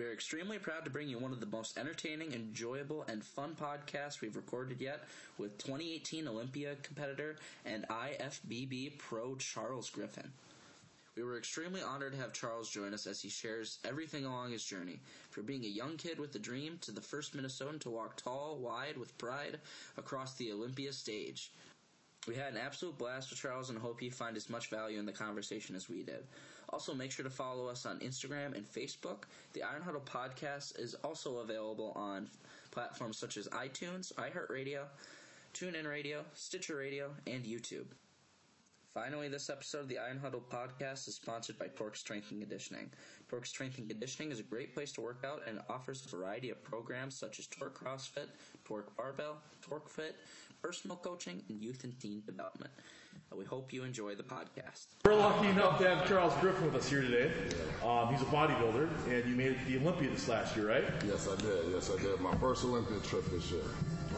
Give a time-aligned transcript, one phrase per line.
[0.00, 3.54] We are extremely proud to bring you one of the most entertaining, enjoyable, and fun
[3.54, 5.00] podcasts we've recorded yet
[5.36, 10.30] with 2018 Olympia competitor and IFBB pro Charles Griffen.
[11.16, 14.64] We were extremely honored to have Charles join us as he shares everything along his
[14.64, 18.16] journey, from being a young kid with a dream to the first Minnesotan to walk
[18.16, 19.58] tall, wide, with pride
[19.98, 21.52] across the Olympia stage.
[22.26, 25.04] We had an absolute blast with Charles and hope you find as much value in
[25.04, 26.24] the conversation as we did.
[26.72, 29.24] Also, make sure to follow us on Instagram and Facebook.
[29.54, 32.28] The Iron Huddle podcast is also available on
[32.70, 34.84] platforms such as iTunes, iHeartRadio,
[35.52, 37.86] TuneIn Radio, Stitcher Radio, and YouTube.
[38.92, 42.90] Finally, this episode of the Iron Huddle podcast is sponsored by Torque Strength and Conditioning.
[43.28, 46.50] Torque Strength and Conditioning is a great place to work out and offers a variety
[46.50, 48.26] of programs such as Torque CrossFit,
[48.64, 50.16] Torque Barbell, Torque Fit,
[50.60, 52.72] personal coaching, and youth and teen development.
[53.32, 54.86] Uh, we hope you enjoy the podcast.
[55.04, 57.30] We're lucky enough to have Charles Griffen with us here today.
[57.86, 60.84] Um, he's a bodybuilder, and you made it to the Olympia this last year, right?
[61.06, 61.66] Yes, I did.
[61.72, 62.20] Yes, I did.
[62.20, 63.62] My first Olympic trip this year.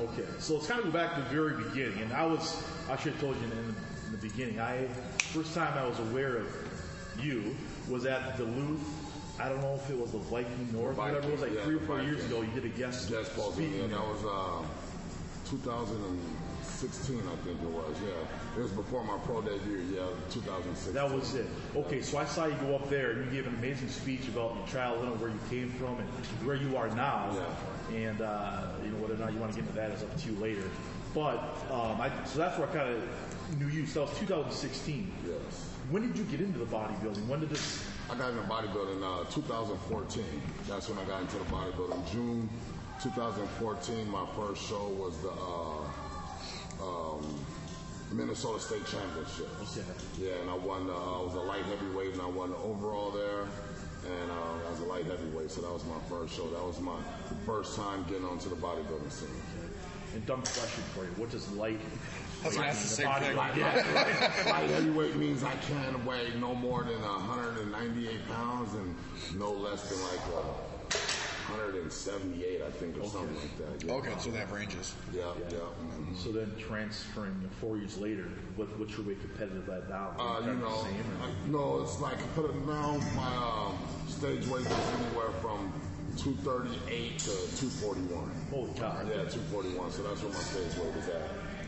[0.01, 2.01] Okay, so let's kind of go back to the very beginning.
[2.01, 3.92] And I was, I should have told you in the, in the
[4.37, 4.87] beginning, I
[5.33, 6.47] first time I was aware of
[7.21, 7.55] you
[7.89, 8.81] was at Duluth.
[9.41, 11.65] I don't know if it was the Viking North, Viking, whatever it was, like yeah,
[11.65, 12.43] three or four years ago.
[12.43, 14.67] You did a guest, Guest posting, speaking yeah, that was uh,
[15.51, 17.97] 2016, I think it was.
[18.03, 19.85] Yeah, it was before my pro debut.
[19.95, 20.95] Yeah, 2016.
[20.95, 21.47] That was it.
[21.75, 24.55] Okay, so I saw you go up there and you gave an amazing speech about
[24.55, 26.09] your childhood and where you came from and
[26.47, 27.35] where you are now.
[27.35, 27.97] Yeah.
[27.97, 30.17] And uh, you know whether or not you want to get into that is up
[30.17, 30.65] to you later.
[31.15, 31.39] But
[31.71, 33.03] um, I, so that's where I kind of
[33.59, 33.87] knew you.
[33.87, 35.13] So that was 2016.
[35.27, 35.69] Yes.
[35.91, 37.27] When did you get into the bodybuilding?
[37.27, 37.85] When did this?
[38.11, 40.25] I got into bodybuilding uh, 2014.
[40.69, 42.13] That's when I got into the bodybuilding.
[42.13, 42.49] June
[43.03, 47.45] 2014, my first show was the uh, um,
[48.13, 49.49] Minnesota State Championship.
[49.63, 49.87] Okay.
[50.19, 50.87] Yeah, and I won.
[50.87, 53.43] The, I was a light heavyweight, and I won the overall there.
[53.43, 56.49] And uh, I was a light heavyweight, so that was my first show.
[56.49, 56.99] That was my
[57.47, 59.29] first time getting onto the bodybuilding scene.
[60.15, 61.81] And dumb question for you: What does light?
[62.43, 63.37] I was gonna the same thing.
[63.37, 63.77] Light, light,
[64.47, 68.95] light heavyweight means I can weigh no more than 198 pounds and
[69.39, 70.43] no less than like uh,
[71.53, 73.87] 178, I think, or something like that.
[73.87, 73.93] Yeah.
[73.95, 74.95] Okay, so they have ranges.
[75.15, 75.59] Yeah, yeah.
[75.59, 76.17] mhm.
[76.17, 80.15] So then transferring four years later, what, what's your weight competitive at now?
[80.19, 82.97] Uh, you Kind the know, same, I- no, it's like put it now.
[83.15, 85.73] My um, stage weight is anywhere from
[86.19, 88.31] 238 to 241.
[88.51, 88.97] Holy cow!
[89.09, 89.91] Yeah, 241.
[89.93, 91.23] So that's where my stage weight is at.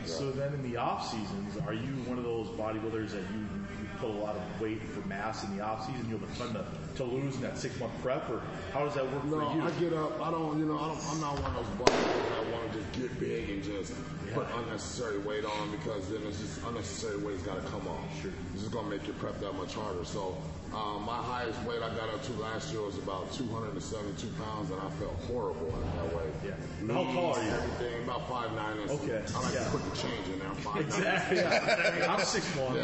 [0.06, 0.15] Yeah.
[0.15, 3.88] So then in the off seasons, are you one of those bodybuilders that you, you
[3.98, 6.09] put a lot of weight for mass in the off season?
[6.09, 6.65] You have a ton to,
[6.97, 8.42] to lose in that six month prep, or
[8.72, 9.60] how does that work No, for you?
[9.62, 10.20] No, I get up.
[10.20, 12.78] I don't, you know, I don't, I'm not one of those bodybuilders that want to
[12.78, 13.94] just get big and just
[14.32, 18.04] put unnecessary weight on because then it's just unnecessary weight's got to come off.
[18.21, 18.31] Sure.
[18.53, 20.04] It's just gonna make your prep that much harder.
[20.04, 20.36] So
[20.75, 24.81] um, my highest weight I got up to last year was about 272 pounds, and
[24.81, 26.35] I felt horrible in that weight.
[26.45, 26.55] Yeah.
[26.93, 27.51] How tall are you?
[27.51, 28.79] Everything about five nine.
[28.79, 29.65] And Okay, I like yeah.
[29.65, 30.49] to put the change in there.
[30.49, 31.37] I'm five Exactly.
[31.39, 32.13] Yeah.
[32.13, 32.75] I'm six one.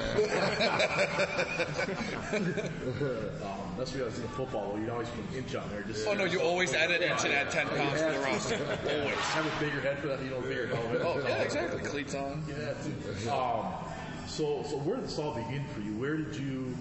[3.43, 4.79] um, that's what I was in football.
[4.79, 5.83] You'd always put an inch on there.
[5.83, 8.57] Just Oh no, you always add an inch and add 10 pounds to the roster.
[9.01, 9.15] Always.
[9.17, 10.23] have a bigger head for that.
[10.23, 11.01] You know, bigger helmet.
[11.03, 11.81] Oh, yeah, exactly.
[11.81, 12.43] Cleats on.
[12.49, 13.33] Yeah.
[13.33, 13.67] Um,
[14.27, 15.93] so, so where did this all begin for you?
[15.97, 16.77] Where did you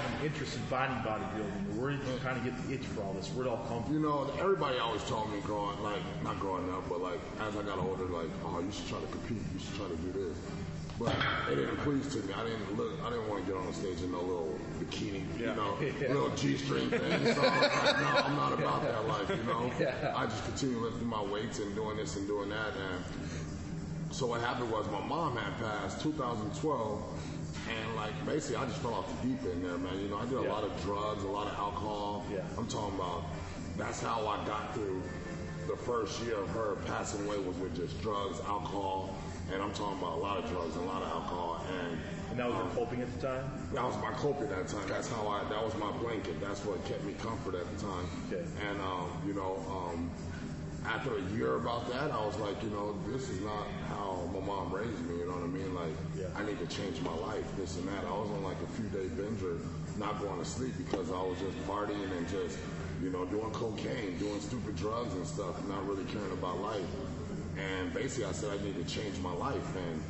[0.00, 1.76] have an interest in finding bodybuilding?
[1.76, 3.28] Where did you kind of get the itch for all this?
[3.32, 3.94] Where did it all come from?
[3.94, 7.62] You know, everybody always told me growing, like, not growing up, but like, as I
[7.62, 10.36] got older, like, oh, you should try to compete, you should try to do this.
[10.98, 11.14] But
[11.52, 12.32] it didn't please to me.
[12.32, 15.24] I didn't look, I didn't want to get on the stage in no little bikini,
[15.38, 15.50] Yeah.
[15.50, 16.08] you know, Yeah.
[16.12, 17.34] little G-string thing.
[17.34, 19.70] So I was like, no, I'm not about that life, you know.
[19.80, 20.14] Yeah.
[20.16, 22.72] I just continue lifting my weights and doing this and doing that.
[22.76, 27.02] And so what happened was my mom had passed 2012,
[27.68, 29.98] and like basically I just fell off the deep end there, man.
[30.00, 30.52] You know, I did a Yeah.
[30.52, 32.24] lot of drugs, a lot of alcohol.
[32.32, 32.40] Yeah.
[32.58, 33.24] I'm talking about
[33.76, 35.02] that's how I got through
[35.68, 39.16] the first year of her passing away was with just drugs, alcohol,
[39.52, 41.98] and I'm talking about a lot of drugs and a lot of alcohol and
[42.30, 43.44] And that was your coping at the time?
[43.72, 44.86] that was my coping at that time.
[44.88, 45.42] That's how I.
[45.48, 46.40] That was my blanket.
[46.40, 48.06] That's what kept me comfort at the time.
[48.30, 48.44] Okay.
[48.68, 50.10] And um, you know, um,
[50.86, 54.40] after a year about that, I was like, you know, this is not how my
[54.40, 55.18] mom raised me.
[55.18, 55.74] You know what I mean?
[55.74, 56.26] Like, Yeah.
[56.36, 57.44] I need to change my life.
[57.56, 58.04] This and that.
[58.04, 59.60] I was on like a few day binger,
[59.98, 62.58] not going to sleep because I was just partying and just,
[63.02, 66.86] you know, doing cocaine, doing stupid drugs and stuff, not really caring about life.
[67.56, 70.02] And basically, I said I need to change my life and.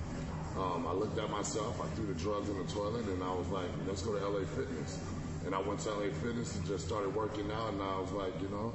[0.56, 3.46] Um, I looked at myself, I threw the drugs in the toilet, and I was
[3.48, 4.98] like, let's go to LA Fitness.
[5.44, 8.32] And I went to LA Fitness and just started working out, and I was like,
[8.40, 8.72] you know,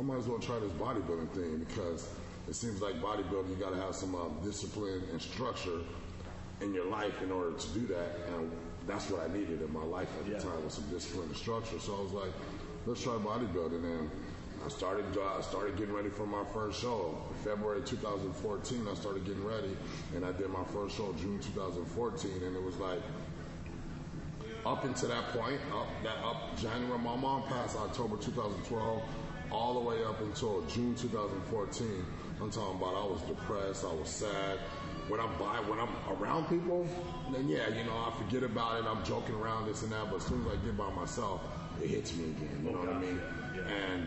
[0.00, 2.08] I might as well try this bodybuilding thing because
[2.48, 5.80] it seems like bodybuilding, you got to have some uh, discipline and structure
[6.62, 8.16] in your life in order to do that.
[8.28, 8.50] And
[8.86, 10.38] that's what I needed in my life at Yeah.
[10.38, 11.78] the time was some discipline and structure.
[11.78, 12.32] So I was like,
[12.86, 13.84] let's try bodybuilding.
[13.84, 14.10] And
[14.64, 17.18] I started, uh, I started getting ready for my first show.
[17.44, 19.76] February 2014, I started getting ready,
[20.14, 23.00] and I did my first show June 2014, and it was like
[24.64, 29.02] up until that point, up that up January, my mom passed October 2012,
[29.50, 32.04] all the way up until June 2014.
[32.40, 34.58] I'm talking about I was depressed, I was sad.
[35.08, 36.86] When I'm by, when I'm around people,
[37.32, 38.86] then yeah, you know, I forget about it.
[38.86, 41.42] I'm joking around this and that, but as soon as I get by myself,
[41.82, 42.62] it hits me again.
[42.64, 43.20] You know what I mean?
[43.66, 44.06] And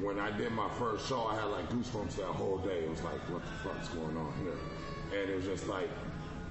[0.00, 2.80] when I did my first show, I had like goosebumps that whole day.
[2.84, 5.20] It was like, what the fuck's going on here?
[5.20, 5.88] And it was just like,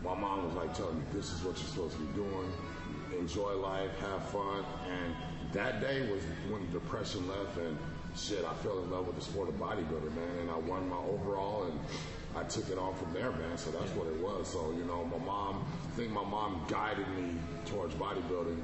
[0.04, 2.52] my mom was like telling me, this is what you're supposed to be doing.
[3.18, 4.64] Enjoy life, have fun.
[4.88, 5.16] And
[5.54, 7.78] that day was when the depression left and
[8.18, 10.38] shit, I fell in love with the sport of bodybuilding, man.
[10.42, 11.80] And I won my overall and
[12.36, 13.58] I took it on from there, man.
[13.58, 14.48] So that's what it was.
[14.48, 17.36] So, you know, my mom, I think my mom guided me
[17.66, 18.60] towards bodybuilding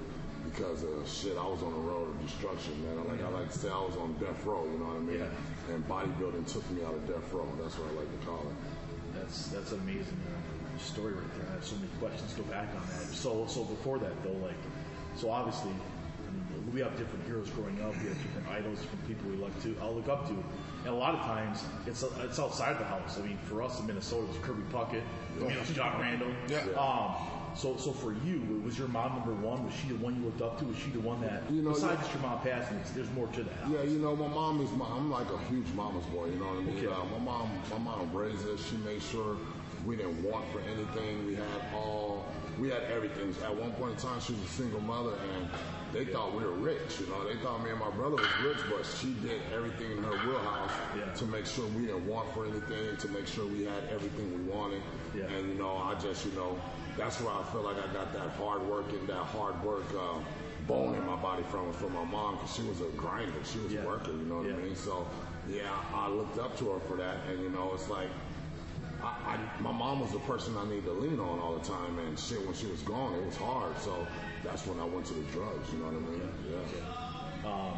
[0.46, 3.00] because of shit, I was on the road of destruction, man.
[3.00, 5.00] I like I like to say I was on death row, you know what I
[5.00, 5.20] mean?
[5.20, 5.74] Yeah.
[5.74, 7.48] And bodybuilding took me out of death row.
[7.62, 8.58] That's what I like to call it.
[9.16, 11.48] That's that's an amazing uh, story right there.
[11.50, 13.08] I have so many questions to go back on that.
[13.16, 14.60] So so before that though, like
[15.16, 15.72] so obviously,
[16.74, 17.94] we have different heroes growing up.
[18.02, 19.76] We have different idols, different people we look to.
[19.82, 23.20] I'll look up to, and a lot of times it's it's outside the house.
[23.20, 25.04] I mean, for us in Minnesota, it's Kirby Puckett.
[25.40, 26.32] You know, it's John Randle.
[26.48, 26.64] Yeah.
[26.78, 27.16] Um,
[27.56, 29.64] so, so for you, was your mom number one?
[29.64, 30.66] Was she the one you looked up to?
[30.66, 32.02] Was she the one that, You know, besides yeah.
[32.02, 33.70] just your mom passing, there's more to that?
[33.70, 36.46] Yeah, you know, my mom is my, I'm like a huge mama's boy, you know
[36.46, 36.78] what I mean?
[36.78, 36.88] Okay.
[36.88, 38.60] Uh, my mom, my mom raised us.
[38.68, 39.38] She made sure
[39.86, 41.28] we didn't want for anything.
[41.28, 42.26] We had all,
[42.60, 43.34] we had everything.
[43.44, 45.50] At one point in time, she was a single mother and
[45.92, 47.28] they thought we were rich, you know.
[47.28, 50.72] They thought me and my brother was rich, but she did everything in her wheelhouse
[50.98, 51.12] Yeah.
[51.14, 54.52] to make sure we didn't want for anything, to make sure we had everything we
[54.52, 54.82] wanted.
[55.16, 55.26] Yeah.
[55.26, 56.60] And, you know, I just, you know,
[56.98, 60.20] that's where I feel like I got that hard work and that hard work uh,
[60.68, 63.34] bone in my body from from my mom because she was a grinder.
[63.52, 63.82] She was Yeah.
[63.84, 64.54] a worker, you know what Yeah.
[64.56, 64.76] I mean?
[64.76, 65.06] So,
[65.48, 67.18] yeah, I looked up to her for that.
[67.30, 68.10] And, you know, it's like,
[69.04, 72.00] I, I, my mom was the person I needed to lean on all the time.
[72.00, 73.78] And shit, when she was gone, it was hard.
[73.80, 74.08] So
[74.44, 76.30] that's when I went to the drugs, you know what I mean?
[76.50, 77.50] Yeah.
[77.50, 77.78] Um,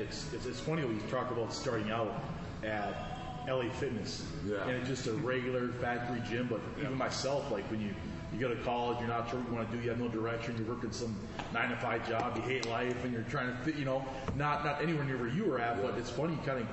[0.00, 2.22] it's, it's it's funny when you talk about starting out
[2.62, 3.18] at
[3.48, 4.62] LA Fitness, Yeah.
[4.66, 6.46] and it's just a regular factory gym.
[6.48, 7.94] But even myself, like when you
[8.32, 10.08] you go to college, you're not sure what you want to do, you have no
[10.08, 11.16] direction, you're working some
[11.52, 14.04] nine to five job, you hate life, and you're trying to fit, you know,
[14.36, 15.82] not not anywhere near where you were at.
[15.82, 16.66] But it's funny, you kind of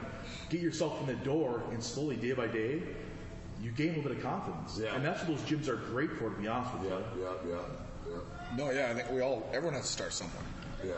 [0.50, 2.82] get yourself in the door, and slowly, day by day,
[3.62, 4.96] you gain a little bit of confidence, Yeah.
[4.96, 6.30] and that's what those gyms are great for.
[6.30, 7.22] To be honest with Yeah, you.
[7.24, 7.56] yeah, yeah,
[8.10, 8.58] yeah.
[8.58, 10.44] No, yeah, I think we all, everyone has to start somewhere.
[10.84, 10.94] Yeah.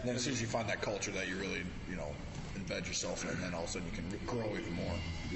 [0.00, 2.08] And then as soon as you find that culture that you really, you know,
[2.56, 4.92] embed yourself in, then all of a sudden you can grow even more.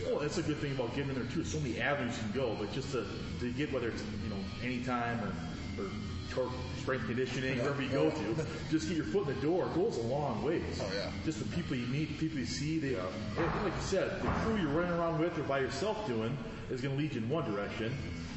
[0.06, 1.44] Well, that's a good thing about getting in there too.
[1.44, 3.04] So many avenues you can go, but just to,
[3.40, 5.90] to get whether it's you know anytime or, or
[6.30, 9.75] torque, strength conditioning, wherever you go to, just get your foot in the door It
[9.75, 10.62] goes a long ways.
[10.80, 11.10] Oh, yeah.
[11.25, 12.78] Just the people you meet, the people you see.
[12.78, 16.36] They, and like you said, the crew you're running around with or by yourself doing
[16.70, 17.96] is going to lead you in one direction,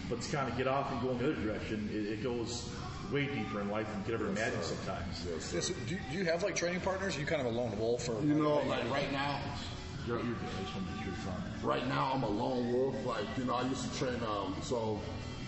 [0.10, 2.70] but to kind of get off and go in the other direction, it, it goes
[3.12, 5.26] way deeper in life than you could ever imagine sometimes.
[5.30, 7.18] Yes, Yeah, so do, you, do you have like training partners?
[7.18, 9.40] Are you kind of a lone wolf or You know, like right now,
[10.08, 10.50] You're, you're good.
[10.60, 11.12] I just want to make sure
[11.64, 12.96] right now I'm a lone wolf.
[13.06, 15.00] Like, you know, I used to train, um, so,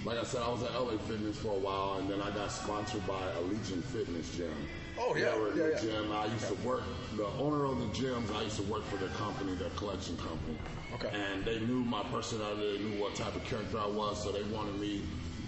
[0.06, 2.52] like I said, I was at LA Fitness for a while, and then I got
[2.52, 4.54] sponsored by Allegiant Fitness Gym.
[5.00, 5.82] Oh, yeah, were yeah, the yeah.
[5.82, 6.12] gym.
[6.12, 6.84] I used to work,
[7.18, 10.58] the owner of the gyms, I used to work for their company, their collection company.
[10.96, 11.10] Okay.
[11.14, 14.44] And they knew my personality, they knew what type of character I was, so they
[14.44, 15.02] wanted me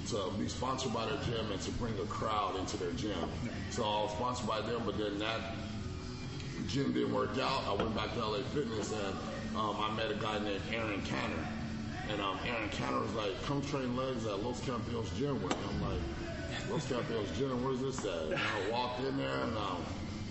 [0.07, 3.17] to be sponsored by their gym and to bring a crowd into their gym.
[3.69, 5.55] So I was sponsored by them, but then that
[6.67, 7.63] gym didn't work out.
[7.67, 9.15] I went back to LA Fitness and
[9.55, 11.45] um, I met a guy named Aaron Canner.
[12.11, 15.65] And um, Aaron Canner was like, come train legs at Los Campeones Gym with me.
[15.69, 16.01] I'm like,
[16.71, 18.23] Los Campeones Gym, where's this at?
[18.31, 19.77] And I walked in there and um,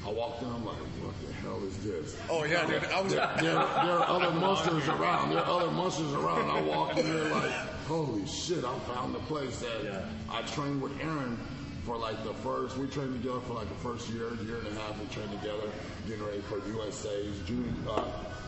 [0.06, 2.16] I walked in, I'm like, what the hell is this?
[2.28, 2.84] Oh yeah, dude.
[2.84, 3.12] I was.
[3.14, 5.30] There, there, there are other monsters around.
[5.30, 6.50] There are other monsters around.
[6.50, 7.52] I walked in there like,
[7.86, 10.04] holy shit, I found the place that Yeah.
[10.30, 11.38] I trained with Aaron
[11.86, 14.80] for like the first, we trained together for like the first year, year and a
[14.80, 14.98] half.
[14.98, 15.68] We trained together,
[16.06, 18.04] getting ready for USA's, June, uh,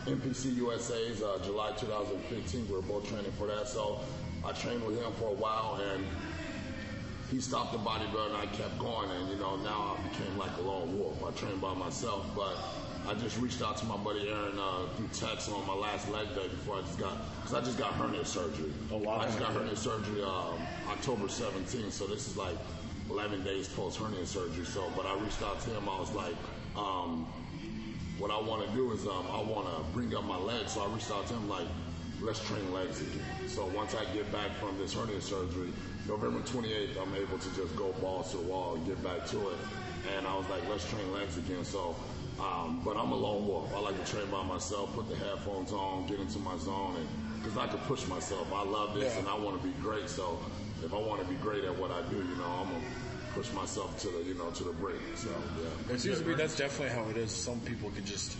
[0.07, 2.67] NPC USA's, uh, July 2015.
[2.67, 3.67] We were both training for that.
[3.67, 3.99] So
[4.45, 6.03] I trained with him for a while and
[7.29, 8.35] he stopped the bodybuilding.
[8.35, 11.23] I kept going, and you know now I became like a lone wolf.
[11.23, 12.55] I trained by myself, but
[13.09, 16.27] I just reached out to my buddy Aaron uh, through text on my last leg
[16.35, 18.71] day before I just got because I just got hernia surgery.
[18.91, 19.19] Oh, wow.
[19.19, 22.57] I just got hernia surgery um, October 17th, so this is like
[23.09, 24.65] 11 days post hernia surgery.
[24.65, 25.89] So, but I reached out to him.
[25.89, 26.35] I was like.
[26.75, 27.27] Um,
[28.19, 30.73] what I want to do is um, I want to bring up my legs.
[30.73, 31.67] So I reached out to him like,
[32.19, 33.21] let's train legs again.
[33.47, 35.71] So once I get back from this hernia surgery,
[36.07, 39.49] November 28th, I'm able to just go balls to the wall and get back to
[39.49, 39.57] it.
[40.15, 41.63] And I was like, let's train legs again.
[41.65, 41.95] So
[42.39, 43.73] Um, but I'm a lone wolf.
[43.75, 47.07] I like to train by myself, put the headphones on, get into my zone, and
[47.41, 48.45] because I can push myself.
[48.53, 49.19] I love this, Yeah.
[49.21, 50.07] and I want to be great.
[50.07, 50.37] So
[50.85, 52.85] if I want to be great at what I do, you know, I'm gonna
[53.33, 55.01] push myself to the, you know, to the brink.
[55.15, 55.95] So yeah.
[55.95, 57.31] It seems to me that's definitely how it is.
[57.31, 58.37] Some people can just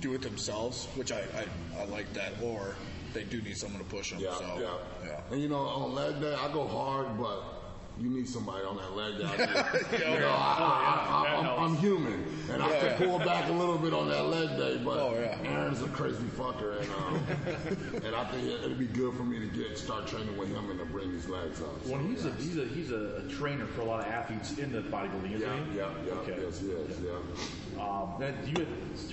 [0.00, 2.76] do it themselves, which I, I, I like that, or
[3.14, 4.20] they do need someone to push them.
[4.20, 5.20] Yeah, so, yeah, yeah.
[5.30, 7.53] And you know, on leg day, I go hard, but
[8.00, 9.24] you need somebody on that leg day.
[9.24, 9.36] I
[9.78, 13.52] just- you know, I, I, I, I'm, I'm human, and I can pull back a
[13.52, 15.38] little bit on that leg day, but Oh, yeah.
[15.44, 19.38] Aaron's a crazy fucker, and um, and I think it, it'd be good for me
[19.38, 21.86] to get start training with him and to bring these legs up.
[21.86, 22.30] Well, he's yeah.
[22.30, 25.34] a he's a he's a, a trainer for a lot of athletes in the bodybuilding,
[25.34, 25.78] isn't yeah, he?
[25.78, 26.36] yeah, yeah, Okay.
[26.42, 27.80] yes, yes, yeah.
[27.82, 28.68] Um, then you had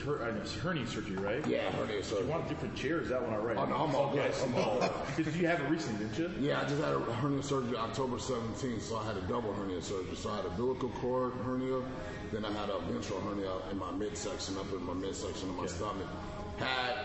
[0.05, 1.45] her, uh, hernia surgery, right?
[1.47, 2.25] Yeah, hernia surgery.
[2.25, 3.01] You want a different chair?
[3.01, 3.57] Is that one all right?
[3.57, 4.31] Oh, no, I'm all good.
[4.43, 4.81] I'm all.
[5.17, 6.47] Because you have it recently, didn't you?
[6.49, 9.81] Yeah, I just had a hernia surgery October 17th, so I had a double hernia
[9.81, 10.15] surgery.
[10.15, 11.81] So I had a umbilical cord hernia,
[12.31, 15.67] then I had a ventral hernia in my midsection, up in my midsection of my
[15.67, 16.07] stomach.
[16.57, 16.95] Had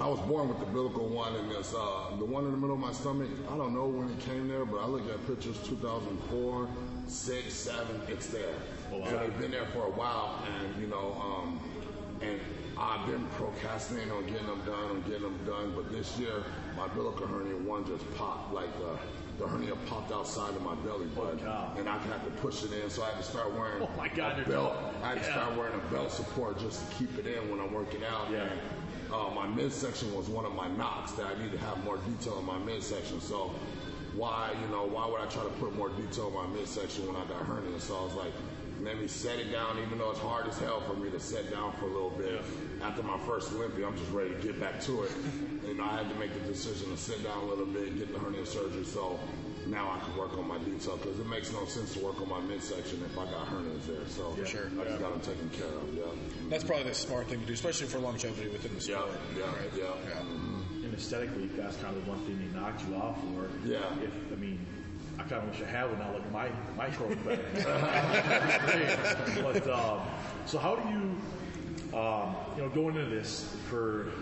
[0.00, 2.74] I was born with the umbilical one, and this uh, the one in the middle
[2.74, 3.28] of my stomach.
[3.48, 6.68] I don't know when it came there, but I look at pictures 2004,
[7.06, 8.00] six, seven.
[8.08, 8.54] It's there.
[8.92, 9.08] Oh, wow.
[9.08, 11.60] So it's been there for a while, and you know, um,
[12.20, 12.40] and
[12.76, 15.72] I've been procrastinating on getting them done, on getting them done.
[15.76, 16.42] But this year,
[16.76, 18.98] my umbilical hernia one just popped, like the
[19.38, 21.76] the hernia popped outside of my belly button, God.
[21.78, 22.88] and I had to push it in.
[22.88, 24.74] So I had to start wearing Oh, my God, a belt.
[25.02, 25.32] I had to Yeah.
[25.32, 28.30] start wearing a belt support just to keep it in when I'm working out.
[28.30, 28.42] Yeah.
[28.42, 28.60] And,
[29.12, 32.38] uh, my midsection was one of my knocks that I need to have more detail
[32.38, 33.20] in my midsection.
[33.20, 33.50] So
[34.14, 37.16] why, you know, why would I try to put more detail in my midsection when
[37.16, 37.80] I got hernia?
[37.80, 38.32] So I was like,
[38.82, 41.50] let me set it down, even though it's hard as hell for me to set
[41.50, 42.42] down for a little bit.
[42.84, 45.10] After my first Olympia, I'm just ready to get back to it.
[45.66, 48.12] and I had to make the decision to sit down a little bit, and get
[48.12, 48.84] the hernia surgery.
[48.84, 49.18] So
[49.66, 52.28] now I can work on my detail because it makes no sense to work on
[52.28, 54.06] my midsection if I got hernias there.
[54.08, 54.68] So Sure.
[54.78, 55.94] I just got them taken care of.
[55.94, 56.04] Yeah.
[56.50, 59.18] That's probably the smart thing to do, especially for longevity within the Yeah, sport.
[59.34, 59.72] yeah, right?
[59.74, 60.20] yeah.
[60.84, 63.48] And aesthetically, that's kind of the one thing they knocked you off for.
[63.66, 63.78] Yeah.
[64.02, 64.58] If I mean,
[65.18, 66.12] I kind of wish I had one now.
[66.12, 67.08] Like my my core
[69.42, 70.00] but um,
[70.44, 71.16] so how do you,
[71.94, 74.12] um, you know, going into this for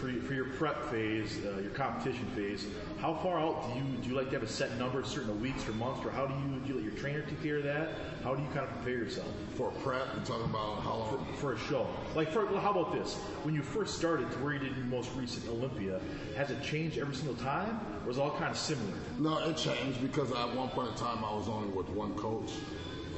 [0.00, 2.66] for, your- for your prep phase, uh, your competition phase,
[3.00, 5.40] how far out do you do you like to have a set number, of certain
[5.40, 7.64] weeks or months, or how do you do you let your trainer take care of
[7.64, 7.88] that?
[8.22, 9.26] How do you kind of prepare yourself?
[9.56, 11.26] For prep, you're talking about how long?
[11.38, 11.86] for a show.
[12.14, 13.16] Like, for, well, how about this?
[13.42, 16.00] When you first started to where you did your most recent Olympia,
[16.36, 18.92] has it changed every single time, or is it all kind of similar?
[19.18, 22.52] No, it changed because at one point in time I was only with one coach,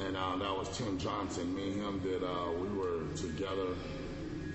[0.07, 1.53] and uh, that was Tim Johnson.
[1.55, 2.23] Me and him did.
[2.23, 3.67] Uh, we were together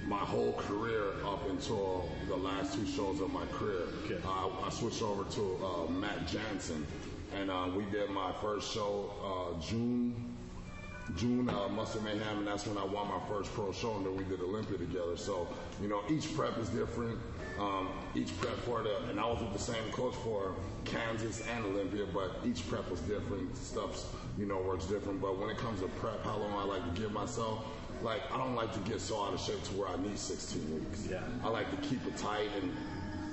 [0.06, 3.82] my whole career up until the last two shows of my career.
[4.04, 4.18] Okay.
[4.24, 6.86] Uh, I switched over to uh, Matt Jansen,
[7.34, 10.32] and uh, we did my first show uh, June.
[11.14, 14.16] June uh, Muscle Mayhem, and that's when I won my first pro show, and then
[14.16, 15.16] we did Olympia together.
[15.16, 15.46] So,
[15.80, 17.20] you know, each prep is different.
[17.60, 21.64] Um, each prep for the, and I was with the same coach for Kansas and
[21.64, 23.56] Olympia, but each prep was different.
[23.56, 25.20] Stuff's, you know, works different.
[25.20, 27.64] But when it comes to prep, how long I like to give myself,
[28.02, 30.74] like I don't like to get so out of shape to where I need 16
[30.74, 31.06] weeks.
[31.10, 31.22] Yeah.
[31.42, 32.74] I like to keep it tight and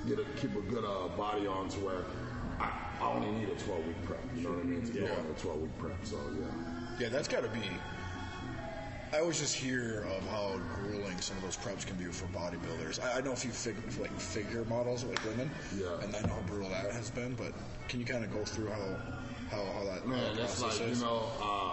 [0.08, 2.04] get a, keep a good uh, body on to where
[2.60, 4.20] I, I only need a 12 week prep.
[4.36, 4.86] You know what I mean?
[4.86, 5.12] To go Yeah.
[5.12, 6.06] on a 12 week prep.
[6.06, 6.46] So yeah.
[7.00, 7.62] Yeah, that's got to be.
[9.12, 13.00] I always just hear of how grueling some of those preps can be for bodybuilders.
[13.04, 15.86] I, I know a few fig, like figure models like women, Yeah.
[16.02, 17.36] and I know how brutal that has been.
[17.36, 17.54] But
[17.88, 18.96] can you kind of go through how
[19.52, 21.00] how, how that Man, how that it's process like is?
[21.00, 21.73] you know, uh,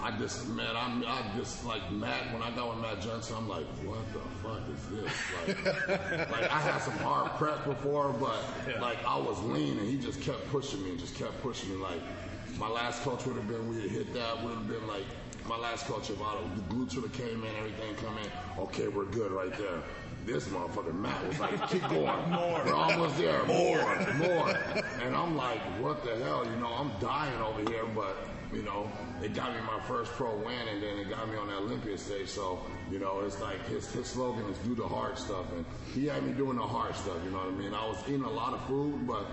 [0.00, 2.32] I just man, I'm I just like Matt.
[2.32, 5.12] When I got with Matt Jansen, I'm like, what the fuck is this?
[5.46, 8.38] Like, like I had some hard prep before, but
[8.80, 11.76] like I was lean, and he just kept pushing me and just kept pushing me.
[11.76, 12.00] Like
[12.58, 15.04] my last coach would have been, we hit that, would have been like.
[15.48, 18.28] My last coach, if I the glutes would have came in, everything come in,
[18.64, 19.80] okay, we're good right there.
[20.24, 23.78] This motherfucker Matt was like, keep going, more, we're almost there, more,
[24.14, 24.48] more,
[25.04, 28.16] and I'm like, what the hell, you know, I'm dying over here, but
[28.56, 28.90] you know,
[29.22, 31.98] it got me my first pro win, and then it got me on that Olympia
[31.98, 32.28] stage.
[32.28, 32.58] So,
[32.90, 36.22] you know, it's like his his slogan is "Do the hard stuff," and he had
[36.26, 37.16] me doing the hard stuff.
[37.24, 37.74] You know what I mean?
[37.74, 39.26] I was eating a lot of food, but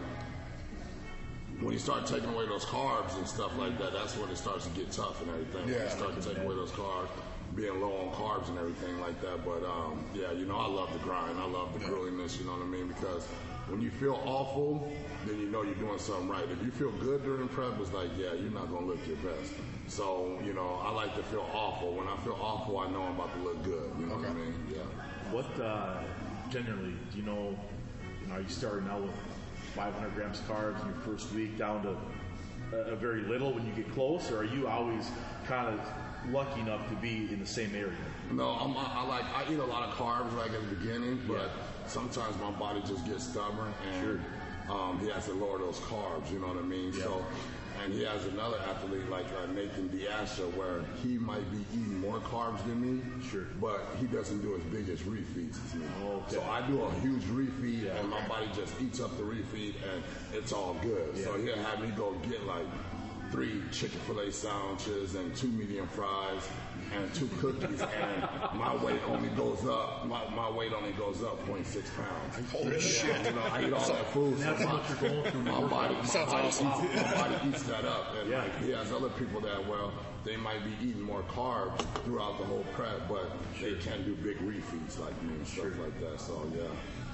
[1.61, 4.65] when you start taking away those carbs and stuff like that, that's when it starts
[4.67, 5.63] to get tough and everything.
[5.65, 5.83] When Yeah.
[5.85, 7.07] you start to take away those carbs,
[7.55, 9.45] being low on carbs and everything like that.
[9.45, 11.39] But um, yeah, you know, I love the grind.
[11.39, 12.37] I love the grueliness.
[12.39, 12.87] You know what I mean?
[12.89, 13.27] Because
[13.67, 14.91] when you feel awful,
[15.25, 16.43] then you know you're doing something right.
[16.49, 19.53] If you feel good during prep, it's like, yeah, you're not gonna look your best.
[19.87, 21.93] So you know, I like to feel awful.
[21.93, 23.91] When I feel awful, I know I'm about to look good.
[23.99, 24.53] You know what I mean?
[24.69, 24.81] Yeah.
[25.31, 26.01] What uh,
[26.49, 27.57] generally do you know?
[28.31, 29.11] Are you starting out with
[29.75, 31.95] 500 grams carbs in your first week down to
[32.75, 35.11] a, a very little when you get close, or are you always
[35.45, 35.79] kind of
[36.31, 37.93] lucky enough to be in the same area.
[38.31, 41.21] No, I'm, I, I like I eat a lot of carbs like at the beginning,
[41.27, 41.51] but
[41.87, 44.21] sometimes my body just gets stubborn and
[44.69, 46.31] um, he has to lower those carbs.
[46.31, 46.93] You know what I mean?
[46.93, 47.25] So,
[47.83, 51.99] and he has another athlete like uh, Nathan De Asha where he might be eating
[51.99, 53.01] more carbs than me.
[53.29, 53.45] Sure.
[53.59, 55.85] But he doesn't do as big as refeeds as me.
[56.03, 56.35] Okay.
[56.35, 60.03] So I do a huge refeed and my body just eats up the refeed and
[60.33, 61.17] it's all good.
[61.17, 62.65] So he'll have me go get like
[63.31, 66.47] three chicken filet sandwiches and two medium fries
[66.95, 68.21] and two cookies and
[68.59, 72.51] my weight only goes up my, my weight only goes up 0.6 pounds.
[72.51, 73.25] Holy shit.
[73.25, 74.37] You know, I eat all that food.
[74.37, 75.41] So That's my, what you're going through.
[75.43, 76.67] my body, my Sounds body, awesome.
[76.67, 78.15] eats, my body eats that up.
[78.19, 78.39] And Yeah.
[78.43, 79.91] like he has other people that well,
[80.23, 83.31] they might be eating more carbs throughout the whole prep, but
[83.61, 86.19] they can do big refeeds like me and stuff like that.
[86.19, 86.63] So yeah.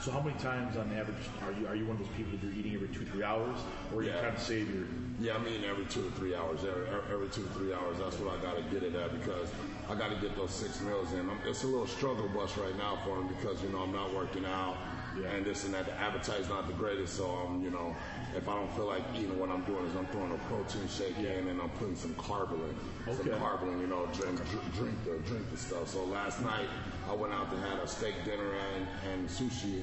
[0.01, 2.41] So how many times on average are you are you one of those people that
[2.41, 3.57] you're eating every two three hours,
[3.93, 4.21] or you Yeah.
[4.21, 4.85] kind of save your
[5.19, 6.61] Yeah, I'm eating every two or three hours.
[6.63, 7.97] Every, every two or three hours.
[7.99, 9.51] That's what I got to get it at because
[9.89, 11.29] I got to get those six meals in.
[11.29, 14.13] I'm, it's a little struggle bus right now for me because you know I'm not
[14.15, 14.77] working out
[15.19, 15.31] Yeah.
[15.35, 15.85] and this and that.
[15.87, 17.93] The appetite's not the greatest, so I'm you know
[18.37, 21.17] if I don't feel like eating, what I'm doing is I'm throwing a protein shake
[21.19, 22.71] in and I'm putting some Karbolyn,
[23.05, 23.31] some Okay.
[23.31, 23.81] Karbolyn.
[23.81, 24.39] You know, drink
[24.73, 25.89] drink the drink the stuff.
[25.89, 26.69] So last night
[27.09, 29.81] I went out to had a steak dinner and, and sushi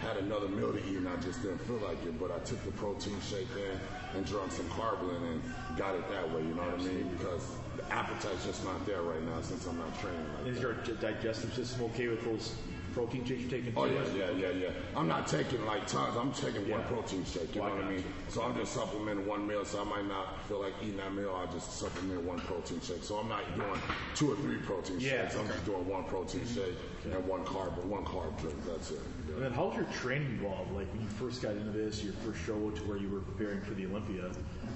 [0.00, 2.20] had another meal to eat and I just didn't feel like it.
[2.20, 3.80] But I took the protein shake in
[4.14, 5.42] and drank some Karbolyn and
[5.78, 6.42] got it that way.
[6.42, 7.08] You know what I mean?
[7.16, 10.86] Because the appetite's just not there right now since I'm not training like is that.
[10.86, 12.54] your digestive system okay with those
[12.96, 13.72] protein shakes you're taking?
[13.76, 14.70] Oh yeah, yeah, yeah, yeah.
[14.96, 16.16] I'm not taking like tons.
[16.16, 16.86] I'm taking one Yeah.
[16.86, 17.54] protein shake.
[17.54, 18.04] You know what I mean?
[18.28, 19.66] So I'm just supplementing one meal.
[19.66, 21.36] So I might not feel like eating that meal.
[21.36, 23.04] I just supplement one protein shake.
[23.04, 23.78] So I'm not doing
[24.14, 25.36] two or three protein Yeah, shakes.
[25.36, 26.54] I'm just doing one protein mm-hmm.
[26.54, 28.56] shake and one carb, but one carb drink.
[28.66, 29.00] That's it.
[29.28, 30.72] And then how's your training evolved?
[30.72, 33.60] Like when you first got into this, your first show to where you were preparing
[33.60, 34.30] for the Olympia,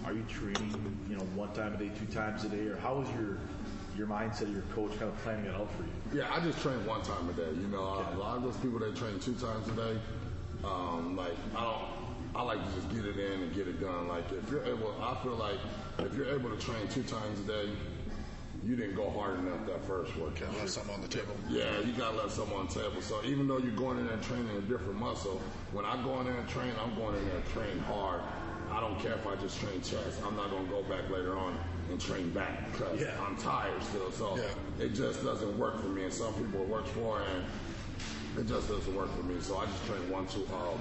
[0.05, 0.77] are you training,
[1.09, 3.39] you know, one time a day, two times a day, or how was your
[4.01, 6.21] your mindset, your coach kind of planning it out for you?
[6.21, 7.51] Yeah, I just train one time a day.
[7.61, 10.01] You know, a lot of those people that train two times a day,
[10.65, 11.85] um, like I don't.
[12.33, 14.09] I like to just get it in and get it done.
[14.09, 15.59] Like if you're able, I feel like
[15.99, 17.69] if you're able to train two times a day,
[18.65, 20.55] you didn't go hard enough that first workout.
[20.55, 21.35] Can't something on the table.
[21.49, 23.03] Yeah, you gotta let someone on the table.
[23.03, 26.21] So even though you're going in there and training a different muscle, when I go
[26.21, 28.23] in there and train, I'm going in there and train hard.
[28.71, 30.21] I don't care if I just train chest.
[30.25, 31.59] I'm not gonna go back later on
[31.91, 33.21] and train back because Yeah.
[33.27, 34.11] I'm tired still.
[34.13, 34.85] So Yeah.
[34.85, 36.05] it just doesn't work for me.
[36.05, 37.45] And some people it works for, and
[38.39, 39.41] it just doesn't work for me.
[39.41, 40.79] So I just train one two um,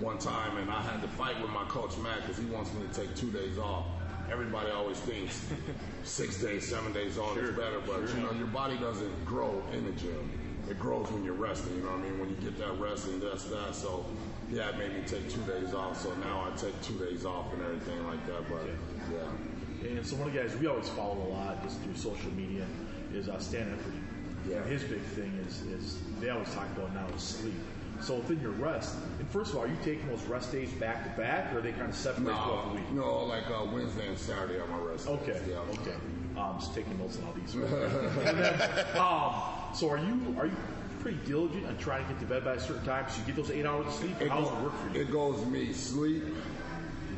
[0.00, 2.86] one time, and I had to fight with my coach Matt because he wants me
[2.86, 3.86] to take two days off.
[4.30, 5.48] Everybody always thinks
[6.04, 9.84] six days, seven days on is better, but you know your body doesn't grow in
[9.84, 10.30] the gym.
[10.68, 11.74] It grows when you're resting.
[11.74, 12.20] You know what I mean?
[12.20, 13.74] When you get that rest and that's that.
[13.74, 14.04] So
[14.52, 16.00] yeah, it made me take two days off.
[16.02, 18.48] So now I take two days off and everything like that.
[18.48, 18.66] But
[19.12, 19.88] yeah.
[19.88, 22.66] And so one of the guys we always follow a lot just through social media
[23.14, 24.50] is uh, Stan Efferding.
[24.50, 24.56] Yeah.
[24.58, 27.54] And his big thing is is they always talk about now is sleep.
[28.00, 31.04] So within your rest, and first of all, are you taking those rest days back
[31.04, 32.92] to back, or are they kind of separate throughout the No, week?
[32.92, 35.06] no, like uh, Wednesday and Saturday are my rest.
[35.06, 35.16] days.
[35.28, 35.40] Okay.
[35.50, 35.58] Yeah.
[35.80, 35.94] Okay.
[36.38, 37.54] Um, just taking notes on all these.
[38.26, 39.34] and then, um,
[39.74, 40.56] so are you are you
[41.00, 43.36] pretty diligent on trying to get to bed by a certain time so you get
[43.36, 44.20] those eight hours of sleep?
[44.20, 45.00] It how does goes, it work for you?
[45.00, 46.24] it goes me sleep,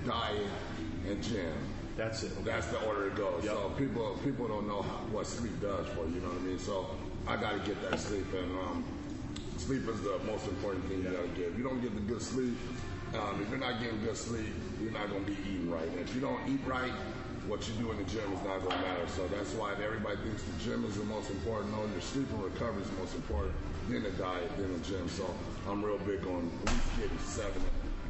[0.07, 0.47] diet,
[1.09, 1.53] and gym.
[1.97, 2.33] That's it.
[2.33, 2.43] Okay.
[2.45, 3.45] That's the order it goes.
[3.45, 3.53] Yep.
[3.53, 6.15] So people people don't know how, what sleep does for you.
[6.15, 6.59] You know what I mean?
[6.59, 6.87] So
[7.27, 8.85] I got to get that sleep, and um,
[9.59, 11.49] sleep is the most important thing you got to get.
[11.49, 12.57] If you don't get the good sleep,
[13.15, 15.87] um, if you're not getting good sleep, you're not going to be eating right.
[15.87, 16.93] And if you don't eat right,
[17.53, 19.07] what you do in the gym is not going to matter.
[19.09, 21.71] So that's why if everybody thinks the gym is the most important.
[21.77, 23.53] No, your sleep and recovery is the most important.
[23.91, 25.07] Then the diet, then the gym.
[25.11, 25.29] So
[25.69, 27.63] I'm real big on at least getting seven,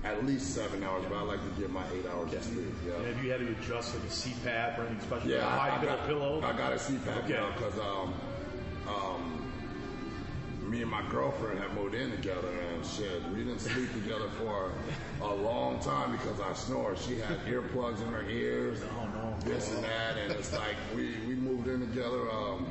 [0.04, 1.02] at least seven hours.
[1.08, 2.70] But I like to get my eight hours of sleep.
[2.86, 2.94] Yeah.
[3.02, 5.28] And have you had to adjust like a CPAP or anything special?
[5.28, 6.42] Yeah, like a I, high I middle got, pillow.
[6.44, 7.32] I got a CPAP Okay.
[7.34, 8.14] now because um,
[10.72, 13.22] me and my girlfriend have moved in together and shit.
[13.28, 14.72] We didn't sleep together for
[15.20, 16.96] a long time because I snore.
[16.96, 19.36] She had earplugs in her ears, Oh no.
[19.44, 22.66] this and that, and it's like we, we moved in together um,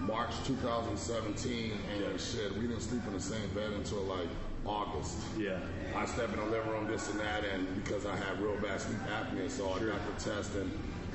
[0.00, 1.72] March 2017,
[2.04, 4.28] and shit, we didn't sleep in the same bed until like
[4.66, 5.16] August.
[5.38, 5.58] Yeah.
[5.96, 8.78] I step in the living room, this and that, and because I had real bad
[8.78, 10.70] sleep apnea, so I got the test, and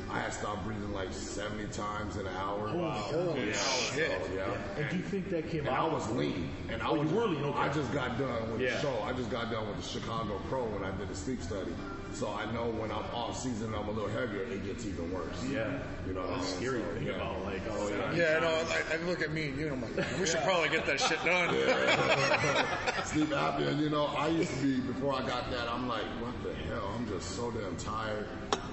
[0.09, 2.67] I had stopped breathing like 70 times in an hour.
[2.69, 4.11] Holy yeah, shit.
[4.21, 4.57] Oh, so, yeah.
[4.77, 7.37] And do you think that came And I was lean, and I Oh, was, really
[7.37, 7.57] okay.
[7.59, 8.75] I just got done with Yeah.
[8.75, 8.99] the show.
[9.03, 11.73] I just got done with the Chicago Pro when I did the sleep study.
[12.13, 14.43] So I know when I'm off season, I'm a little heavier.
[14.43, 15.43] It gets even worse.
[15.51, 15.79] Yeah.
[16.07, 16.57] you know, what I That's mean?
[16.61, 17.15] scary So, to think yeah.
[17.15, 17.43] about.
[17.43, 18.13] Like, oh, oh yeah.
[18.33, 20.69] Yeah, no, I, I look at me and you, and I'm like, we should probably
[20.69, 21.49] get that shit done.
[23.05, 23.77] sleep apnea.
[23.79, 25.67] You know, I used to be before I got that.
[25.67, 26.93] I'm like, what the hell?
[26.95, 28.27] I'm just so damn tired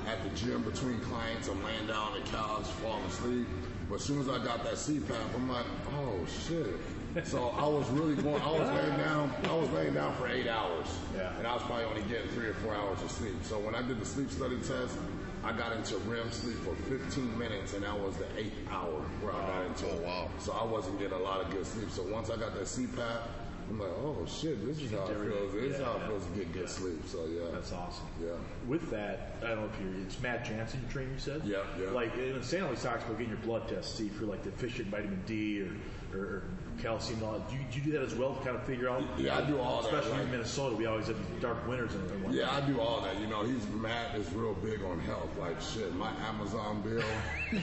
[0.07, 1.49] at the gym between clients.
[1.49, 3.47] I'm laying down on the couch, falling asleep.
[3.89, 7.27] But as soon as I got that CPAP, I'm like, oh shit.
[7.27, 8.41] So I was really going.
[8.41, 9.31] I was laying down.
[9.45, 11.37] I was laying down for eight hours, Yeah.
[11.37, 13.35] and I was probably only getting three or four hours of sleep.
[13.43, 14.97] So when I did the sleep study test,
[15.45, 19.35] I got into REM sleep for 15 minutes, and that was the eighth hour where
[19.35, 20.31] I got oh, into Oh, wow.
[20.39, 21.91] So I wasn't getting a lot of good sleep.
[21.91, 23.19] So once I got that CPAP,
[23.73, 25.53] I'm like, oh shit, this is how it feels.
[25.55, 27.01] This is how it feels to get good sleep.
[27.07, 28.05] So yeah, That's awesome.
[28.23, 28.33] Yeah.
[28.69, 31.41] With that, I don't know if you're, it's Matt Jansen you train, you said?
[31.45, 31.89] Yeah, yeah.
[31.91, 34.43] Like, and Stan always talks about getting your blood test, to see if you're like
[34.43, 36.43] deficient in vitamin D or, or, or
[36.81, 37.49] calcium and all that.
[37.49, 39.03] Do you, do you do that as well to kind of figure out?
[39.19, 41.67] Yeah, I do all that, Especially like- like- in Minnesota, we always have these dark
[41.69, 42.35] winters and and whatnot.
[42.35, 43.19] Yeah, I do all that.
[43.21, 45.29] You know, he's Matt is real big on health.
[45.39, 47.03] Like shit, my Amazon bill.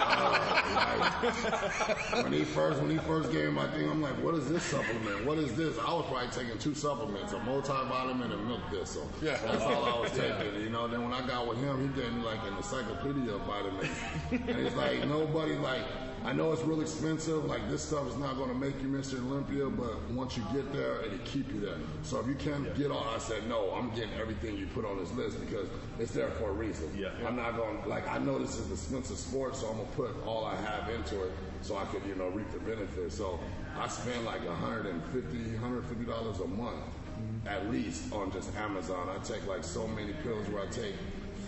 [0.00, 0.60] uh,
[2.12, 4.48] like, when he first when he first gave me my thing, I'm like, what is
[4.48, 5.24] this supplement?
[5.24, 5.78] What is this?
[5.78, 9.08] I was probably taking two supplements, a multivitamin and milk thistle.
[9.22, 9.38] Yeah.
[9.44, 10.60] That's all I was taking.
[10.62, 13.40] You know, then when I got with him, he gave me like an encyclopedia of
[13.42, 13.88] vitamins.
[14.30, 15.82] and it's like nobody like
[16.24, 17.44] I know it's real expensive.
[17.46, 19.18] Like this stuff is not going to make you Mr.
[19.18, 21.76] Olympia, but once you get there, it'll keep you there.
[22.02, 23.70] So if you can't get on, I said no.
[23.70, 26.90] I'm getting everything you put on this list because it's there for a reason.
[26.96, 27.10] Yeah.
[27.26, 30.26] I'm not going like I know this is an expensive sport, so I'm gonna put
[30.26, 33.16] all I have into it so I could you know reap the benefits.
[33.16, 33.40] So
[33.78, 36.84] I spend like 150 150 dollars a month
[37.46, 39.08] at least on just Amazon.
[39.08, 40.94] I take like so many pills where I take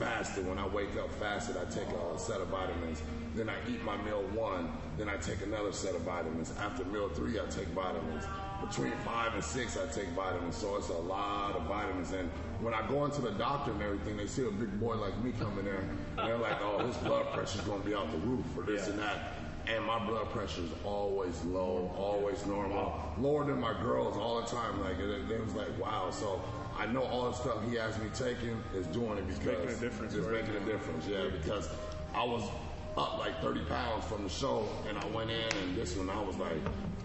[0.02, 0.46] fasted.
[0.48, 3.02] When I wake up fasted, I take a set of vitamins.
[3.34, 4.70] Then I eat my meal one.
[4.98, 6.52] Then I take another set of vitamins.
[6.60, 8.24] After meal three, I take vitamins.
[8.60, 10.56] Between five and six, I take vitamins.
[10.56, 12.12] So it's a lot of vitamins.
[12.12, 15.16] And when I go into the doctor and everything, they see a big boy like
[15.24, 15.84] me coming there.
[16.18, 18.86] And they're like, oh, his blood pressure's going to be out the roof or this
[18.86, 18.90] Yeah.
[18.92, 19.18] and that.
[19.68, 24.46] And my blood pressure is always low, always normal, lower than my girls all the
[24.48, 24.80] time.
[24.80, 26.10] Like it, it was like wow.
[26.10, 26.42] So
[26.78, 29.74] I know all the stuff he has me taking is doing it because making a
[29.76, 31.28] difference, It's making a difference, yeah.
[31.30, 31.68] Because
[32.14, 32.42] I was
[32.96, 36.20] up like 30 pounds from the show, and I went in, and this one I
[36.20, 36.58] was like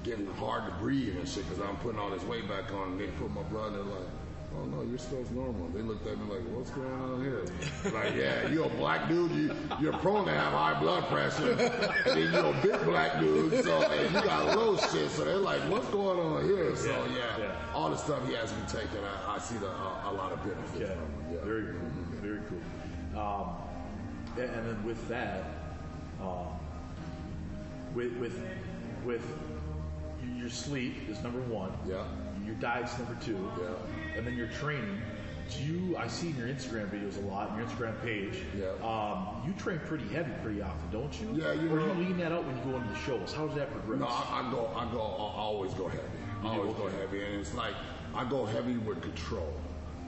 [0.04, 2.92] getting hard to breathe and shit because I'm putting all this weight back on.
[2.94, 4.08] And they put my blood, in like.
[4.56, 5.68] Oh no, your stuff's normal.
[5.70, 7.44] They looked at me like, "What's going on here?"
[7.94, 9.32] Like, yeah, you're a black dude.
[9.32, 11.52] You, you're prone to have high blood pressure.
[11.52, 15.10] And then you're a big black dude, so and you got low shit.
[15.12, 17.56] So they're like, "What's going on here?" So Yeah, yeah, yeah.
[17.76, 20.42] all the stuff he has me taking, I, I see the, uh, a lot of
[20.44, 21.36] benefits Yeah, from it.
[21.40, 21.46] Yeah.
[21.46, 23.22] very cool, very cool.
[23.22, 23.56] Um,
[24.38, 25.44] and, and then with that,
[26.22, 26.48] um,
[27.94, 28.40] with with
[29.06, 29.24] with
[30.38, 31.72] your sleep is number one.
[31.88, 32.04] Yeah.
[32.48, 33.52] Your diet's number two.
[33.62, 34.18] Yeah.
[34.18, 35.02] And then your training.
[35.56, 35.96] Do you?
[35.98, 38.40] I see in your Instagram videos a lot, your Instagram page.
[38.58, 38.68] Yeah.
[38.86, 41.30] Um, you train pretty heavy pretty often, don't you?
[41.42, 43.32] Yeah, you Or know- you lean that out when you go into the shows.
[43.34, 44.00] How does that progress?
[44.02, 46.04] No, I, I go, I go, I always go heavy.
[46.44, 47.74] I always go heavy, and it's like
[48.14, 49.54] I go heavy with control.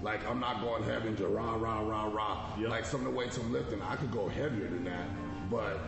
[0.04, 2.46] Like I'm not going heavy to rah rah rah rah.
[2.60, 2.70] Yep.
[2.70, 5.06] Like some of the weights I'm lifting, I could go heavier than that,
[5.50, 5.80] but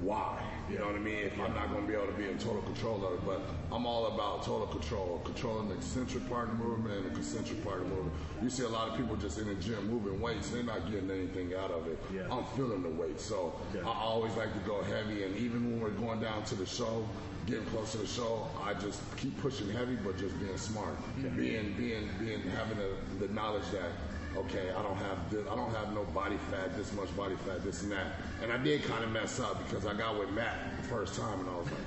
[0.00, 0.40] why?
[0.70, 1.16] You know what I mean?
[1.18, 3.40] If I'm not going to be able to be in total control of it, but
[3.70, 7.62] I'm all about total control, controlling the eccentric part of the movement and the concentric
[7.64, 8.14] part of the movement.
[8.42, 11.10] You see a lot of people just in the gym moving weights, they're not getting
[11.10, 11.98] anything out of it.
[12.14, 12.22] Yeah.
[12.30, 13.82] I'm feeling the weight, so Yeah.
[13.82, 17.06] I always like to go heavy, and even when we're going down to the show,
[17.46, 20.96] getting close to the show, I just keep pushing heavy, but just being smart,
[21.36, 23.90] being being being having the, the knowledge that
[24.36, 27.62] okay, I don't have this, I don't have no body fat, this much body fat,
[27.64, 28.06] this and that,
[28.42, 31.40] and I did kind of mess up because I got with Matt the first time,
[31.40, 31.80] and I was like.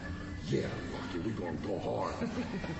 [0.47, 2.13] Yeah, fuck it, we gonna go hard,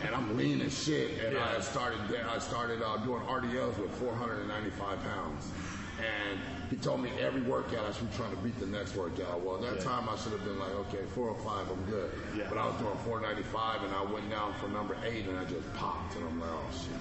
[0.06, 1.18] and I'm lean as shit.
[1.26, 1.98] And I started,
[2.30, 5.50] I started uh, doing RDLs with 495 pounds,
[5.98, 9.42] and he told me every workout I should be trying to beat the next workout.
[9.42, 9.90] Well, at that Yeah.
[9.90, 12.12] time I should have been like, okay, 405, I'm good.
[12.38, 12.46] Yeah.
[12.50, 15.66] But I was doing 495, and I went down for number eight, and I just
[15.74, 16.94] popped, and I'm like, oh shit.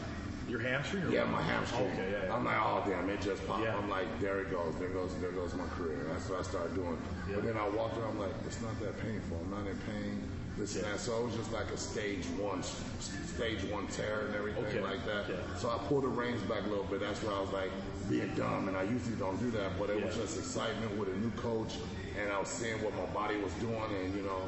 [0.48, 1.04] Your hamstring?
[1.04, 1.30] Or Yeah, what?
[1.32, 1.90] my hamstring.
[1.92, 2.34] Okay, yeah, yeah.
[2.34, 3.64] I'm like, oh damn, it just popped.
[3.64, 3.76] Yeah.
[3.76, 6.04] I'm like, there it goes, there goes, there goes my career.
[6.10, 6.98] That's what I started doing.
[7.28, 7.36] Yeah.
[7.36, 9.38] But then I walked around, I'm like, it's not that painful.
[9.42, 10.22] I'm not in pain.
[10.58, 10.92] This and Yeah.
[10.92, 11.00] that.
[11.00, 14.80] So it was just like a stage one, stage one tear and everything Okay.
[14.80, 15.24] like that.
[15.28, 15.36] Yeah.
[15.56, 17.00] So I pulled the reins back a little bit.
[17.00, 17.70] That's where I was like
[18.10, 19.78] being dumb, and I usually don't do that.
[19.78, 21.74] But it was just excitement with a new coach,
[22.20, 24.42] and I was seeing what my body was doing, and you know,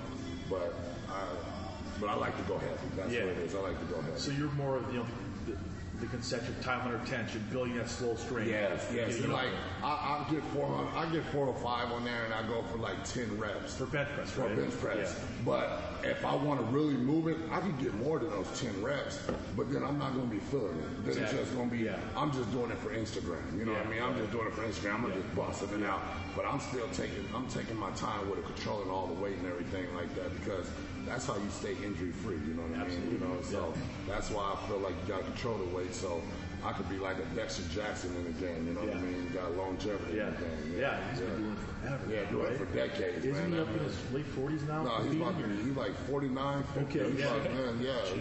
[0.51, 0.75] but
[1.09, 1.25] I,
[1.99, 2.77] but I like to go heavy.
[2.95, 3.25] That's Yeah.
[3.25, 3.55] what it is.
[3.57, 4.19] I like to go heavy.
[4.21, 5.07] So you're more of you know
[6.01, 8.49] the, concentric time under tension, building that slow strain.
[8.49, 9.19] Yes, yes.
[9.19, 9.49] You know, like
[9.83, 13.39] I, I get 400, I get 405 on there, and I go for like 10
[13.39, 14.57] reps for bench press, for right?
[14.57, 15.19] bench press.
[15.19, 15.45] Yeah.
[15.45, 18.83] But if I want to really move it, I can get more than those 10
[18.83, 19.21] reps.
[19.57, 21.05] But then I'm not going to be feeling it.
[21.05, 21.23] Then Exactly.
[21.23, 21.83] it's just going to be.
[21.85, 21.97] Yeah.
[22.17, 23.59] I'm just doing it for Instagram.
[23.59, 24.03] You know what I mean?
[24.03, 24.95] I'm just doing it for Instagram.
[24.95, 26.01] I'm gonna just busting it out.
[26.35, 27.25] But I'm still taking.
[27.35, 30.69] I'm taking my time with it, controlling all the weight and everything like that because.
[31.07, 33.09] That's how you stay injury free, you know what I mean?
[33.13, 33.73] You know, so
[34.09, 35.95] that's why I feel like you gotta control the weight.
[35.95, 36.21] So
[36.67, 38.67] I could be like a Dexter Jackson in the game.
[38.67, 39.07] You know what I Yeah.
[39.07, 39.31] mean?
[39.33, 40.79] Got longevity Yeah, in the game.
[40.81, 42.05] yeah, he's been doing it forever.
[42.11, 43.53] Yeah, doing it for decades, Isn't man.
[43.53, 44.83] he up I in his late forties now?
[44.83, 46.81] No, he's about to be, he's like 49, 50.
[47.01, 47.31] Okay, he's yeah.
[47.31, 48.15] like, man, yeah, like,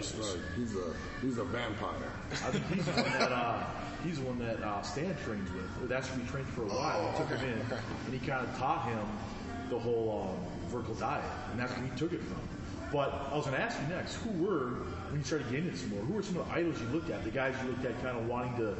[0.54, 2.12] he's a he's a vampire.
[2.30, 3.64] I think he's the one that uh,
[4.04, 5.88] he's the one that uh, Stan trained with.
[5.88, 7.02] That's who he trained for a while.
[7.02, 7.80] Oh, he took okay, him in, okay.
[8.06, 9.02] and he kind of taught him
[9.70, 12.38] the whole um, vertical diet, and that's where he took it from.
[12.92, 15.78] But I was going to ask you next: Who were when you started getting into
[15.78, 16.02] some more?
[16.02, 17.24] Who were some of the idols you looked at?
[17.24, 18.76] The guys you looked at, kind of wanting to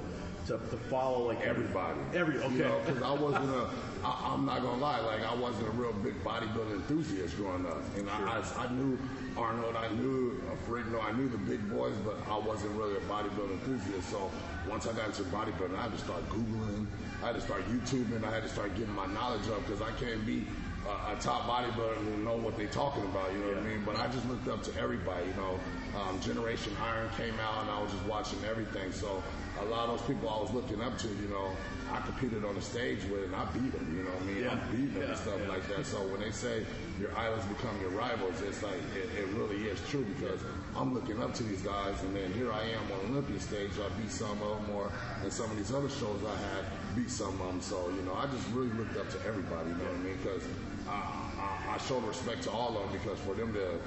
[0.47, 1.99] to, to follow, like Everybody.
[2.15, 2.55] Every okay.
[2.55, 3.69] You know, because I wasn't a,
[4.05, 7.83] I, I'm not gonna lie, like I wasn't a real big bodybuilding enthusiast growing up,
[7.97, 8.99] and I, I, I knew
[9.37, 13.01] Arnold, I knew uh, Ferrigno, I knew the big boys, but I wasn't really a
[13.01, 14.09] bodybuilding enthusiast.
[14.09, 14.31] So
[14.69, 16.87] once I got into bodybuilding, I had to start googling,
[17.23, 19.91] I had to start YouTubing, I had to start getting my knowledge up because I
[19.93, 20.47] can't be
[20.87, 23.33] a, a top bodybuilder and know what they're talking about.
[23.33, 23.83] You know what I mean?
[23.85, 25.27] But I just looked up to everybody.
[25.27, 25.61] You know,
[26.01, 28.93] um, Generation Iron came out, and I was just watching everything.
[28.93, 29.23] So
[29.61, 31.51] a lot of those people I was looking up to, you know,
[31.93, 33.87] I competed on the stage with, and I beat them.
[33.97, 34.43] You know what I mean?
[34.45, 34.59] Yeah.
[34.59, 35.49] I beat them Yeah, and stuff yeah.
[35.49, 35.87] like that.
[35.87, 36.67] So when they say
[37.01, 40.41] your idols become your rivals, it's like it, it really is true because
[40.77, 43.71] I'm looking up to these guys, and then here I am on Olympia stage.
[43.79, 44.91] I beat some of them, or
[45.25, 47.61] in some of these other shows I had beat some of them.
[47.61, 49.71] So you know, I just really looked up to everybody.
[49.71, 50.19] You know what I mean?
[50.23, 50.43] Because
[50.89, 53.79] I, I, showed respect to all of them because for them to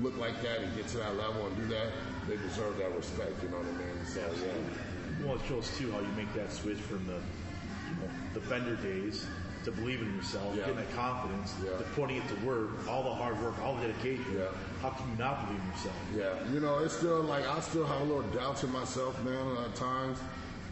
[0.00, 1.88] look like that and get to that level and do that,
[2.28, 3.32] they deserve that respect.
[3.42, 4.06] You know what I mean?
[4.06, 5.26] So yeah.
[5.26, 8.76] Well, it shows too how you make that switch from the you know the Bender
[8.76, 9.26] days
[9.64, 10.66] to believing in yourself, Yeah.
[10.66, 11.78] getting that confidence, Yeah.
[11.78, 14.26] to putting it to work, all the hard work, all the dedication.
[14.36, 14.48] Yeah.
[14.82, 15.94] How can you not believe in yourself?
[16.14, 19.56] Yeah, you know, it's still like I still have a little doubt in myself, man,
[19.64, 20.18] at times.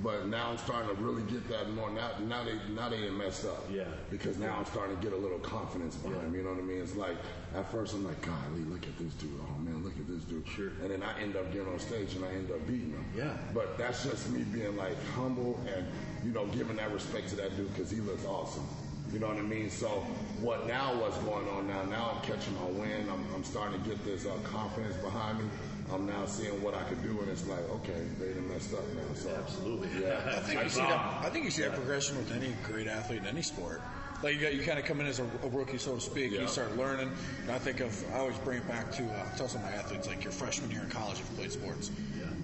[0.02, 1.90] But now I'm starting to really get that more.
[1.90, 3.64] Now, now they now they messed up.
[3.70, 3.84] Yeah.
[4.10, 6.38] Because now I'm starting to get a little confidence behind me.
[6.38, 6.80] You know what I mean?
[6.82, 7.16] It's like
[7.54, 9.30] at first I'm like, golly, look at this dude.
[9.40, 10.46] Oh man, look at this dude.
[10.48, 10.72] Sure.
[10.82, 13.04] And then I end up getting on stage and I end up beating him.
[13.16, 13.36] Yeah.
[13.54, 15.86] But that's just me being like humble and
[16.24, 18.66] you know giving that respect to that dude because he looks awesome.
[19.12, 19.68] You know what I mean?
[19.68, 19.88] So
[20.40, 20.98] what now?
[20.98, 21.82] What's going on now?
[21.84, 23.10] Now I'm catching my wind.
[23.10, 25.44] I'm, I'm starting to get this uh, confidence behind me.
[25.92, 28.84] I'm now seeing what I could do, and it's like, okay, they done messed up
[28.94, 29.02] now.
[29.14, 29.88] So Absolutely.
[30.02, 30.20] Yeah.
[30.36, 31.20] I think you see that.
[31.22, 33.80] I think you see that progression with any great athlete in any sport.
[34.22, 36.30] Like you, got, you kind of come in as a, a rookie, so to speak.
[36.30, 36.42] Yeah.
[36.42, 37.10] You start learning.
[37.42, 37.92] And I think of.
[38.14, 39.02] I always bring it back to.
[39.04, 41.50] Uh, tell some of my athletes like your freshman year in college, if you played
[41.52, 41.90] sports,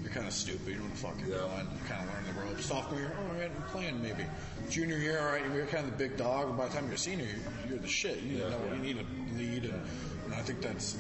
[0.03, 0.67] you're kind of stupid.
[0.67, 1.63] You don't fucking know what the fuck you're Yeah.
[1.63, 1.69] doing.
[1.73, 2.67] You kind of learn the ropes.
[2.67, 4.25] Sophomore year, all right, I'm playing maybe.
[4.69, 6.49] Junior year, all right, you're kind of the big dog.
[6.49, 8.19] And by the time you're a senior, you're, you're the shit.
[8.23, 8.51] You need to Yeah.
[8.51, 9.81] know what you need to lead, and,
[10.25, 10.97] and I think that's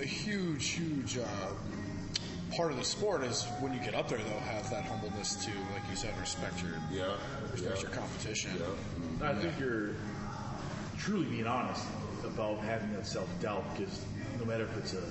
[0.00, 1.18] a huge, huge.
[1.18, 1.24] Uh,
[2.58, 5.50] Part of the sport is when you get up there, though, have that humbleness to,
[5.74, 7.14] like you said, respect your Yeah.
[7.52, 7.82] respect yeah.
[7.82, 8.50] your competition.
[8.58, 9.30] Yeah.
[9.30, 9.90] I think you're
[10.96, 11.84] truly being honest
[12.24, 14.04] about having that self doubt because
[14.40, 15.04] no matter if it's a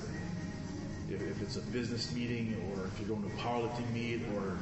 [1.10, 4.58] if, if it's a business meeting or if you're going to a powerlifting meet or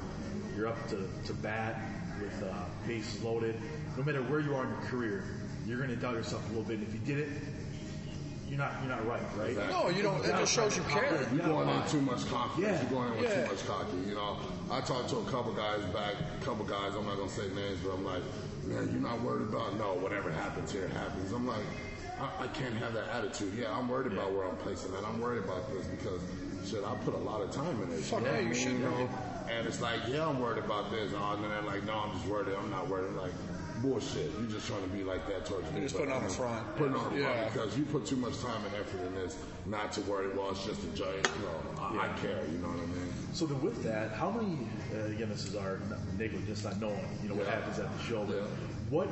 [0.56, 1.82] you're up to, to bat
[2.22, 2.54] with uh,
[2.86, 3.56] bases loaded,
[3.98, 5.24] no matter where you are in your career,
[5.66, 6.78] you're going to doubt yourself a little bit.
[6.78, 7.30] And If you did it,
[8.50, 9.50] you're not you're not right, right?
[9.50, 9.74] Exactly.
[9.74, 10.24] No, you don't.
[10.24, 11.28] It just shows you care.
[11.34, 12.60] You're going in too much confidence.
[12.60, 12.82] Yeah.
[12.82, 13.44] You're going in with Yeah.
[13.46, 13.98] too much cocky.
[14.08, 14.38] You know,
[14.72, 16.94] I talked to a couple guys back, a couple guys.
[16.96, 18.24] I'm not gonna say names, but I'm like,
[18.66, 19.94] man, you're not worried about no.
[19.96, 21.32] Whatever happens here happens.
[21.32, 21.66] I'm like,
[22.20, 23.54] I, I can't have that attitude.
[23.58, 25.04] Yeah, I'm worried about where I'm placing that.
[25.04, 26.22] I'm worried about this because
[26.70, 28.00] shit, I put a lot of time in it.
[28.02, 28.54] Fuck know yeah, you mean?
[28.54, 29.10] should, know?
[29.50, 31.12] And it's like, yeah, I'm worried about this.
[31.16, 32.48] Oh, and then they're like, no, I'm just worried.
[32.56, 33.08] I'm not worried.
[33.08, 33.32] I'm like.
[33.86, 34.32] Bullshit.
[34.40, 35.82] You're just trying to be like that towards me.
[35.82, 36.76] just but, putting on the front.
[36.76, 39.92] Putting on the front because you put too much time and effort in this not
[39.94, 41.30] to worry, well, it's just a joke.
[41.42, 43.14] No, I, I care, you know what I mean?
[43.34, 44.68] So then, with that, how many?
[44.94, 45.80] Uh, again, this is our
[46.18, 48.24] negligence, not knowing, you know, what happens at the show.
[48.24, 48.44] But Yeah.
[48.90, 49.08] what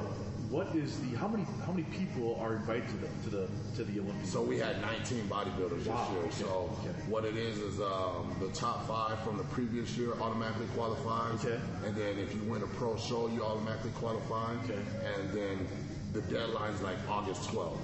[0.54, 3.84] what is the how many how many people are invited to the to the to
[3.84, 4.30] the Olympics?
[4.30, 6.48] So we had 19 bodybuilders Wow, this year.
[6.48, 6.94] okay, So okay.
[7.10, 11.44] what it is is um, the top five from the previous year automatically qualifies.
[11.44, 11.60] Okay.
[11.88, 14.54] And then if you win a pro show, you automatically qualify.
[14.66, 14.80] Okay.
[15.16, 15.68] And then
[16.14, 17.80] the deadline's like August 12th.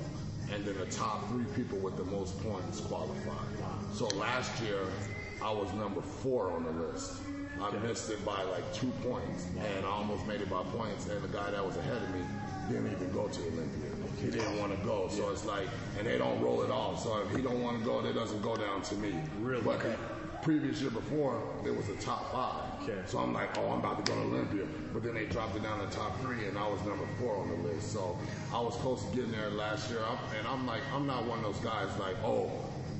[0.54, 3.44] And then the top three people with the most points qualify.
[3.94, 4.82] So last year,
[5.42, 7.22] I was number four on the list.
[7.62, 11.08] I missed it by like two points, and I almost made it by points.
[11.10, 12.22] And the guy that was ahead of me
[12.70, 13.90] didn't even go to Olympia.
[14.22, 17.02] He didn't want to go, so it's like, and they don't roll it off.
[17.04, 19.16] So if he don't want to go, it doesn't go down to me.
[19.40, 19.62] Really?
[19.62, 19.96] But Okay.
[20.42, 22.84] previous year before, it was a top five.
[22.84, 23.00] Okay.
[23.06, 24.66] So I'm like, oh, I'm about to go to Olympia.
[24.94, 27.48] But then they dropped it down to top three, and I was number four on
[27.50, 27.94] the list.
[27.94, 28.18] So
[28.54, 30.00] I was close to getting there last year.
[30.06, 32.52] I'm, and I'm like, I'm not one of those guys like, oh,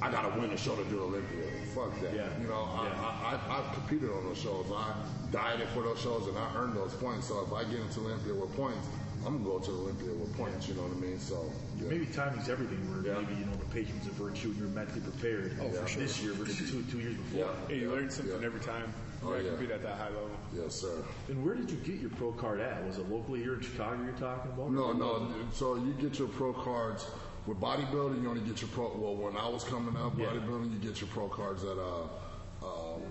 [0.02, 1.44] I got to win a show to do Olympia.
[1.76, 2.14] Fuck that.
[2.16, 2.30] Yeah.
[2.42, 3.02] You know, I, Yeah.
[3.02, 4.66] I, I, I've competed on those shows.
[4.74, 4.94] I
[5.32, 7.28] dieted for those shows, and I earned those points.
[7.28, 8.88] So if I get into Olympia with points,
[9.26, 10.68] I'm gonna go to Olympia with points.
[10.68, 11.20] You know what I mean?
[11.20, 11.90] So yeah.
[11.90, 12.80] Maybe timing's everything.
[12.90, 13.20] Where Yeah.
[13.22, 15.58] maybe you know the patience of virtue and you're mentally prepared.
[15.62, 16.02] Oh, for sure.
[16.04, 17.40] This year versus two two years before.
[17.40, 17.68] Yeah.
[17.68, 18.46] Hey, you learn something Yeah.
[18.46, 18.94] every time.
[19.22, 19.50] Oh, You yeah.
[19.52, 20.30] compete at that high level.
[20.56, 21.04] Yes, sir.
[21.28, 22.86] And where did you get your pro card at?
[22.88, 24.02] Was it locally here in Chicago?
[24.04, 24.72] You're talking about?
[24.72, 25.28] No, no.
[25.52, 27.06] So you get your pro cards
[27.46, 28.22] with bodybuilding.
[28.24, 28.96] You only get your pro.
[28.96, 30.28] Well, when I was coming up Yeah.
[30.28, 33.02] bodybuilding, you get your pro cards at uh, um,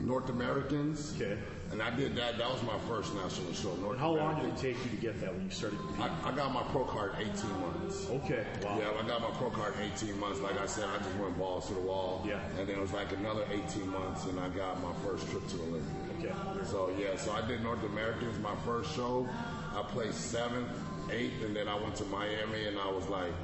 [0.00, 1.12] North Americans.
[1.16, 1.38] Okay.
[1.76, 2.38] And I did that.
[2.38, 3.74] That was my first national show.
[3.76, 5.78] North how long did it take you to get that when you started?
[6.00, 8.08] I, I got my pro card 18 months.
[8.08, 8.46] okay.
[8.62, 8.78] Wow.
[8.80, 10.40] Yeah, I got my pro card 18 months.
[10.40, 12.24] Like I said, I just went balls to the wall.
[12.26, 12.40] Yeah.
[12.58, 15.56] And then it was like another 18 months, and I got my first trip to
[15.56, 16.34] Olympia.
[16.54, 16.64] Okay.
[16.64, 19.28] So yeah, so I did North Americans my first show.
[19.74, 20.70] I placed seventh,
[21.12, 23.34] eighth, and then I went to Miami, and I was like,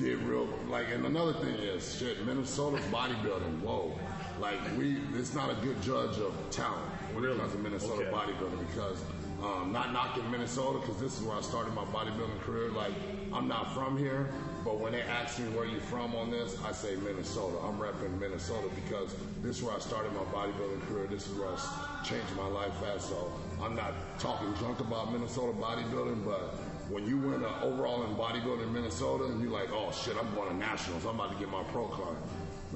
[0.00, 0.86] did real like.
[0.92, 3.60] And another thing is, shit, Minnesota's bodybuilding.
[3.60, 3.96] Whoa,
[4.40, 7.36] like we, it's not a good judge of talent when Really?
[7.36, 8.10] it comes to Minnesota Okay.
[8.12, 9.02] bodybuilding because.
[9.42, 12.70] Um, not knocking Minnesota because this is where I started my bodybuilding career.
[12.70, 12.92] Like
[13.34, 14.30] I'm not from here,
[14.64, 17.58] but when they ask me where you from on this, I say Minnesota.
[17.62, 21.06] I'm repping Minnesota because this is where I started my bodybuilding career.
[21.06, 23.02] This is where I changed my life at.
[23.02, 23.30] So
[23.62, 26.54] I'm not talking junk about Minnesota bodybuilding, but
[26.88, 30.34] when you win an overall in bodybuilding in Minnesota and you're like, oh shit, I'm
[30.34, 31.04] going to nationals.
[31.04, 32.16] I'm about to get my pro card.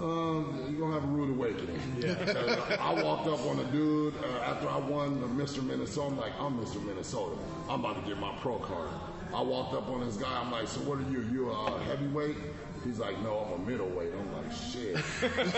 [0.01, 1.79] Um, you're gonna have a rude awakening.
[1.99, 2.77] Yeah.
[2.81, 5.63] I walked up on a dude uh, after I won the Mr.
[5.63, 6.07] Minnesota.
[6.07, 6.83] I'm like, I'm Mr.
[6.83, 7.37] Minnesota.
[7.69, 8.89] I'm about to get my pro card.
[9.35, 10.41] I walked up on this guy.
[10.41, 11.21] I'm like, so what are you?
[11.31, 12.37] You a heavyweight?
[12.85, 14.11] He's like, no, I'm a middleweight.
[14.19, 14.97] I'm like, shit.
[15.23, 15.55] and,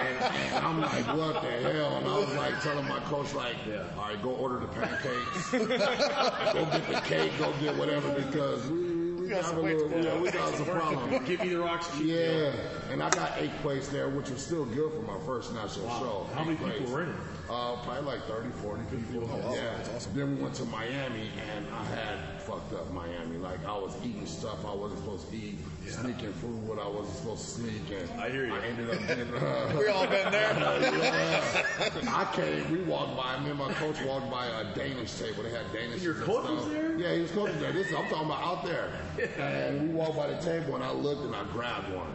[0.00, 1.98] and I'm like, what the hell?
[1.98, 3.56] And I was like telling my coach, like,
[3.98, 8.85] all right, go order the pancakes, go get the cake, go get whatever because we,
[9.26, 10.04] we, we got got a some little, pull.
[10.04, 11.28] yeah, we got some problems.
[11.28, 11.88] Give me the rocks.
[11.96, 12.52] cheap Yeah, deal.
[12.90, 16.26] and I got eight place there, which was still good for my first national show.
[16.34, 17.16] How many Eighth people were in it?
[17.48, 19.28] Uh, probably like 30, 40 people.
[19.32, 19.54] Oh, wow.
[19.54, 19.76] yeah.
[19.76, 20.12] That's awesome.
[20.16, 23.36] Then we went to Miami, and I had fucked up Miami.
[23.38, 27.16] Like I was eating stuff I wasn't supposed to eat, sneaking food what I wasn't
[27.16, 28.54] supposed to sneak, and I hear you.
[28.54, 29.32] I ended up getting.
[29.34, 30.52] Uh, We all been there.
[30.58, 31.80] yeah.
[32.08, 32.70] I came.
[32.72, 33.38] We walked by.
[33.40, 35.42] Me and my coach walked by a Danish table.
[35.42, 36.02] They had Danish.
[36.02, 36.96] Your coach was there?
[36.98, 37.72] Yeah, he was coaching there.
[37.72, 38.90] This I'm talking about out there.
[39.38, 42.10] And we walked by the table, and I looked, and I grabbed one,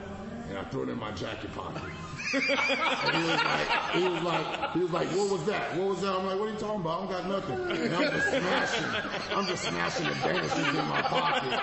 [0.50, 1.82] and I threw it in my jacket pocket.
[2.34, 5.76] And he was like, he was like, he was like, what was that?
[5.76, 6.16] What was that?
[6.16, 7.04] I'm like, what are you talking about?
[7.04, 7.60] I don't got nothing.
[7.86, 8.86] And I'm just smashing,
[9.36, 11.54] I'm just smashing the Danishes in my pocket.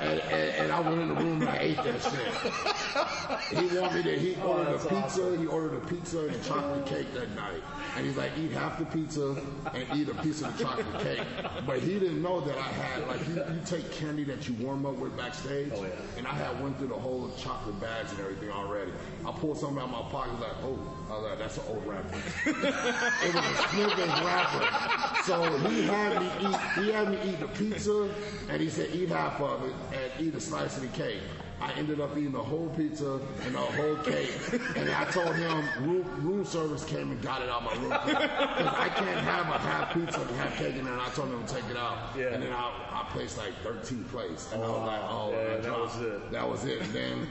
[0.00, 3.58] And, and, and I went in the room and I ate that shit.
[3.58, 6.44] He wanted me to, he oh, ordered a pizza, he ordered a pizza and a
[6.44, 7.62] chocolate cake that night.
[7.96, 9.36] And he's like, eat half the pizza
[9.74, 11.26] and eat a piece of the chocolate cake.
[11.66, 14.86] But he didn't know that I had, like, you, you take candy that you warm
[14.86, 15.72] up with backstage.
[15.74, 15.90] Oh, yeah.
[16.16, 18.92] And I had went through the whole chocolate bags and everything already.
[19.26, 20.78] I pulled something out of my pocket, like, oh,
[21.10, 22.16] I was like, oh, that's an old wrapper.
[22.46, 25.22] it was a Smithers wrapper.
[25.24, 28.08] So he had me eat, he had me eat the pizza,
[28.50, 31.22] and he said, eat half of it and eat a slice of the cake.
[31.62, 34.30] I ended up eating the whole pizza and the whole cake.
[34.76, 37.90] And I told him room, room service came and got it out my room.
[38.04, 40.92] Because I can't have a half pizza and half cake in there.
[40.92, 42.16] And I told them to take it out.
[42.18, 42.34] Yeah.
[42.34, 44.50] And then I, I placed like 13th place.
[44.52, 46.32] And I was oh, like, oh, yeah, that was it.
[46.32, 46.82] That was it.
[46.82, 47.28] And then,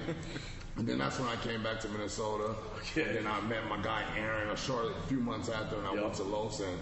[0.78, 2.56] and then that's when I came back to Minnesota.
[2.78, 3.04] Okay.
[3.04, 5.94] And then I met my guy Aaron a short a few months after, and I
[5.94, 6.04] Yep.
[6.04, 6.60] went to Los.
[6.62, 6.78] And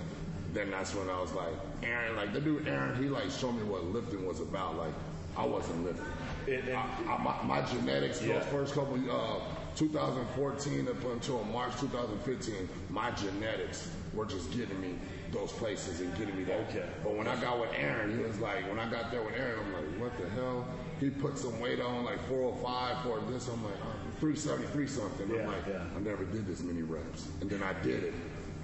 [0.53, 3.63] then that's when I was like, Aaron, like the dude Aaron, he like showed me
[3.63, 4.77] what lifting was about.
[4.77, 4.93] Like
[5.37, 6.05] I wasn't lifting.
[6.47, 8.39] And- and- I, I, my, my genetics, Yeah.
[8.39, 9.39] those first couple, uh,
[9.75, 14.95] 2014 up until March 2015, my genetics were just getting me
[15.31, 16.59] those places and getting me that.
[16.69, 16.85] Okay.
[17.03, 19.59] But when I got with Aaron, he was like, when I got there with Aaron,
[19.59, 20.65] I'm like, what the hell?
[20.99, 23.47] He put some weight on, like 405 for this.
[23.47, 25.29] I'm like, uh, 373 something.
[25.29, 25.83] Yeah, I'm like, yeah.
[25.95, 27.27] I never did this many reps.
[27.41, 28.13] And then I did it.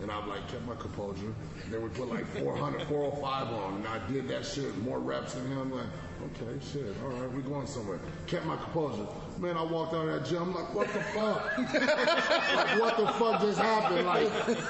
[0.02, 1.34] And I'm like, kept my composure.
[1.64, 3.76] And then we put like 400, 405 on.
[3.76, 5.72] And I did that shit, more reps than him.
[5.72, 5.86] Like,
[6.26, 8.00] okay, shit, all right, we're going somewhere.
[8.28, 9.06] Kept my composure.
[9.40, 11.58] Man, I walked out of that gym, I'm like, what the fuck?
[11.58, 14.06] like, what the fuck just happened?
[14.06, 14.30] Like,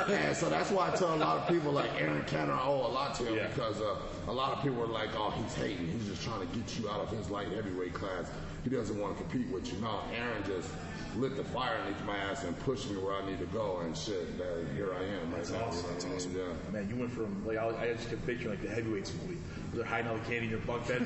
[0.10, 2.88] and so that's why I tell a lot of people, like Aaron Canner, I owe
[2.88, 3.48] a lot to him Yeah.
[3.48, 3.96] because uh,
[4.28, 5.88] a lot of people are like, oh, he's hating.
[5.88, 8.30] He's just trying to get you out of his light heavyweight class.
[8.64, 9.80] He doesn't want to compete with you.
[9.80, 10.70] No, Aaron just
[11.18, 13.80] lit the fire underneath my ass and pushed me where I need to go.
[13.86, 15.56] And shit, that, here I am right awesome.
[15.94, 16.16] That's You know mean?
[16.16, 16.36] awesome.
[16.36, 16.72] Yeah.
[16.72, 19.38] Man, you went from like I, I just kept picturing like the heavyweights movie,
[19.76, 21.02] they're hiding all the candy in your bunk bed.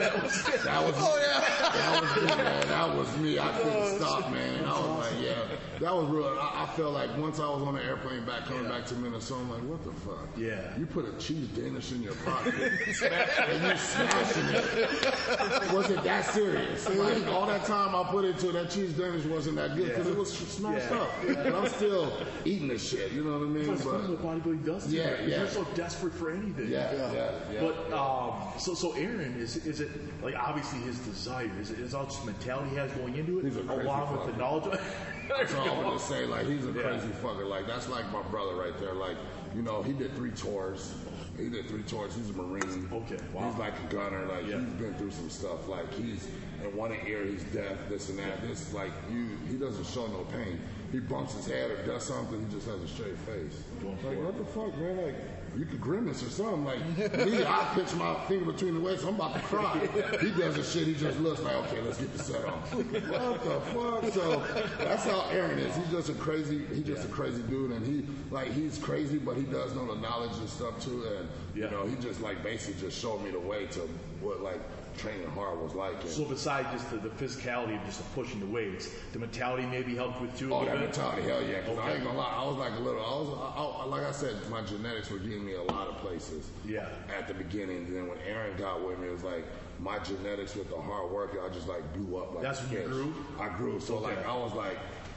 [0.00, 1.02] That was that was me,
[2.30, 2.68] oh, man.
[2.68, 3.38] That was me.
[3.38, 4.64] I couldn't oh, stop, man.
[4.64, 5.34] I was like, yeah,
[5.80, 6.26] that was real.
[6.26, 9.40] I, I felt like once I was on the airplane back coming back to Minnesota,
[9.40, 10.28] I'm like, what the fuck?
[10.36, 10.76] Yeah.
[10.78, 15.72] You put a cheese Danish in your pocket and you smashing it.
[15.72, 16.88] Was it that serious?
[16.88, 20.12] Like all that time I put into that cheese Danish wasn't that good because Yeah.
[20.12, 20.98] it was smashed Yeah.
[20.98, 21.10] up.
[21.26, 22.12] But I'm still
[22.44, 23.12] eating the shit.
[23.12, 23.66] You know what I mean?
[23.66, 25.38] That's But what bodybuilding does to Yeah, yeah.
[25.38, 26.68] You're so desperate for anything.
[26.68, 27.60] yeah, yeah, yeah.
[27.60, 29.88] But um, so so Aaron is is it
[30.22, 33.44] like obviously his desire is it is all just mentality he has going into it
[33.44, 34.38] He's a crazy along with the fucker.
[34.38, 34.80] knowledge.
[35.28, 36.26] That's all I'm gonna say.
[36.26, 36.82] Like he's a Yeah.
[36.82, 37.48] crazy fucker.
[37.48, 38.94] Like that's like my brother right there.
[38.94, 39.16] Like
[39.54, 40.94] you know, he did three tours.
[41.36, 42.14] He did three tours.
[42.14, 42.88] He's a Marine.
[42.92, 43.48] Okay, wow.
[43.48, 44.26] He's like a gunner.
[44.26, 44.60] Like Yeah.
[44.60, 45.68] he's been through some stuff.
[45.68, 46.28] Like he's
[46.64, 47.76] in one ear he's deaf.
[47.88, 48.42] This and that.
[48.42, 49.28] This like you.
[49.48, 50.60] He doesn't show no pain.
[50.92, 52.44] He bumps his head or does something.
[52.46, 53.62] He just has a straight face.
[53.80, 54.96] Going Like what the fuck, man?
[55.06, 55.14] Like.
[55.56, 56.64] You could grimace or something.
[56.64, 56.78] Like
[57.26, 59.04] me, I pinch my finger between the waist.
[59.04, 59.78] I'm about to cry.
[60.20, 60.86] He does the shit.
[60.86, 62.60] He just looks like, okay, let's get the set on.
[62.60, 64.12] What the fuck?
[64.14, 64.42] So
[64.78, 65.74] that's how Aaron is.
[65.76, 66.64] He's just a crazy.
[66.72, 70.00] He's just a crazy dude, and he like he's crazy, but he does know the
[70.00, 71.04] knowledge and stuff too.
[71.18, 71.64] And Yeah.
[71.66, 73.80] you know, he just like basically just showed me the way to
[74.20, 74.60] what like
[75.00, 76.00] training hard was like.
[76.02, 79.66] And, So besides just the, the physicality of just the pushing the weights, the mentality
[79.66, 80.52] maybe helped with too.
[80.52, 80.80] Oh, that bit?
[80.80, 81.60] mentality, hell yeah!
[81.60, 83.00] Because I ain't gonna lie, I was like a little.
[83.00, 85.96] I was, I, I, like I said, my genetics were getting me a lot of
[85.98, 86.50] places.
[86.66, 86.88] Yeah.
[87.16, 89.44] At the beginning, and then when Aaron got with me, it was like
[89.78, 91.36] my genetics with the hard work.
[91.42, 92.34] I just like blew up.
[92.34, 93.14] Like That's when you grew?
[93.38, 93.80] I grew.
[93.80, 94.76] So like I was like.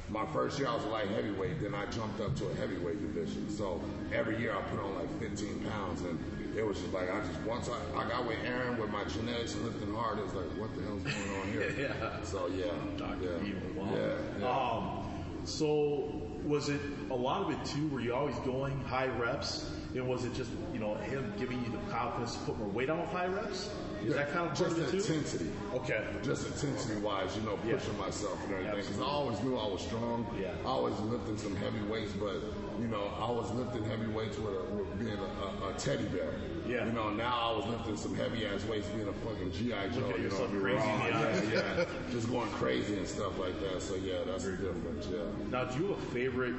[0.10, 3.00] My first year I was a light heavyweight, then I jumped up to a heavyweight
[3.00, 3.50] division.
[3.50, 3.82] So
[4.14, 6.20] every year I put on like 15 pounds, and
[6.56, 9.56] it was just like I just once I, I got with Aaron with my genetics
[9.56, 11.74] and lifting hard, it was like what the hell's going on here?
[11.80, 12.22] Yeah.
[12.24, 12.66] So yeah,
[12.98, 13.24] Dr.
[13.24, 13.90] yeah, Evil, wow.
[13.96, 14.48] yeah, yeah.
[14.48, 17.88] Um, so was it a lot of it too?
[17.90, 19.70] Were you always going high reps?
[19.96, 22.90] And was it just you know him giving you the confidence to put more weight
[22.90, 23.70] on with high reps?
[24.06, 24.98] Is that part just of it too?
[24.98, 25.50] intensity.
[25.74, 26.06] Okay.
[26.24, 27.74] just intensity wise, you know, Yeah.
[27.76, 28.76] pushing myself and everything.
[28.82, 30.26] Because I always knew I was strong.
[30.40, 30.52] Yeah.
[30.64, 32.36] I always lifting some heavy weights, but
[32.80, 36.06] you know, I was lifting heavy weights with, a, with being a, a, a teddy
[36.06, 36.34] bear.
[36.68, 36.86] Yeah.
[36.86, 40.10] You know, now I was lifting some heavy ass weights, being a fucking GI Joe.
[40.10, 41.08] at You know, be crazy raw.
[41.08, 41.86] Yeah, yeah.
[42.12, 43.82] Just going crazy and stuff like that.
[43.82, 45.08] So yeah, that's the difference.
[45.12, 45.20] Yeah.
[45.52, 46.56] Now, do you have a favorite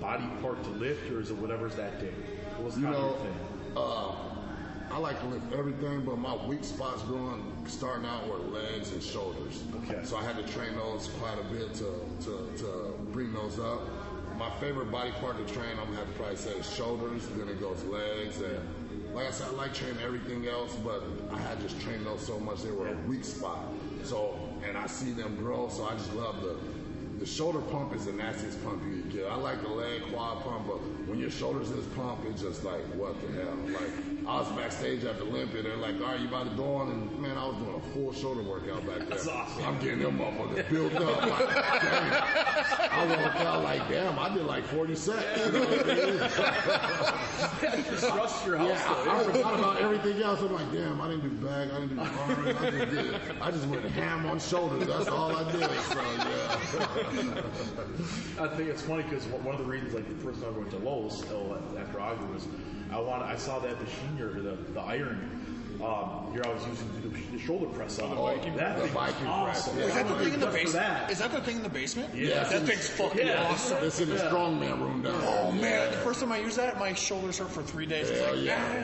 [0.00, 2.12] body part to lift, or is it whatever's that day?
[2.56, 3.36] What was You know, your thing?
[3.76, 4.12] uh,
[4.94, 9.02] I like to lift everything, but my weak spots growing, starting out were legs and
[9.02, 9.64] shoulders.
[9.82, 9.98] Okay.
[10.04, 13.80] So I had to train those quite a bit to, to, to bring those up.
[14.38, 17.58] My favorite body part to train, I'm gonna have to probably say shoulders, then it
[17.58, 18.60] goes legs, and
[19.12, 22.38] like I said, I like training everything else, but I had just trained those so
[22.38, 23.64] much they were a weak spot.
[24.04, 26.56] So, and I see them grow, so I just love the
[27.18, 29.26] the shoulder pump is the nastiest pump you can get.
[29.26, 32.82] I like the leg quad pump, but when your shoulders is pumped, it's just like,
[32.94, 33.56] what the hell?
[33.68, 36.74] Like, I was backstage at the Olympia, they're like, all right, you about to go
[36.76, 36.90] on?
[36.90, 39.06] And man, I was doing a full shoulder workout back there.
[39.06, 39.64] That's awesome.
[39.64, 41.22] I'm getting them motherfuckers built up.
[41.22, 42.12] Like, damn.
[42.90, 45.46] I walked out like, damn, I did like 40 sets.
[45.46, 47.84] You know what I mean?
[47.84, 48.68] Just your house.
[48.68, 49.10] Yeah, though.
[49.10, 50.40] I, I forgot about everything else.
[50.40, 53.50] I'm like, damn, I didn't do back, I didn't do arms, I just did, I
[53.50, 54.86] just went ham on shoulders.
[54.86, 55.60] That's all I did.
[55.60, 57.03] So yeah.
[58.40, 60.70] I think it's funny because one of the reasons, like the first time I went
[60.70, 62.46] to Lowe's uh, after Augur was,
[62.90, 65.43] I want I saw that machine here, the the iron.
[65.84, 68.16] Um, here I was using the, the shoulder press on.
[68.16, 68.56] Oh, it.
[68.56, 69.78] that the thing Viking was press, awesome.
[69.78, 69.84] yeah.
[69.84, 71.10] Is that the thing in the basement?
[71.10, 72.14] Is that the thing in the basement?
[72.14, 72.44] Yeah.
[72.44, 73.44] That thing's fucking Yeah.
[73.50, 73.84] awesome.
[73.84, 75.20] It's in the strongman room down.
[75.24, 78.08] Oh man, the first time I used that, my shoulders hurt for three days.
[78.08, 78.42] It's like, yeah.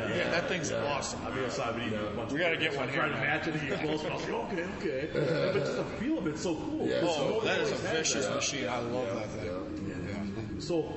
[0.09, 0.31] yeah, Yeah.
[0.31, 0.85] that thing's Yeah.
[0.93, 1.21] awesome.
[1.27, 2.95] I mean, I saw I've been eating a bunch We gotta get so one I'm
[2.95, 5.09] here, trying to match it and get close, but I was like, okay, okay.
[5.13, 6.87] but just the feel of it's so cool.
[6.87, 8.69] Yeah, Oh, so that is a vicious machine.
[8.69, 10.61] I love that thing.
[10.61, 10.93] So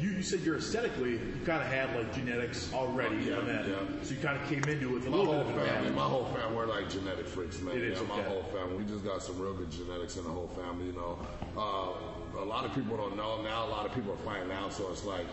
[0.00, 3.66] you, you said you're aesthetically, you kind of had like genetics already Yeah, on that.
[3.66, 3.74] yeah.
[4.02, 5.90] So you kind of came into it with a My little whole bit of family,
[5.90, 7.76] my whole family, we're like genetic freaks, man.
[7.76, 8.76] It is, yeah, my whole family.
[8.76, 11.18] We just got some real good genetics in the whole family, you know.
[11.56, 13.66] Uh, a lot of people don't know now.
[13.66, 15.26] A lot of people are finding out, so it's like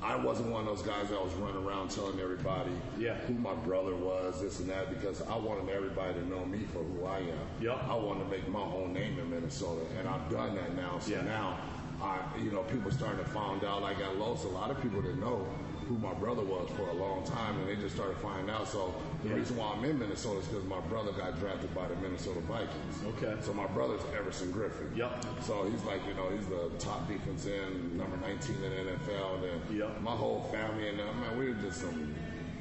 [0.00, 3.14] I wasn't one of those guys that was running around telling everybody Yeah.
[3.28, 6.80] who my brother was, this and that, because I wanted everybody to know me for
[6.80, 7.38] who I am.
[7.60, 7.84] Yep.
[7.88, 10.98] I wanted to make my own name in Minnesota, and I've done that now.
[10.98, 11.22] So Yeah.
[11.22, 11.56] now,
[12.02, 13.82] I, you know, people starting to find out.
[13.82, 15.46] Like at lost a lot of people didn't know
[15.88, 18.66] who my brother was for a long time, and they just started finding out.
[18.68, 19.34] So the Yeah.
[19.36, 22.96] reason why I'm in Minnesota is because my brother got drafted by the Minnesota Vikings.
[23.16, 23.36] Okay.
[23.42, 24.96] So my brother's Everson Griffen.
[24.96, 25.24] Yep.
[25.42, 29.42] So he's like, you know, he's the top defense end, number 19 in the NFL.
[29.42, 30.00] And Yep.
[30.02, 32.14] my whole family and uh, man, we were just some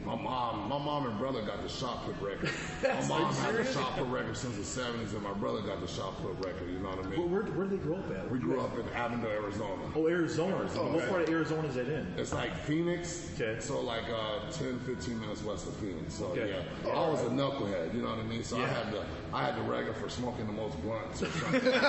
[0.06, 2.50] My mom, my mom and brother got the shot put record.
[2.84, 5.88] my mom had the shot put record since the '70s, and my brother got the
[5.88, 6.70] shot put record.
[6.72, 7.32] You know what I mean?
[7.32, 8.32] where, where did they grow up at?
[8.32, 9.84] We grew up in Avondale, Arizona.
[9.96, 10.56] Oh, Arizona.
[10.56, 12.12] what part of Arizona is that in?
[12.18, 13.60] It's like Phoenix, Okay.
[13.60, 16.16] so like uh, 10, 15 minutes west of Phoenix.
[16.16, 16.50] So Okay.
[16.50, 17.94] yeah, I was a knucklehead.
[17.94, 18.44] You know what I mean?
[18.44, 21.22] So I had the I had the record for smoking the most blunts.
[21.22, 21.62] Or something.
[21.64, 21.80] that's,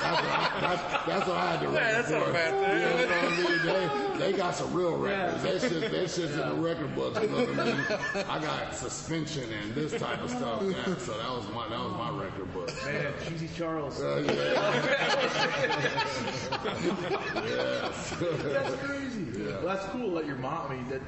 [0.00, 2.30] what I, that's, that's what I had to record that's not for.
[2.30, 2.80] a bad thing.
[2.80, 4.18] You know what I mean?
[4.18, 5.42] They, they got some real records.
[5.42, 7.20] That shit, that shit's in the record books.
[7.20, 7.84] You know what I mean?
[8.28, 10.62] I got suspension and this type of stuff.
[10.62, 12.70] Yeah, so that was my that was my record book.
[12.84, 14.00] Man, Cheesy Charles.
[14.00, 14.32] Uh, yeah.
[17.46, 18.14] yes.
[18.20, 19.26] That's crazy.
[19.42, 21.00] Well, that's cool that your mom, I mean, that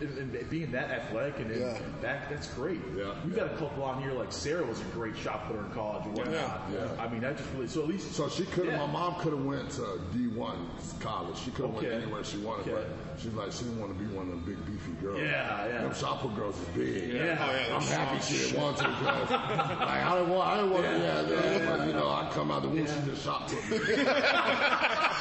[0.00, 1.78] and, and being that athletic and, and Yeah.
[2.00, 2.80] back, that's great.
[2.96, 3.14] Yeah.
[3.24, 6.06] We've got a couple on here, like Sarah was a great shot putter in college
[6.06, 6.62] and whatnot.
[6.72, 6.88] Yeah.
[6.98, 8.78] I mean, that just really, so at least, So she could have.
[8.78, 10.56] My mom could have went to D1
[11.00, 11.36] college.
[11.38, 11.88] She could have Okay.
[11.90, 12.72] went anywhere she wanted, Okay.
[12.72, 15.20] but she's like she didn't want to be one of them big beefy girls.
[15.20, 15.82] Yeah, yeah.
[15.82, 17.12] Them shot put girls is big.
[17.14, 17.38] Yeah.
[17.40, 20.48] Oh, yeah, I'm happy she didn't want to because like I didn't want.
[20.48, 20.84] I didn't want.
[20.84, 23.70] Yeah, yeah, yeah, But, you know, I come out the womb, she just shot put
[23.70, 23.78] me.
[23.78, 25.14] so, yeah.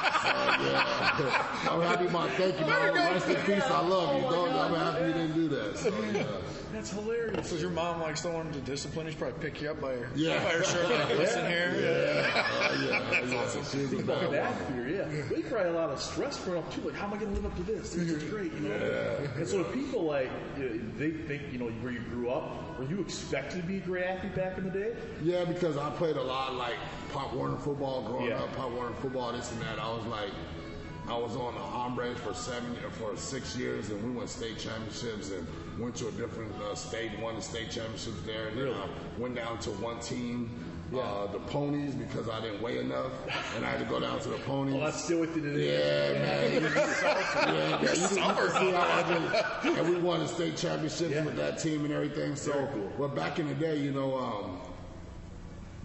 [1.70, 2.94] I'm happy, my thank you, man.
[2.94, 3.64] Rest in peace.
[3.64, 4.67] I love you, oh, dog.
[4.72, 5.78] I'm happy you didn't do that.
[5.78, 6.26] So yeah.
[6.74, 7.50] that's hilarious.
[7.50, 9.12] So your mom like still wanted to discipline you?
[9.14, 10.44] She'd probably pick you up by your, Yeah.
[10.44, 11.74] by your shirt, like, listen here.
[11.78, 13.64] Yeah, uh, yeah, yeah.
[13.64, 15.24] She was a bad that fear, yeah.
[15.30, 16.82] But you probably had a lot of stress growing up too.
[16.82, 17.92] Like, how am I going to live up to this?
[17.94, 19.28] This is great, you know.
[19.38, 22.78] And so, if people like you know, they think, you know, where you grew up,
[22.80, 24.92] were you expected to be a great athlete back in the day?
[25.24, 26.76] Yeah, because I played a lot like
[27.12, 28.40] Pop Warner football growing Yeah.
[28.44, 28.56] up.
[28.56, 29.80] Pop Warner football, this and that.
[29.80, 30.30] I was like,
[31.08, 35.32] I was on the Hombres for seven for six years, and we won state championships
[35.32, 35.48] and
[35.80, 38.48] went to a different uh, state, won the state championships there.
[38.48, 38.78] And then Really?
[38.78, 38.88] I
[39.20, 40.50] went down to one team.
[40.96, 43.12] Uh, the ponies because I didn't weigh enough,
[43.58, 44.74] and I had to go down to the ponies.
[44.76, 46.14] Well, that's still with you today.
[46.14, 46.54] Yeah, man.
[46.62, 48.20] You- yeah, yeah, you, you can see
[48.72, 51.26] how I did- and we won the state championships Yeah.
[51.26, 52.38] with that team and everything.
[52.38, 52.90] So, cool.
[52.98, 54.60] but back in the day, you know, um,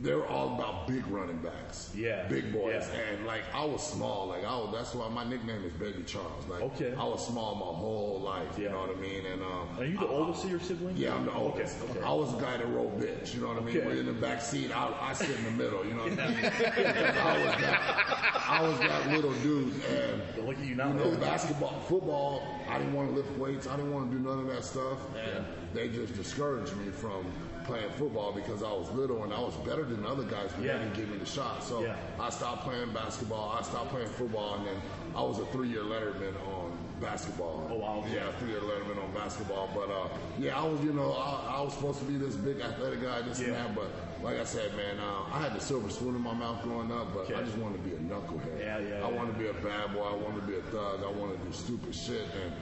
[0.02, 2.26] they were all about big running backs, Yeah.
[2.28, 3.00] big boys, Yeah.
[3.16, 4.26] and like I was small.
[4.26, 6.44] Like I was, that's why my nickname is Baby Charles.
[6.48, 6.92] Like Okay.
[6.98, 8.58] I was small my whole life.
[8.58, 8.72] You Yeah.
[8.72, 9.24] know what I mean?
[9.26, 10.98] And um, Are you the oldest of your siblings?
[10.98, 11.80] yeah, I'm the oldest.
[11.82, 11.92] Okay.
[11.98, 12.00] okay.
[12.06, 13.32] I was the guy that rode bitch.
[13.34, 13.76] You know what I mean?
[13.76, 13.86] Okay.
[13.86, 14.76] We're in the back seat.
[14.76, 15.84] I, I sit in the middle.
[15.86, 16.44] You know what I mean?
[16.46, 18.44] I was that.
[18.48, 20.92] I was that little dude, and But look at you you now.
[20.92, 22.42] know, basketball, football.
[22.68, 23.66] I didn't want to lift weights.
[23.68, 27.24] I didn't want to do none of that stuff, and they just discouraged me from
[27.72, 30.76] playing football because I was little and I was better than other guys, but Yeah.
[30.76, 31.64] they didn't give me the shot.
[31.64, 31.96] So Yeah.
[32.20, 33.56] I stopped playing basketball.
[33.58, 34.76] I stopped playing football, and then
[35.16, 37.66] I was a three-year letterman on basketball.
[37.70, 38.04] Oh, wow.
[38.12, 39.70] Yeah, three-year letterman on basketball.
[39.74, 40.08] But uh,
[40.38, 43.22] yeah, I was, you know, I, I was supposed to be this big athletic guy,
[43.22, 43.74] this and that.
[43.74, 43.88] But
[44.22, 47.14] like I said, man, uh, I had the silver spoon in my mouth growing up,
[47.14, 48.58] but I just wanted to be a knucklehead.
[48.60, 49.16] Yeah, yeah, I yeah.
[49.16, 50.04] wanted to be a bad boy.
[50.04, 51.00] I wanted to be a thug.
[51.02, 52.52] I wanted to do stupid shit, and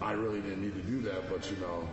[0.00, 1.28] I really didn't need to do that.
[1.30, 1.86] But you know,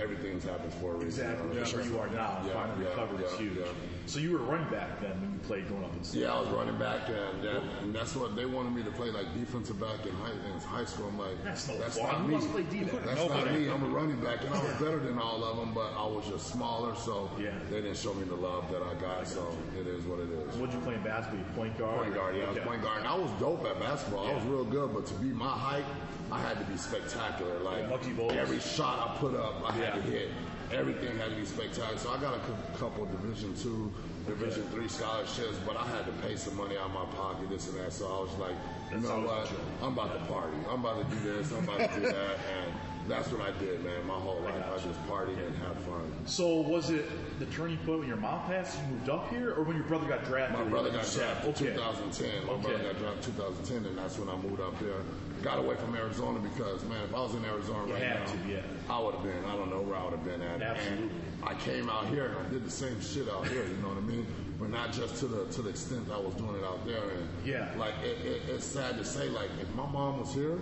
[0.00, 1.30] everything's happened for a reason.
[1.30, 1.56] Exactly.
[1.58, 2.42] That's where you are now.
[2.46, 3.20] Yeah, Finally yeah, recovered.
[3.20, 3.58] Yeah, huge.
[3.58, 3.64] yeah.
[4.06, 6.22] So you were a running back then when you played growing up in school.
[6.22, 9.10] Yeah, I was running back, and, and, and that's what they wanted me to play,
[9.10, 11.06] like defensive back in high, in high school.
[11.08, 12.36] I'm like, That's no that's not me.
[12.38, 12.62] play?
[13.04, 13.68] That's not me.
[13.70, 16.26] I'm a running back, and I was better than all of them, but I was
[16.28, 17.50] just smaller, so Yeah.
[17.70, 19.28] they didn't show me the love that I got.
[19.28, 19.46] So
[19.78, 20.56] it is what it is.
[20.56, 21.44] What'd you play in basketball?
[21.54, 22.02] Point guard?
[22.02, 22.98] Point guard, yeah, I was point guard.
[23.00, 24.26] And I was dope at basketball.
[24.26, 25.84] I was real good, but to be my height,
[26.32, 27.58] I had to be spectacular.
[27.60, 27.90] Like
[28.32, 30.28] every shot I put up, I had to hit.
[30.72, 31.98] Everything had to be spectacular.
[31.98, 33.92] So I got a couple Division two,
[34.26, 37.68] Division three scholarships, but I had to pay some money out of my pocket, this
[37.68, 37.92] and that.
[37.92, 38.54] So I was like,
[38.92, 39.50] you know what?
[39.82, 40.56] I'm about to party.
[40.70, 41.50] I'm about to do this.
[41.50, 42.72] I'm about to do that, and
[43.10, 44.06] that's what I did, man.
[44.06, 44.88] My whole life, I gotcha.
[44.88, 46.10] just partied and had fun.
[46.26, 47.04] So was it
[47.40, 48.78] the turning point when your mom passed?
[48.78, 50.58] You moved up here, or when your brother got drafted?
[50.58, 51.74] My brother got drafted in Okay.
[51.74, 52.46] 2010.
[52.46, 52.62] My Okay.
[52.62, 55.02] brother got drafted in 2010, and that's when I moved up here.
[55.42, 58.36] Got away from Arizona because, man, if I was in Arizona You right now, to,
[58.48, 58.60] yeah.
[58.90, 59.44] I would have been.
[59.44, 60.60] I don't know where I would have been at.
[60.62, 61.04] Absolutely.
[61.08, 63.64] And I came out here and I did the same shit out here.
[63.64, 64.26] You know what I mean?
[64.60, 67.00] But not just to the to the extent I was doing it out there.
[67.16, 67.72] And Yeah.
[67.78, 70.58] like it, it, it's sad to say, like if my mom was here.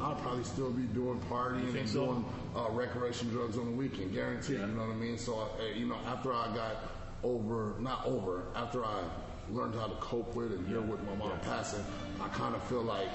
[0.00, 2.06] I'd probably still be doing partying and so?
[2.06, 2.24] doing
[2.56, 4.58] uh, recreation drugs on the weekend, guaranteed.
[4.58, 5.18] You know what I mean?
[5.18, 6.76] So, uh, you know, after I got
[7.22, 9.02] over, not over, after I
[9.50, 11.84] learned how to cope with and deal with my mom passing,
[12.20, 13.08] I kind of feel like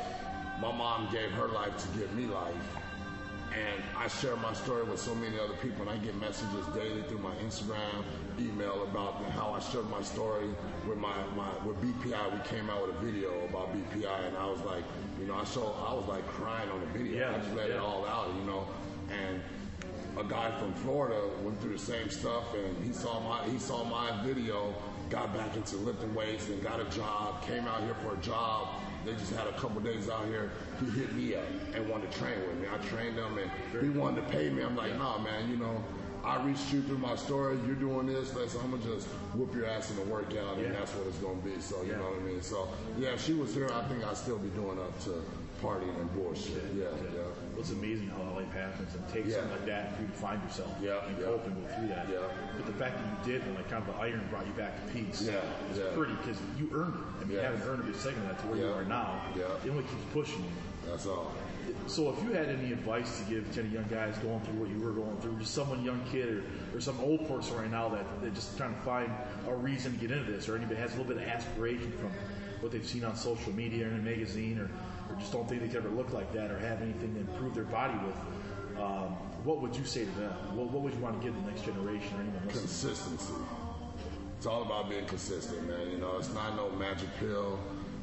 [0.61, 2.53] my mom gave her life to give me life.
[3.59, 7.01] And I share my story with so many other people, and I get messages daily
[7.03, 8.03] through my Instagram,
[8.39, 10.47] email about how I shared my story
[10.87, 12.31] with my, my with BPI.
[12.31, 14.83] We came out with a video about BPI, and I was like,
[15.19, 17.19] you know, I saw I was like crying on the video.
[17.19, 18.65] Yeah, I just let it all out, you know.
[19.11, 19.41] And
[20.17, 23.83] a guy from Florida went through the same stuff, and he saw my he saw
[23.83, 24.73] my video,
[25.09, 27.41] got back into lifting weights, and got a job.
[27.41, 28.69] Came out here for a job,
[29.05, 30.51] they just had a couple days out here.
[30.79, 31.43] He hit me up
[31.73, 32.67] and wanted to train with me.
[32.73, 33.49] I trained him, and
[33.83, 34.63] he wanted to pay me.
[34.63, 35.83] I'm like, nah, man, you know.
[36.21, 37.57] I reached you through my story.
[37.65, 38.35] You're doing this.
[38.35, 40.71] Let's, I'm gonna just whoop your ass in the workout, and Yeah.
[40.73, 41.59] that's what it's gonna be.
[41.61, 41.97] So you Yeah.
[41.97, 42.41] know what I mean.
[42.41, 45.23] So yeah, if she was here, I think I'd still be doing up to
[45.63, 46.61] partying and bullshit.
[46.75, 46.83] Yeah,
[47.15, 47.21] yeah.
[47.59, 49.41] It's amazing how life happens and takes Yeah.
[49.43, 51.25] something like that for you to find yourself Yeah, and yeah.
[51.25, 52.07] cope and go through that.
[52.09, 52.19] Yeah.
[52.55, 54.79] But the fact that you did and like kind of the iron brought you back
[54.87, 55.41] to peace Yeah,
[55.71, 55.91] is yeah.
[55.93, 57.03] pretty because you earned it.
[57.19, 57.51] I mean, you Yeah.
[57.51, 59.21] haven't earned every second of that to where you are now.
[59.35, 59.43] Yeah.
[59.65, 60.51] It only keeps pushing you.
[60.87, 61.33] That's all.
[61.87, 64.69] So if you had any advice to give to any young guys going through what
[64.69, 66.43] you were going through, just someone young kid
[66.73, 69.11] or, or some old person right now that they're just trying to find
[69.47, 72.09] a reason to get into this, or anybody has a little bit of aspiration from
[72.61, 74.69] what they've seen on social media or in a magazine, or
[75.19, 77.65] just don't think they could ever look like that or have anything to improve their
[77.65, 80.31] body with, um, what would you say to them?
[80.55, 82.47] What, what would you want to give the next generation or anyone?
[82.47, 83.33] Consistency.
[84.37, 85.91] It's all about being consistent, man.
[85.91, 87.59] You know, it's not no magic pill.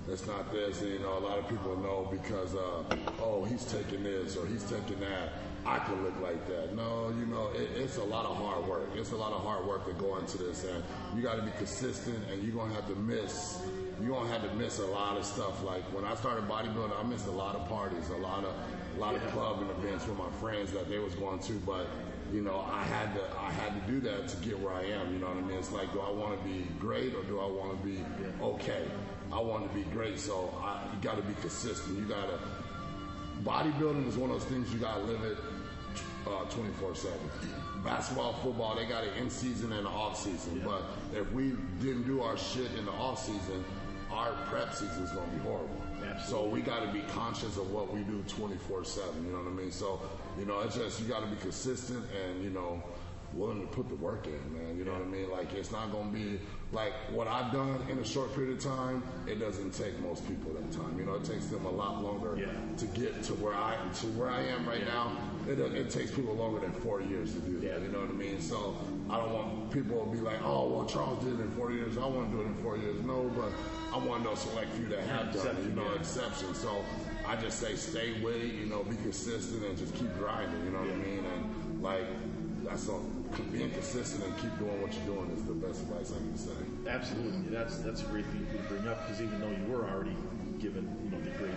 [0.09, 0.83] It's not this.
[0.83, 2.83] You know, a lot of people know because, uh,
[3.21, 5.33] oh, he's taking this or he's taking that.
[5.67, 6.75] I can look like that.
[6.77, 8.89] No, you know, it, it's a lot of hard work.
[8.95, 10.83] It's a lot of hard work that go into this, and
[11.15, 12.19] you got to be consistent.
[12.33, 13.61] And you're gonna have to miss.
[14.01, 15.65] You're gonna have to miss a lot of stuff.
[15.65, 18.55] Like when I started bodybuilding, I missed a lot of parties, a lot of,
[18.97, 19.31] a lot of Yeah.
[19.31, 21.87] clubbing events with my friends that they was going to, but
[22.33, 25.13] you know, I had to I had to do that to get where I am.
[25.13, 25.59] You know what I mean?
[25.59, 28.05] It's like, do I want to be great or do I want to be
[28.41, 28.85] okay?
[29.33, 31.99] I want to be great, so I, you got to be consistent.
[31.99, 32.39] You got to
[33.45, 35.37] bodybuilding is one of those things you got to live it
[36.27, 37.19] Uh, twenty four seven.
[37.85, 40.61] Basketball, football, they got it in season and off season.
[40.65, 40.83] But
[41.15, 43.65] if we didn't do our shit in the off season,
[44.11, 45.81] our prep season is gonna be horrible.
[46.25, 49.25] So we got to be conscious of what we do 24/7.
[49.25, 49.71] You know what I mean?
[49.71, 50.01] So
[50.39, 52.83] you know, it's just you got to be consistent and you know
[53.33, 54.79] willing to put the work in, man.
[54.79, 55.31] You know what I mean?
[55.31, 56.41] Like it's not gonna be
[56.73, 59.03] like what I've done in a short period of time.
[59.27, 60.99] It doesn't take most people that time.
[60.99, 62.47] You know, it takes them a lot longer Yeah.
[62.79, 65.13] to get to where I to where I am right now.
[65.49, 67.67] It, it takes people longer than four years to do that.
[67.67, 67.79] Yeah.
[67.79, 68.41] You know what I mean?
[68.41, 68.77] So
[69.09, 71.97] I don't want people to be like, oh, well, Charles did it in four years.
[71.99, 73.01] I want to do it in four years.
[73.05, 73.53] No, but
[73.95, 75.63] I want to know select few that have done it.
[75.63, 76.01] You know, yeah.
[76.01, 76.59] exceptions.
[76.59, 76.85] So
[77.29, 78.55] I just say stay with it.
[78.55, 80.65] You know, be consistent and just keep grinding.
[80.65, 81.25] You know what I mean?
[81.25, 82.07] And like
[82.89, 83.01] all.
[83.53, 86.53] Being consistent and keep doing what you're doing is the best advice I can say.
[86.89, 90.17] Absolutely, that's that's a great thing to bring up because even though you were already
[90.61, 91.55] given you know the great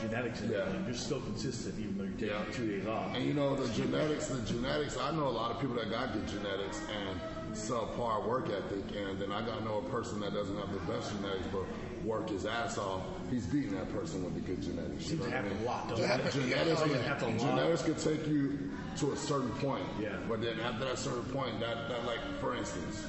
[0.00, 0.64] genetics and Yeah.
[0.86, 2.52] you're still consistent even though you're taking Yeah.
[2.52, 3.14] two days off.
[3.14, 4.96] And you know the genetics, the genetics.
[4.96, 7.18] I know a lot of people that got good genetics and
[7.56, 10.80] subpar work ethic, and then I got to know a person that doesn't have the
[10.92, 11.64] best genetics but
[12.04, 13.02] work his ass off.
[13.30, 15.10] He's beating that person with the good genetics.
[15.10, 15.62] You Seems know to what I happen mean?
[15.66, 16.32] a lot, doesn't Gen- it?
[16.32, 18.67] Genetics, Yeah, can, genetics can take you
[19.00, 19.84] to a certain point.
[20.00, 20.16] Yeah.
[20.28, 23.04] But then after that certain point, that, that like for instance,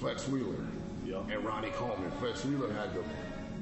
[0.00, 0.54] Flex Wheeler
[1.04, 1.20] Yeah.
[1.30, 2.10] and Ronnie Coleman.
[2.20, 3.02] Flex Wheeler had the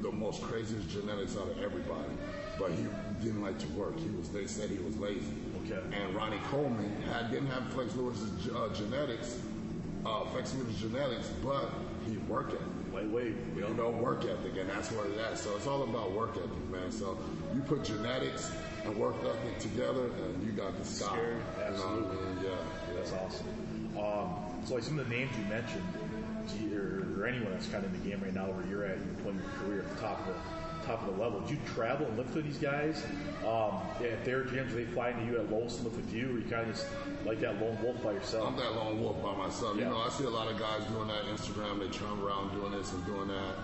[0.02, 2.12] the most craziest genetics out of everybody,
[2.58, 2.86] but he
[3.24, 3.98] didn't like to work.
[3.98, 4.28] He was.
[4.28, 5.24] They said he was lazy.
[5.64, 5.80] Okay.
[5.96, 9.40] And Ronnie Coleman had didn't have Flex Lewis's uh, genetics,
[10.04, 11.70] uh, Flex Lewis's genetics, but
[12.06, 12.66] he worked ethic.
[12.92, 13.90] Lightweight, you You know.
[13.90, 15.38] know, work ethic, and that's where it's at.
[15.38, 16.92] So it's all about work ethic, man.
[16.92, 17.16] So
[17.54, 18.50] you put genetics
[18.86, 21.14] and work ethic together, and you got the sky.
[21.14, 22.16] Sure, You know I absolutely.
[22.16, 22.38] mean?
[22.42, 22.94] Yeah, yeah.
[22.96, 23.46] That's awesome.
[23.98, 24.34] Um,
[24.64, 25.84] so like some of the names you mentioned,
[26.48, 28.96] do you- or, anyone that's kind of in the game right now where you're at,
[28.98, 31.40] you're playing your career at the top of the top of the level.
[31.40, 33.02] Do you travel and lift with these guys?
[33.44, 36.44] Um, at their gyms, they fly into you at to lift with you, or you
[36.48, 36.86] kind of just
[37.24, 38.46] like that lone wolf by yourself?
[38.46, 39.76] I'm that lone wolf by myself.
[39.76, 39.84] Yeah.
[39.84, 41.80] You know, I see a lot of guys doing that Instagram.
[41.80, 43.54] They travel around doing this and doing that,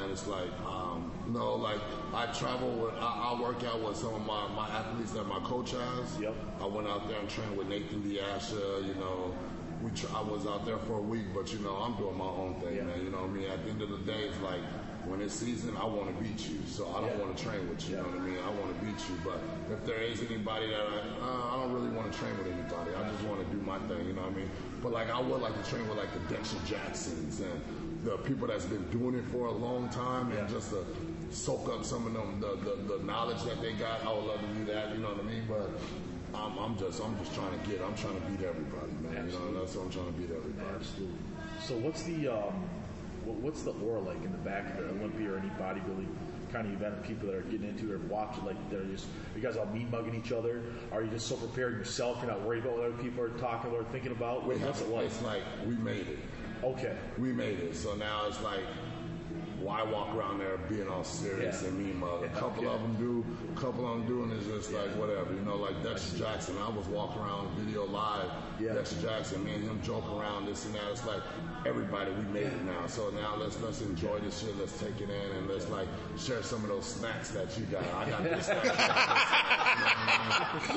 [0.00, 1.80] and it's like, um, no, like
[2.14, 5.38] I travel with, I, I work out with some of my, my athletes that my
[5.40, 6.18] coach has.
[6.20, 6.34] Yep.
[6.60, 8.86] I went out there and trained with Nathan De Asha.
[8.86, 9.34] You know,
[9.82, 12.24] we tra- I was out there for a week, but you know, I'm doing my
[12.26, 13.02] own thing, man.
[13.04, 13.50] You know what I mean?
[13.50, 14.60] At the end of the day, it's like.
[15.06, 17.24] When it's season, I want to beat you, so I don't Yeah.
[17.24, 17.96] want to train with you.
[17.96, 18.02] Yeah.
[18.04, 18.38] You know what I mean?
[18.44, 19.40] I want to beat you, but
[19.72, 22.90] if there is anybody that I, uh, I don't really want to train with anybody.
[22.94, 24.06] I just want to do my thing.
[24.06, 24.50] You know what I mean?
[24.82, 27.62] But like, I would like to train with like the Dexter Jacksons and
[28.04, 30.46] the people that's been doing it for a long time, and Yeah.
[30.54, 30.84] just to
[31.30, 34.04] soak up some of them the, the the knowledge that they got.
[34.04, 34.92] I would love to do that.
[34.92, 35.44] You know what I mean?
[35.48, 35.70] But
[36.38, 37.80] I'm, I'm just I'm just trying to get.
[37.82, 39.26] I'm trying to beat everybody, man.
[39.30, 40.68] You know, that's what I'm trying to beat everybody.
[40.78, 41.16] Absolutely.
[41.66, 42.54] So what's the um,
[43.24, 46.08] what- what's the aura like in the back of the Olympia or any bodybuilding
[46.52, 47.02] kind of event?
[47.04, 49.06] People that are getting into it or watching, like they're just
[49.36, 50.62] you guys all mean mugging each other.
[50.92, 52.18] Are you just so prepared yourself?
[52.22, 54.46] You're not worried about what other people are talking or thinking about.
[54.46, 55.06] We What's it like?
[55.06, 56.18] It's like we made it.
[56.64, 56.94] Okay.
[57.18, 57.74] we made it.
[57.76, 58.60] So now it's like
[59.60, 61.68] why walk around there being all serious Yeah.
[61.68, 62.24] and mean mug?
[62.24, 62.70] A couple yeah.
[62.70, 65.56] of them do, a couple of them do, and it's just like whatever, you know,
[65.56, 66.56] like Dexter Jackson.
[66.58, 68.72] I was walking around video live, Yeah.
[68.74, 70.82] Dexter Jackson, me and him joke around this and that.
[70.90, 71.22] It's like
[71.66, 72.86] everybody, we made it now.
[72.86, 74.56] So now let's let's enjoy this shit.
[74.58, 75.88] Let's take it in and let's like
[76.18, 77.84] share some of those snacks that you got.
[77.94, 78.46] I got this.
[78.46, 78.64] snack.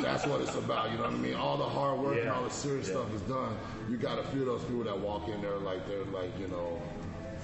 [0.01, 0.91] That's what it's about.
[0.91, 1.35] You know what I mean?
[1.35, 3.55] All the hard work and all the serious stuff is done.
[3.89, 6.47] You got a few of those people that walk in there like they're like you
[6.47, 6.81] know.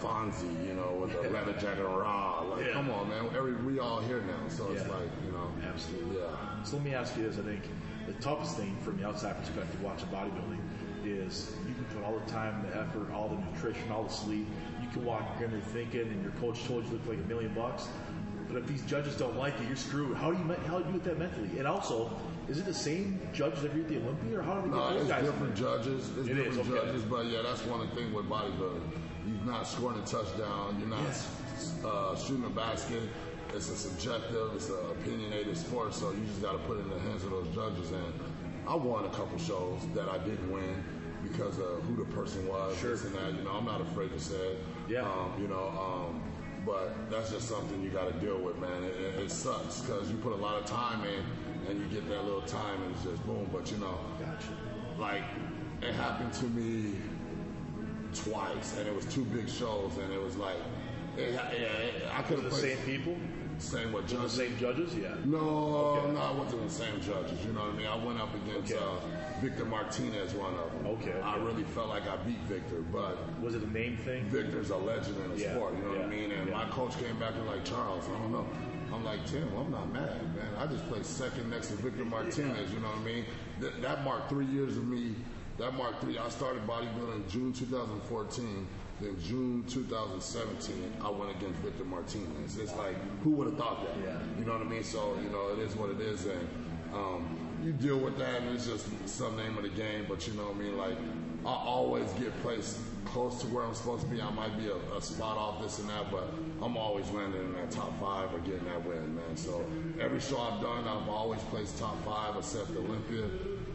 [0.01, 2.41] Fonzie, you know, with the leather jacket and raw.
[2.49, 2.73] Like, Yeah.
[2.73, 3.25] come on, man.
[3.35, 6.17] Every we all here now, so it's like, you know, Absolutely.
[6.19, 6.63] Yeah.
[6.63, 7.63] So let me ask you this: I think
[8.07, 10.59] the toughest thing from the outside perspective, watching bodybuilding,
[11.05, 14.47] is you can put all the time, the effort, all the nutrition, all the sleep.
[14.81, 17.27] You can walk in there thinking, and your coach told you you look like a
[17.27, 17.87] million bucks.
[18.47, 20.17] But if these judges don't like it, you're screwed.
[20.17, 21.49] How do you how do you do with that mentally?
[21.59, 22.09] And also,
[22.47, 24.89] is it the same judges every at the Olympia, or how do they get No,
[24.93, 25.25] those it's guys?
[25.25, 26.09] different judges.
[26.17, 26.87] It's It is, different okay.
[26.87, 28.81] judges, but yeah, that's one thing with bodybuilding.
[29.27, 30.77] You're not scoring a touchdown.
[30.79, 31.05] You're not
[31.85, 33.03] uh, shooting a basket.
[33.53, 34.51] It's a subjective.
[34.55, 37.31] It's an opinionated sport, so you just got to put it in the hands of
[37.31, 37.91] those judges.
[37.91, 38.13] And
[38.67, 40.83] I won a couple shows that I didn't win
[41.23, 42.91] because of who the person was, Sure.
[42.91, 43.33] this and that.
[43.33, 44.57] You know, I'm not afraid to say it.
[44.87, 45.01] Yeah.
[45.01, 46.21] Um, you know, um,
[46.65, 48.83] but that's just something you got to deal with, man.
[48.83, 52.07] It, it, it sucks because you put a lot of time in, and you get
[52.09, 53.49] that little time, and it's just boom.
[53.51, 54.47] But you know, Gotcha.
[54.99, 55.23] like
[55.81, 56.95] it happened to me
[58.13, 60.57] twice, and it was two big shows, and it was like,
[61.17, 63.15] it, yeah, I could have the same people?
[63.57, 64.31] same The judges.
[64.31, 64.95] same judges?
[64.95, 65.15] Yeah.
[65.25, 66.13] No, Okay.
[66.13, 67.43] no, I wasn't the same judges.
[67.45, 67.87] You know what I mean?
[67.87, 68.81] I went up against Okay.
[68.81, 70.87] uh, Victor Martinez, one of them.
[70.93, 71.21] Okay, okay.
[71.21, 74.23] I really felt like I beat Victor, but Was it a name thing?
[74.29, 75.75] Victor's a legend in the Yeah, sport.
[75.75, 76.31] You know what I mean?
[76.31, 78.47] And my coach came back and like Charles, I don't know.
[78.93, 80.47] I'm like Tim, I'm not mad, man.
[80.57, 82.71] I just played second next to Victor Martinez.
[82.71, 83.25] You know what I mean?
[83.59, 85.15] That, that marked three years of me.
[85.59, 86.17] That marked three.
[86.17, 88.67] I started bodybuilding in June 2014.
[89.01, 92.57] Then June 2017, I went against Victor Martinez.
[92.57, 93.95] It's like, who would have thought that?
[94.03, 94.19] Yeah.
[94.37, 94.83] You know what I mean?
[94.83, 96.25] So, you know, it is what it is.
[96.25, 96.49] And
[96.93, 100.05] um, you deal with that, and it's just some name of the game.
[100.07, 100.77] But, you know what I mean?
[100.77, 100.97] Like,
[101.45, 104.21] I always get placed close to where I'm supposed to be.
[104.21, 106.31] I might be a, a spot off this and that, but
[106.61, 109.35] I'm always landing in that top five or getting that win, man.
[109.35, 109.65] So
[109.99, 113.25] every show I've done, I've always placed top five except Olympia.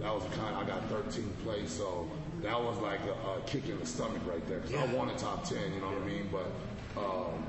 [0.05, 0.55] That was kind.
[0.55, 2.07] I got 13th place, so
[2.43, 4.61] that was like a, a kick in the stomach right there.
[4.61, 6.29] 'cause I wanted top 10, you know what I mean?
[6.31, 7.43] But um,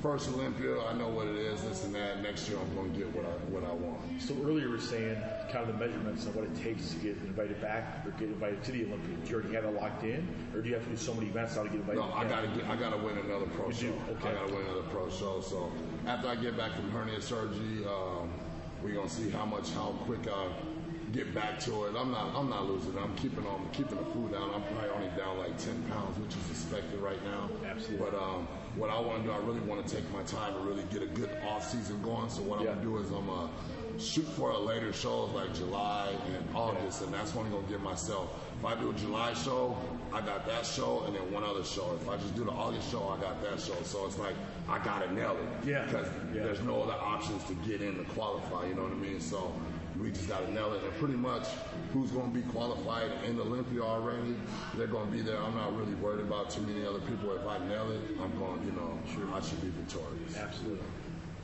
[0.00, 2.22] first Olympia, I know what it is, this and that.
[2.22, 4.00] Next year, I'm going to get what I what I want.
[4.22, 5.20] So earlier you were saying
[5.52, 8.64] kind of the measurements of what it takes to get invited back or get invited
[8.64, 9.24] to the Olympics.
[9.24, 11.26] Do you already have that locked in, or do you have to do so many
[11.28, 12.00] events now to get invited?
[12.00, 13.92] No, I gotta get, I gotta win another pro You show.
[13.92, 14.16] do?
[14.16, 14.30] Okay.
[14.30, 15.42] I gotta win another pro show.
[15.42, 15.70] So
[16.06, 18.32] after I get back from hernia surgery, um,
[18.82, 20.48] we're gonna see how much, how quick I
[21.12, 21.94] get back to it.
[21.96, 22.96] I'm not, I'm not losing.
[22.98, 24.50] I'm keeping on, keeping the food down.
[24.54, 27.48] I'm probably only down like 10 pounds, which is expected right now.
[27.68, 28.06] Absolutely.
[28.10, 28.46] But um,
[28.76, 31.02] what I want to do, I really want to take my time and really get
[31.02, 32.28] a good off season going.
[32.30, 32.70] So what Yeah.
[32.70, 33.48] I'm gonna do is I'm gonna
[33.98, 37.82] shoot for a later shows like July and August, and that's when I'm gonna give
[37.82, 38.28] myself.
[38.58, 39.76] If I do a July show,
[40.12, 41.96] I got that show, and then one other show.
[42.00, 43.74] If I just do the August show, I got that show.
[43.82, 44.34] So it's like
[44.68, 45.68] I gotta nail it.
[45.68, 45.84] Yeah.
[45.86, 46.42] Because Yeah.
[46.44, 48.66] there's no other options to get in to qualify.
[48.66, 49.20] You know what I mean?
[49.20, 49.52] So
[50.00, 50.82] we just gotta nail it.
[50.82, 51.46] And pretty much,
[51.92, 54.36] who's gonna be qualified in Olympia already?
[54.76, 55.38] They're gonna be there.
[55.38, 57.32] I'm not really worried about too many other people.
[57.34, 58.64] If I nail it, I'm going.
[58.64, 60.36] You know, sure, I should be victorious.
[60.36, 60.86] Absolutely.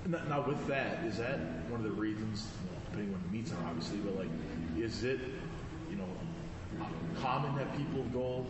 [0.07, 1.38] Now, now with that, is that
[1.70, 4.28] one of the reasons, well, depending on the meets are obviously, but like,
[4.76, 5.20] is it,
[5.90, 6.09] you know,
[7.20, 8.44] common that people go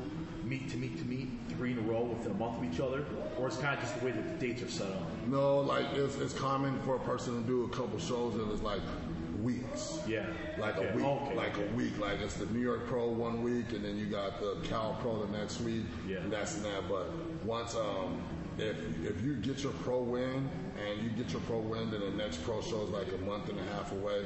[0.44, 3.04] meet to meet to meet three in a row within a month of each other,
[3.38, 5.02] or it's kind of just the way that the dates are set up?
[5.26, 8.62] No, like it's, it's common for a person to do a couple shows and it's
[8.62, 8.80] like
[9.44, 10.00] weeks.
[10.08, 10.26] Yeah.
[10.58, 10.88] Like Okay.
[10.88, 11.68] a week, Okay, like okay.
[11.68, 11.98] a week.
[11.98, 15.24] Like it's the New York Pro one week, and then you got the Cal Pro
[15.24, 15.84] the next week.
[16.08, 16.18] Yeah.
[16.18, 16.88] And that's and that.
[16.88, 17.06] But
[17.44, 18.20] once, um,
[18.58, 20.48] if if you get your pro win
[20.88, 23.48] and you get your pro win, then the next pro show is like a month
[23.50, 24.24] and a half away.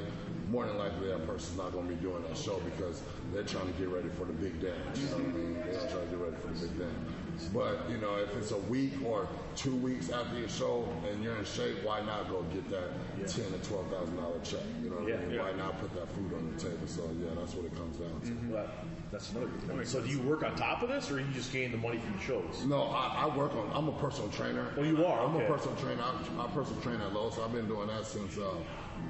[0.49, 3.67] More than likely, that person's not going to be doing that show because they're trying
[3.71, 4.97] to get ready for the big dance.
[4.99, 5.53] You know what I mean?
[5.63, 7.13] They're trying to get ready for the big dance.
[7.47, 11.35] But you know, if it's a week or two weeks after your show and you're
[11.37, 12.89] in shape, why not go get that
[13.27, 14.59] ten to twelve thousand dollar check?
[14.83, 15.31] You know what Yeah, I mean?
[15.35, 15.41] yeah.
[15.43, 16.87] Why not put that food on the table?
[16.87, 18.53] So yeah, that's what it comes down to.
[18.53, 18.67] Well,
[19.11, 19.87] that's another good point.
[19.87, 22.13] So do you work on top of this, or you just gain the money from
[22.13, 22.65] the shows?
[22.65, 23.69] No, I, I work on.
[23.73, 24.71] I'm a personal trainer.
[24.75, 25.25] Well, you are?
[25.25, 25.45] I'm Okay.
[25.45, 26.03] a personal trainer.
[26.03, 27.39] I'm, I personal train at Lowe's.
[27.39, 28.53] I've been doing that since uh,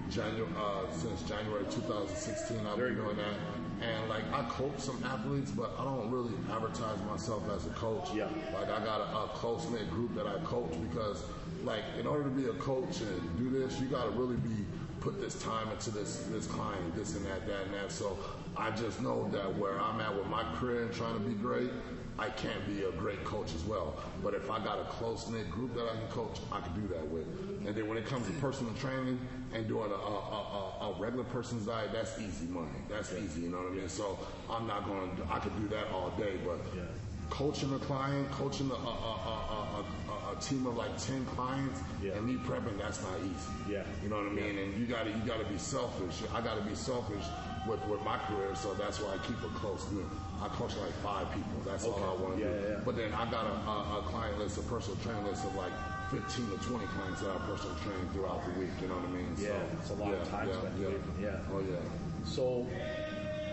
[0.09, 2.65] January uh, since January 2016.
[2.65, 3.33] I've Very been doing that.
[3.81, 8.09] And like I coach some athletes, but I don't really advertise myself as a coach.
[8.13, 8.27] Yeah.
[8.53, 11.23] Like I got a, a close knit group that I coach because,
[11.63, 14.65] like, in order to be a coach and do this, you got to really be
[14.99, 17.91] put this time into this this client, this and that, that and that.
[17.91, 18.17] So
[18.57, 21.69] I just know that where I'm at with my career and trying to be great,
[22.17, 23.97] I can't be a great coach as well.
[24.21, 26.93] But if I got a close knit group that I can coach, I can do
[26.93, 27.27] that with.
[27.65, 29.19] And then when it comes to personal training
[29.53, 32.67] and doing a, a, a, a regular person's diet, that's easy money.
[32.89, 33.89] That's easy, you know what I mean?
[33.89, 34.17] So
[34.49, 36.83] I'm not going to, I could do that all day, but Yeah.
[37.29, 39.85] coaching a client, coaching a, a, a, a,
[40.31, 42.13] a, a team of like 10 clients, Yeah.
[42.13, 43.73] and me prepping, that's not easy.
[43.73, 43.83] Yeah.
[44.03, 44.57] You know what I mean?
[44.57, 46.21] And you gotta you gotta be selfish.
[46.33, 47.25] I gotta be selfish
[47.67, 49.85] with, with my career, so that's why I keep it close.
[49.91, 50.01] Know,
[50.41, 51.59] I coach like five people.
[51.65, 52.61] That's all I want to Yeah, do.
[52.63, 52.81] yeah, yeah.
[52.85, 55.73] But then I got a, a, a client list, a personal training list of like
[56.11, 58.69] 15 to 20 clients that I personal train throughout the week.
[58.81, 59.35] You know what I mean?
[59.37, 60.89] Yeah, it's a lot of yeah, time yeah, spent Yeah.
[61.21, 61.53] yeah.
[61.53, 61.77] Oh yeah.
[62.25, 62.65] So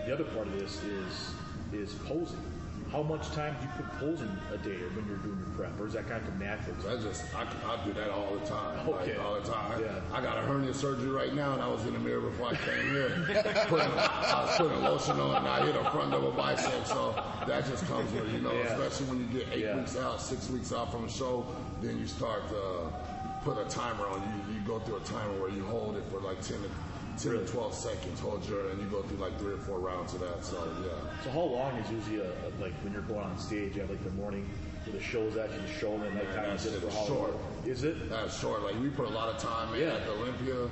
[0.05, 1.33] the other part of this is
[1.73, 2.41] is posing.
[2.91, 5.87] How much time do you put posing a day when you're doing your prep, or
[5.87, 6.73] is that kind of natural?
[6.87, 8.87] I just I, I do that all the time.
[8.87, 9.17] Okay.
[9.17, 9.81] Like, all the time.
[9.83, 9.99] Yeah.
[10.13, 12.55] I got a hernia surgery right now, and I was in the mirror before I
[12.55, 13.09] came here.
[13.67, 16.87] putting, I was putting lotion on, and I hit a front double bicep.
[16.87, 17.11] So
[17.45, 18.71] that just comes with you know, Yeah.
[18.71, 19.75] especially when you get eight Yeah.
[19.75, 21.45] weeks out, six weeks out from a show,
[21.81, 22.89] then you start to
[23.43, 24.21] put a timer on.
[24.47, 26.69] You you go through a timer where you hold it for like ten to.
[27.17, 27.45] 10 Really?
[27.47, 30.19] to 12 seconds, hold your, and you go through like three or four rounds of
[30.19, 30.45] that.
[30.45, 30.55] So,
[30.85, 30.91] yeah.
[31.23, 33.73] So how long is usually a, a- like when you're going on stage?
[33.73, 34.47] You have like the morning
[34.85, 36.93] where the show's actually the show, and then nighttime that's is for it.
[36.93, 37.33] how Short.
[37.65, 38.07] Is it?
[38.11, 38.61] That's short.
[38.61, 39.95] Like we put a lot of time in Yeah.
[39.95, 40.69] at the Olympia.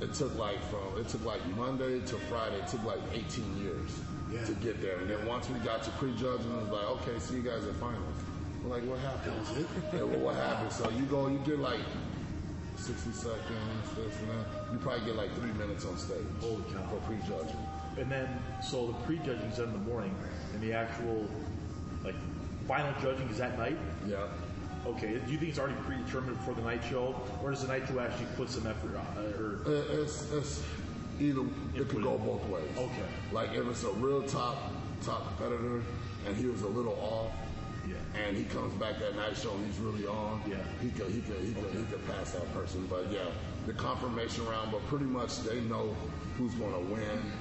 [0.00, 2.56] It took like from it took like Monday to Friday.
[2.56, 3.90] It took like 18 years
[4.32, 4.44] Yeah.
[4.44, 4.98] to get there.
[4.98, 7.76] And then once we got to prejudging, it was like, okay, see you guys at
[7.76, 8.02] finals.
[8.68, 9.34] Like, what happened?
[9.92, 10.72] Yeah, well, what happened?
[10.72, 11.80] So you go, you get like
[12.76, 13.40] 60 seconds,
[13.96, 14.72] this and that.
[14.72, 16.18] You probably get like three minutes on stage.
[16.40, 16.86] Holy cow.
[16.90, 17.56] For prejudging.
[17.98, 18.28] And then
[18.62, 20.14] so the prejudging's done in the morning,
[20.52, 21.26] and the actual
[22.04, 22.14] like
[22.66, 23.78] final judging is at night.
[24.06, 24.26] Yeah.
[24.86, 25.18] Okay.
[25.24, 28.00] Do you think it's already predetermined for the night show, or does the night show
[28.00, 29.06] actually put some effort on?
[29.16, 30.62] Uh, or It- It's, it's
[31.20, 31.42] either
[31.74, 32.64] it could go both ways.
[32.76, 33.08] Okay.
[33.32, 34.56] Like if it's a real top
[35.02, 35.82] top competitor
[36.26, 37.32] and he was a little off.
[38.24, 40.56] And he comes back that night show and he's really on, Yeah.
[40.80, 42.86] he could he could he could, he could pass that person.
[42.88, 43.26] But yeah,
[43.66, 45.94] the confirmation round, but pretty much they know
[46.38, 47.32] who's going to win.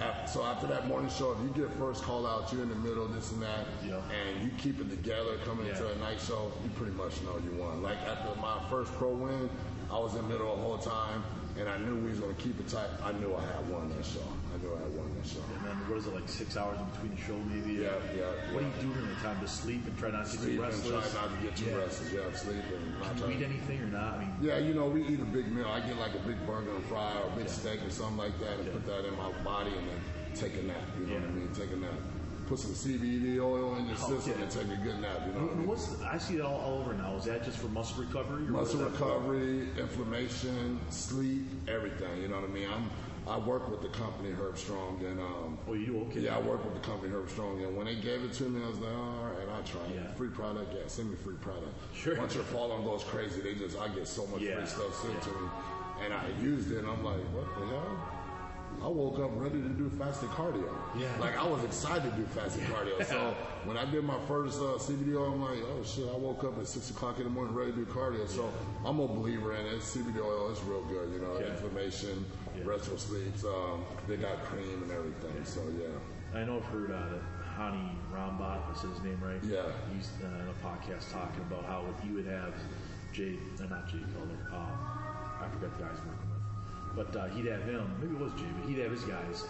[0.00, 2.74] Af- So after that morning show, if you get first call out, you're in the
[2.76, 4.00] middle, this and that, Yeah.
[4.10, 5.90] and you keep it together coming into Yeah.
[5.92, 7.82] a night show, you pretty much know you won.
[7.82, 9.48] Like after my first pro win,
[9.90, 11.22] I was in the middle the whole time,
[11.56, 12.90] and I knew we was going to keep it tight.
[13.02, 14.26] I knew I had won that show.
[14.52, 15.38] I knew I had won that show.
[15.54, 17.78] And then what is it like six hours in between the show, maybe?
[17.82, 19.38] Yeah, yeah, What do you do during the time?
[19.40, 21.12] Just sleep and try not to get Sleep too and restless.
[21.12, 21.76] try not to get too Yeah.
[21.78, 22.10] restless.
[22.12, 24.14] Yeah, sleep and not Can you eat to- anything or not?
[24.14, 25.66] I mean, Yeah, you know, we eat a big meal.
[25.70, 28.34] I get like a big burger and fry or a big steak or something like
[28.40, 28.72] that and Yeah.
[28.74, 30.00] put that in my body and then
[30.34, 30.82] take a nap.
[30.98, 31.48] You know what I mean?
[31.54, 31.94] Take a nap.
[32.46, 34.42] Put some CBD oil in your Oh, system yeah.
[34.42, 35.20] and take a good nap.
[35.26, 35.68] You know what I and mean?
[35.68, 37.16] what's the, I see it all, all over now.
[37.16, 38.44] Is that just for muscle recovery?
[38.44, 39.06] Or Muscle is that for?
[39.06, 42.20] recovery, inflammation, sleep, everything.
[42.20, 42.68] You know what I mean?
[42.70, 42.90] I'm
[43.26, 45.98] I work with the company Herb Strong and um Oh, you do?
[46.10, 46.20] Okay.
[46.20, 48.62] yeah, I work with the company Herb Strong, and when they gave it to me,
[48.62, 49.94] I was like, all right, I'll try it.
[49.94, 50.12] Yeah.
[50.14, 51.72] Free product, yeah, send me free product.
[51.94, 52.16] Sure.
[52.16, 54.56] Once your following goes crazy, they just, I get so much Yeah.
[54.58, 55.48] free stuff sent to me,
[56.04, 57.96] and I used it, and I'm like, what the hell?
[58.84, 60.68] I woke up ready to do fasted cardio.
[60.98, 61.06] Yeah.
[61.18, 63.02] Like I was excited to do fasted cardio.
[63.06, 66.44] So when I did my first uh, CBD oil, I'm like, oh shit, I woke
[66.44, 68.28] up at six o'clock in the morning ready to do cardio.
[68.28, 68.52] So
[68.84, 69.80] I'm a believer in it.
[69.80, 71.10] CBD oil is real good.
[71.14, 71.46] You know, Yeah.
[71.46, 72.64] inflammation, Yeah.
[72.66, 73.42] restful sleeps.
[73.42, 75.44] Um, they got cream and everything.
[75.44, 76.38] So yeah.
[76.38, 77.18] I know I've heard uh,
[77.56, 79.42] Hany Rambod, I his name right.
[79.44, 79.62] Yeah.
[79.94, 82.52] He's uh, in a podcast talking about how he would have
[83.12, 84.74] Jay, uh, not Jay Cutler, um,
[85.40, 86.18] I forgot the guys with,
[86.96, 89.44] but uh, he'd have him, maybe it was Jay, but he'd have his guys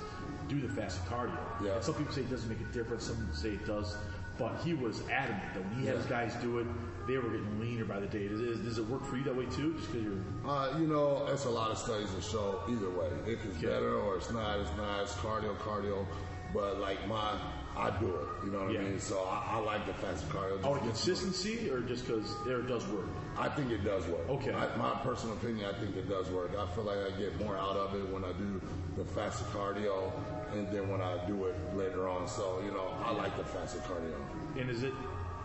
[0.48, 1.38] do the fasted cardio.
[1.62, 1.74] Yeah.
[1.74, 3.96] And some people say it doesn't make a difference, some people say it does,
[4.38, 6.66] but he was adamant that when he had his guys do it,
[7.06, 8.28] they were getting leaner by the day.
[8.28, 9.74] Does it, does it work for you that way too?
[9.74, 10.50] Just because you're.
[10.50, 13.08] Uh, you know, it's a lot of studies that show either way.
[13.26, 13.66] If it's Okay.
[13.66, 15.02] better or it's not, it's not.
[15.02, 16.06] It's cardio, cardio.
[16.54, 17.36] But like my,
[17.76, 18.46] I do it.
[18.46, 18.80] You know what Yeah.
[18.80, 19.00] I mean?
[19.00, 20.64] So I, I like the fasted cardio.
[20.64, 23.06] Out of consistency or just because it does work?
[23.36, 24.28] I think it does work.
[24.30, 24.52] Okay.
[24.52, 26.52] I, my personal opinion, I think it does work.
[26.56, 28.60] I feel like I get more out of it when I do
[28.96, 30.12] the fasted cardio
[30.52, 32.28] and then when I do it later on.
[32.28, 34.14] So, you know, I like the fasted cardio.
[34.56, 34.92] And is it,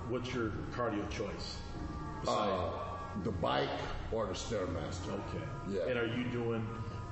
[0.10, 1.58] what's your cardio choice?
[2.22, 2.70] Besides- Uh,
[3.24, 3.68] the bike
[4.12, 5.10] or the Stairmaster.
[5.12, 5.44] Okay.
[5.72, 5.88] Yeah.
[5.90, 6.66] And are you doing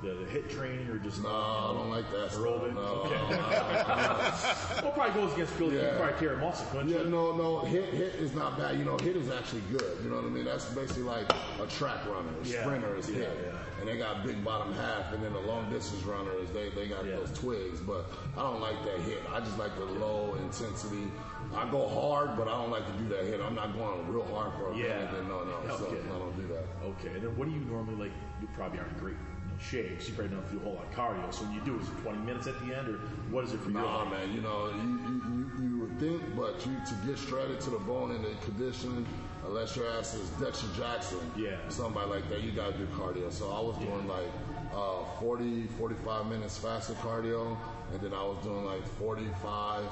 [0.04, 2.74] the, the hit training or just No, I don't like that aerobic?
[2.76, 3.16] No, okay.
[3.32, 4.84] no, no.
[4.84, 5.74] well, probably goes against Philly.
[5.76, 5.98] You Yeah.
[5.98, 7.60] probably tear muscle, couldn't Yeah, no, no.
[7.62, 8.78] Hit, hit is not bad.
[8.78, 9.98] You know, hit is actually good.
[10.04, 10.46] You know what I mean?
[10.46, 11.26] That's basically like
[11.60, 12.30] a track runner.
[12.44, 12.62] A Yeah.
[12.62, 13.80] sprinter is Yeah, hit, yeah.
[13.80, 17.04] and they got big bottom half, and then the long distance runners they they got
[17.06, 17.16] Yeah.
[17.16, 17.80] those twigs.
[17.80, 18.06] But
[18.38, 19.24] I don't like that hit.
[19.34, 21.12] I just like the low intensity.
[21.56, 23.40] I go hard, but I don't like to do that hit.
[23.42, 25.06] I'm not going real hard for a Yeah.
[25.10, 25.28] minute.
[25.28, 25.76] No, no.
[25.78, 25.98] So Okay.
[26.14, 26.66] I don't do that.
[26.86, 27.16] Okay.
[27.16, 28.12] And then what do you normally like?
[28.42, 29.16] You probably aren't great.
[29.58, 31.34] You in shape, so you probably don't do a whole lot of cardio.
[31.34, 32.98] So when you do, is it 20 minutes at the end, or
[33.32, 33.76] what is it for you?
[33.76, 37.60] Nah, man, you know, you, you, you, you would think, but you to get shredded
[37.62, 39.06] to the bone in the conditioning,
[39.46, 41.58] unless your ass is Dexter Jackson, Yeah.
[41.70, 43.32] somebody like that, you gotta do cardio.
[43.32, 44.30] So I was doing like
[44.74, 47.58] uh, 40, 45 minutes fasted cardio,
[47.92, 49.86] and then I was doing like 45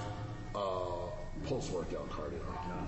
[0.55, 0.59] uh,
[1.45, 2.39] post workout cardio.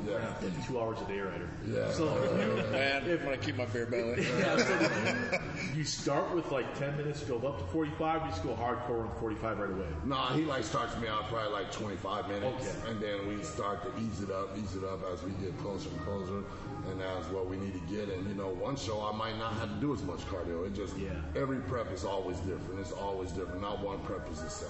[0.07, 0.33] Yeah.
[0.41, 1.41] Like two hours a day, right?
[1.41, 1.91] Or- Yeah.
[1.91, 2.07] So
[2.39, 4.21] if Man, I'm gonna keep my beer belly.
[4.23, 5.39] you, yeah, so
[5.75, 9.19] you start with like 10 minutes, build up to 45, you just go hardcore on
[9.19, 9.87] 45 right away.
[10.05, 12.91] Nah, he like starts me out probably like 25 minutes, Okay.
[12.91, 15.89] and then we start to ease it up, ease it up as we get closer
[15.89, 16.43] and closer,
[16.89, 18.09] and that's what we need to get.
[18.09, 20.65] And you know, one show I might not have to do as much cardio.
[20.67, 21.09] It just Yeah.
[21.35, 22.79] every prep is always different.
[22.79, 23.61] It's always different.
[23.61, 24.69] Not one prep is the same.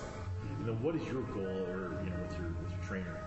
[0.60, 3.27] You know, what is your goal, or you know, with your with your trainer, or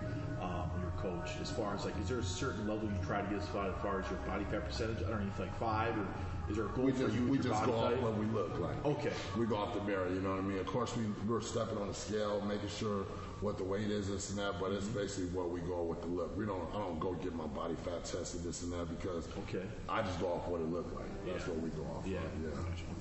[1.01, 3.47] coach, as far as like, is there a certain level you try to get as
[3.47, 4.97] far, as far as your body fat percentage?
[4.99, 6.05] I don't know, if like five, or
[6.49, 8.83] is there a goal We for you we just go off what we look like.
[8.85, 9.13] Okay.
[9.37, 10.07] We go off the mirror.
[10.09, 10.57] You know what I mean?
[10.59, 13.05] Of course, we we're stepping on the scale, making sure
[13.41, 14.59] what the weight is, this and that.
[14.59, 14.99] But it's Mm-hmm.
[14.99, 16.35] basically what we go with the look.
[16.37, 16.67] We don't.
[16.73, 19.65] I don't go get my body fat tested, this and that, because Okay.
[19.87, 21.07] I just go off what it looked like.
[21.25, 22.05] That's what we go off.
[22.05, 22.17] Yeah.
[22.17, 22.23] Of.
[22.43, 22.49] Yeah.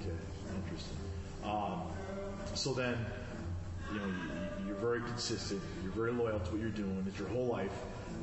[0.01, 0.17] Okay.
[0.65, 0.97] Interesting.
[1.45, 1.83] Um,
[2.55, 2.99] so then,
[3.93, 4.07] you know,
[4.67, 5.61] you're very consistent.
[5.83, 7.05] You're very loyal to what you're doing.
[7.09, 7.73] It's your whole life.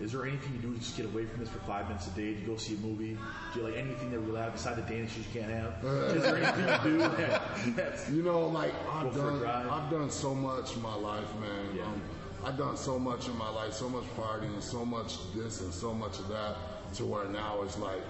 [0.02, 2.12] Is there anything you do to just get away from this for five minutes a
[2.12, 2.34] day?
[2.34, 3.18] Do you go see a movie?
[3.54, 5.84] Do you like anything that we have beside the Danish you can't have?
[6.16, 7.42] Is there anything you do that,
[7.76, 9.46] that's You know, like I've done.
[9.46, 11.76] I've done so much in my life, man.
[11.76, 11.84] Yeah.
[11.84, 12.02] Um,
[12.46, 15.74] I've done so much in my life, so much partying, and so much this and
[15.74, 16.56] so much of that,
[16.96, 18.02] to where now it's like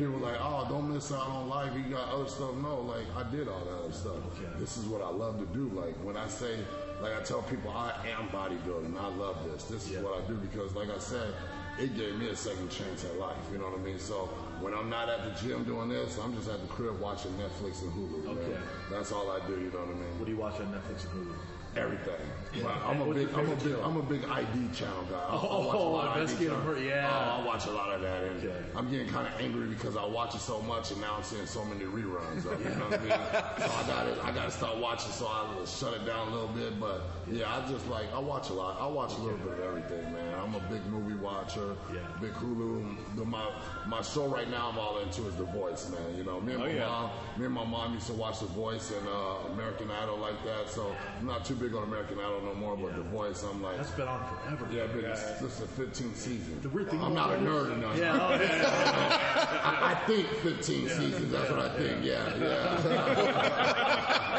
[0.00, 1.72] people are like, oh, don't miss out on life.
[1.76, 2.54] You got other stuff.
[2.54, 4.16] No, like I did all that other stuff.
[4.32, 4.48] Okay.
[4.58, 5.68] This is what I love to do.
[5.74, 6.56] Like when I say,
[7.00, 8.96] like I tell people, I am bodybuilding.
[8.98, 9.64] I love this.
[9.64, 10.02] This is Yeah.
[10.02, 11.34] what I do because, like I said,
[11.78, 13.36] it gave me a second chance at life.
[13.52, 13.98] You know what I mean?
[13.98, 14.26] So
[14.60, 17.80] when I'm not at the gym doing this, I'm just at the crib watching Netflix
[17.82, 18.24] and Hulu.
[18.24, 18.38] man.
[18.38, 18.58] Okay.
[18.90, 19.54] That's all I do.
[19.54, 20.18] You know what I mean?
[20.18, 21.34] what do you watch on Netflix and Hulu?
[21.76, 22.14] Everything.
[22.52, 22.66] Yeah.
[22.84, 23.74] I'm a big, I'm a big.
[23.74, 25.16] I'm a big ID channel guy.
[25.16, 26.78] I- I Oh, watch a lot of ID channel.
[26.78, 27.08] yeah.
[27.38, 28.64] Oh, I watch a lot of that, and Okay.
[28.74, 31.46] I'm getting kind of angry because I watch it so much, and now I'm seeing
[31.46, 32.44] so many reruns.
[32.44, 33.10] Of you know what I mean?
[33.10, 35.12] So I got to, I got to start watching.
[35.12, 36.80] So I will shut it down a little bit.
[36.80, 38.76] But yeah, I just like I watch a lot.
[38.80, 40.34] I watch a little bit of everything, man.
[40.42, 41.76] I'm a big movie watcher.
[41.94, 42.00] Yeah.
[42.20, 42.96] Big Hulu.
[43.14, 43.48] The, my
[43.86, 46.16] my show right now I'm all into is The Voice, man.
[46.18, 46.86] You know, me and Oh, my yeah.
[46.86, 50.42] mom, me and my mom used to watch The Voice and uh, American Idol like
[50.44, 50.68] that.
[50.68, 52.96] So I'm not too big on American Idol no more, but Yeah.
[52.96, 54.66] The Voice, I'm like, That's been on forever.
[54.72, 56.58] yeah, but this, this is the 15th season.
[56.62, 57.98] The weird thing I'm not a about nerd it- enough.
[57.98, 59.60] Yeah, oh, yeah.
[59.62, 61.30] I, I think 15 seasons.
[61.30, 62.02] That's what I think.
[62.04, 62.76] Yeah, yeah,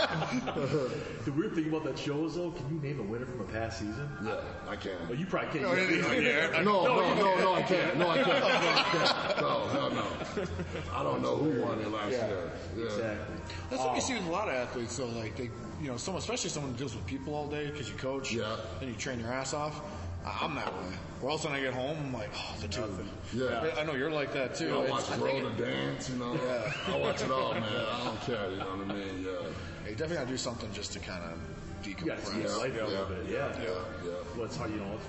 [1.25, 3.45] the weird thing about that show is, though, can you name a winner from a
[3.45, 4.09] past season?
[4.25, 4.35] yeah.
[4.67, 4.91] I can.
[5.01, 5.65] Well, oh, you probably can't.
[5.65, 6.61] Oh.
[6.71, 7.97] No, no, no, no, I can't.
[7.97, 8.39] No, I can't.
[8.39, 9.41] No, I can't.
[9.41, 10.05] No, hell no.
[10.93, 12.51] I don't know who won it last year.
[12.77, 12.83] Yeah.
[12.85, 13.35] Exactly.
[13.69, 15.07] That's what you uh, see with a lot of athletes, though.
[15.07, 15.49] Like they,
[15.81, 18.55] you know, someone, especially someone who deals with people all day because you coach, Yeah.
[18.79, 19.81] and you train your ass off.
[20.25, 20.93] I- I'm that way.
[21.23, 23.05] Or else when I get home, I'm like, oh, the tube.
[23.33, 23.71] Yeah.
[23.77, 24.75] I know you're like that too.
[24.77, 26.33] I It's- watch I Roll think the Dance, you know.
[26.35, 26.93] Yeah.
[26.93, 27.63] I watch it all, man.
[27.63, 29.25] I don't care, you know what I mean?
[29.25, 29.89] Yeah.
[29.89, 32.41] You definitely gotta do something just to kind of You got to see decompress.
[32.43, 33.25] your life a little yeah, bit.
[33.31, 33.37] Yeah.
[33.63, 33.69] yeah,
[34.05, 34.11] yeah.
[34.35, 34.99] Well, it's hard, you know,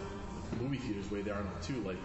[0.61, 1.83] movie theaters way they are now too.
[1.85, 1.99] Like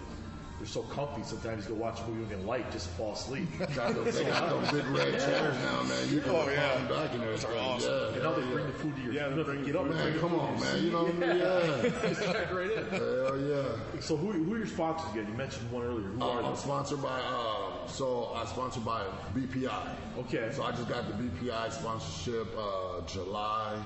[0.58, 1.22] they're so comfy.
[1.24, 3.48] Sometimes you go watch a movie with a light just to fall asleep.
[3.76, 6.10] Got those, they got those big red chairs now, man.
[6.10, 6.74] You can Oh, yeah.
[6.80, 7.30] recline back in there.
[7.32, 7.92] Those are awesome.
[7.92, 9.14] Yeah, and now they yeah, bring the food to your.
[9.14, 10.60] Yeah, you they don't have to bring get the up and Man, bring come on,
[10.60, 10.76] man.
[10.76, 11.38] your You know what I mean?
[11.38, 11.90] Yeah.
[12.10, 12.86] Just check right in.
[12.90, 14.00] Hell yeah.
[14.02, 15.28] So who, who are your sponsors again?
[15.32, 16.08] You mentioned one earlier.
[16.08, 16.58] Who Uh, are I'm they?
[16.60, 19.04] sponsored by, uh, so I'm sponsored by
[19.36, 19.96] BPI.
[20.20, 20.50] Okay.
[20.54, 23.78] So I just got the BPI sponsorship uh, July,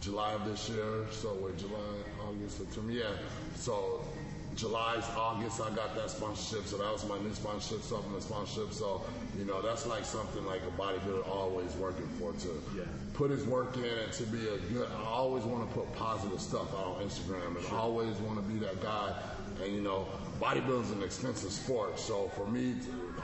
[0.00, 1.04] July of this year.
[1.10, 1.78] So wait, July,
[2.26, 2.92] August, September.
[2.92, 3.04] Yeah.
[3.56, 4.00] So
[4.58, 6.66] July's August, I got that sponsorship.
[6.66, 8.72] So that was my new sponsorship, supplement sponsorship.
[8.72, 9.02] So
[9.38, 12.82] you know that's like something like a bodybuilder always working for to Yeah.
[13.14, 14.88] put his work in and to be a good.
[14.90, 18.52] I always want to put positive stuff out on Instagram and I always want to
[18.52, 19.14] be that guy.
[19.62, 20.06] And you know,
[20.40, 21.98] bodybuilding is an expensive sport.
[21.98, 22.74] So for me,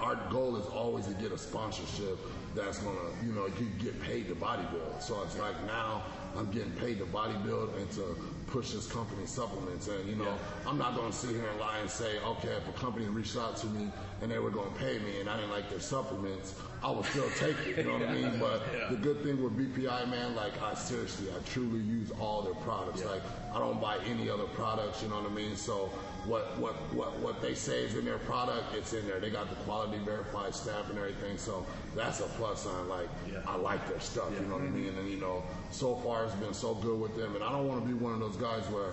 [0.01, 2.17] our goal is always to get a sponsorship
[2.55, 5.01] that's gonna, you know, you get paid to bodybuild.
[5.03, 6.03] So it's like now
[6.37, 9.89] I'm getting paid to bodybuild and to push this company supplements.
[9.89, 10.35] And you know,
[10.67, 13.57] I'm not gonna sit here and lie and say, okay, if a company reached out
[13.59, 13.91] to me
[14.23, 17.29] and they were gonna pay me and I didn't like their supplements, I would still
[17.39, 17.79] take it.
[17.79, 18.39] You know what I mean?
[18.39, 22.55] But the good thing with BPI, man, like I seriously, I truly use all their
[22.55, 23.05] products.
[23.05, 25.03] Like I don't buy any other products.
[25.03, 25.57] You know what I mean?
[25.57, 25.91] So
[26.27, 29.21] what what what what they say is in their product, it's in there.
[29.21, 31.37] They got the quality verified stamp and everything.
[31.39, 32.89] So that's a plus sign.
[32.89, 33.41] Like Yeah.
[33.47, 34.31] I like their stuff.
[34.39, 34.97] You know what I mean?
[34.99, 37.35] And you know, so far it's been so good with them.
[37.35, 38.93] And I don't want to be one of those guys where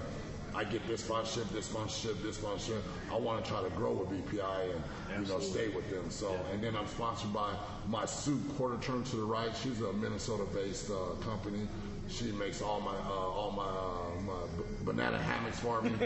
[0.53, 2.83] I get this sponsorship, this sponsorship, this sponsorship.
[3.11, 4.73] I want to try to grow with BPI
[5.13, 6.09] and you know stay with them.
[6.09, 7.53] So and then I'm sponsored by
[7.87, 9.51] my suit quarter turn to the right.
[9.63, 11.67] She's a Minnesota-based uh, company.
[12.11, 15.91] She makes all my uh, all my, uh, my b- banana hammocks for me.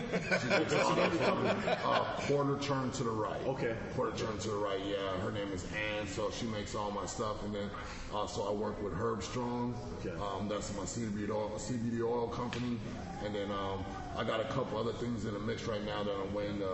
[0.41, 1.49] She makes all that for me.
[1.84, 3.41] Uh, quarter turn to the right.
[3.47, 3.76] Okay.
[3.95, 4.80] Quarter turn to the right.
[4.88, 5.66] Yeah, her name is
[5.97, 7.43] Ann, so she makes all my stuff.
[7.43, 7.70] And then
[8.14, 9.76] also I work with Herb Strong.
[9.99, 10.14] Okay.
[10.22, 12.78] Um, that's my CBD oil, CBD oil company.
[13.26, 13.84] And then um,
[14.16, 16.70] I got a couple other things in the mix right now that I'm waiting to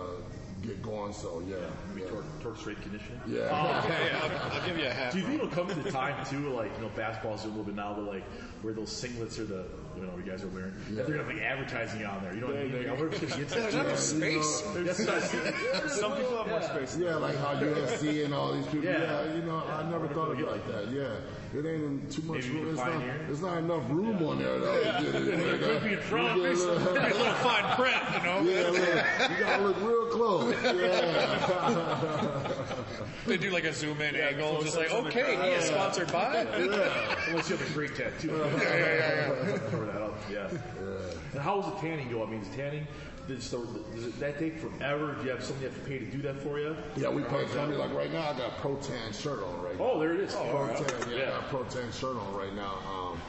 [0.62, 1.12] get going.
[1.12, 1.56] So yeah,
[1.88, 2.10] Maybe yeah.
[2.10, 3.20] torque, torque straight conditioning.
[3.26, 4.20] Oh, yeah.
[4.22, 5.12] I'll, I'll give you a hat.
[5.12, 7.64] Do you think it'll come to the time too, like you know, basketball's a little
[7.64, 8.24] bit now, but like
[8.62, 9.64] where those singlets are the,
[9.96, 12.34] you know, you guys are wearing, that they're gonna have advertising on there.
[12.34, 12.78] You know what I mean?
[12.78, 14.62] Like, I wonder if gonna get There's enough space.
[14.74, 15.88] That's what I.
[15.88, 16.96] Some people have more space.
[16.96, 18.84] Yeah, like how UFC and all these people.
[18.84, 19.24] Yeah.
[19.24, 20.90] Yeah, you know, I never thought of it like that.
[20.90, 21.16] Yeah,
[21.54, 22.64] it ain't in too much Maybe room.
[22.64, 24.80] can It's not, it's not enough room on there though.
[24.80, 25.02] Yeah.
[25.02, 26.36] It could be in front.
[26.38, 28.40] You get a little- a little fine print, you know.
[28.42, 30.54] Yeah, look, you gotta look real close.
[30.64, 32.52] Yeah.
[33.26, 36.36] They do like a zoom in angle, just like, okay, he is sponsored by.
[36.36, 38.28] Unless you have a great tattoo.
[38.28, 39.58] yeah, yeah, yeah.
[39.70, 40.14] Cover that up.
[40.30, 40.48] Yeah.
[41.32, 42.22] And how does the tanning go?
[42.22, 42.86] I mean, is tanning.
[43.28, 43.64] Does, so,
[43.94, 45.14] does it, that take forever?
[45.14, 46.76] Do you have somebody you have to pay to do that for you?
[46.96, 49.78] yeah, we pay mean, like right now, I got a pro tan shirt on right
[49.78, 49.84] now.
[49.92, 50.34] Oh, there it is.
[50.34, 52.78] Pro Oh, tan, yeah, I got a pro tan shirt on right now.
[52.90, 53.20] Um,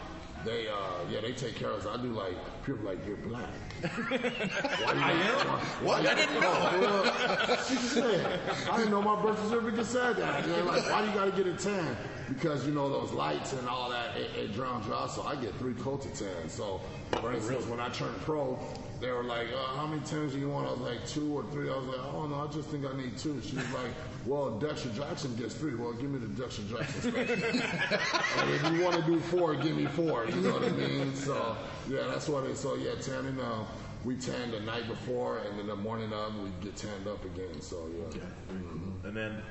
[0.44, 0.74] they, uh,
[1.10, 1.88] yeah, they take care of us.
[1.88, 2.36] I do like
[2.66, 3.50] people like you're black.
[3.82, 5.48] Why I am.
[5.86, 6.06] What?
[6.06, 7.58] I didn't know.
[7.68, 8.39] She said,
[8.70, 10.44] I didn't know my birth certificate said that.
[10.46, 11.96] They're like, why do you got to get a tan?
[12.28, 15.12] Because you know those lights and all that, it, it drowns you out.
[15.12, 16.50] So I get three coats of tan.
[16.50, 16.82] So,
[17.22, 18.60] for instance, when I turned pro,
[19.04, 21.43] they were like, uh, "How many tans do you want?" I was like, two or
[21.51, 21.70] three.
[21.70, 23.39] I was like, "Oh no, I just think I need two.
[23.41, 23.91] She was like,
[24.26, 25.76] "Well, Dexter Jackson gets three.
[25.76, 27.24] Well, give me the Dexter Jackson special.
[28.49, 30.26] if you want to do four, give me four.
[30.26, 31.14] You know what I mean?
[31.16, 31.58] So
[31.89, 32.56] yeah, that's what it.
[32.56, 33.39] So yeah, tanning.
[33.39, 33.66] Uh,
[34.06, 37.62] we tan the night before, and then the morning of, we get tanned up again.
[37.62, 38.06] So yeah.
[38.06, 39.08] Okay, very cool.
[39.10, 39.41] And then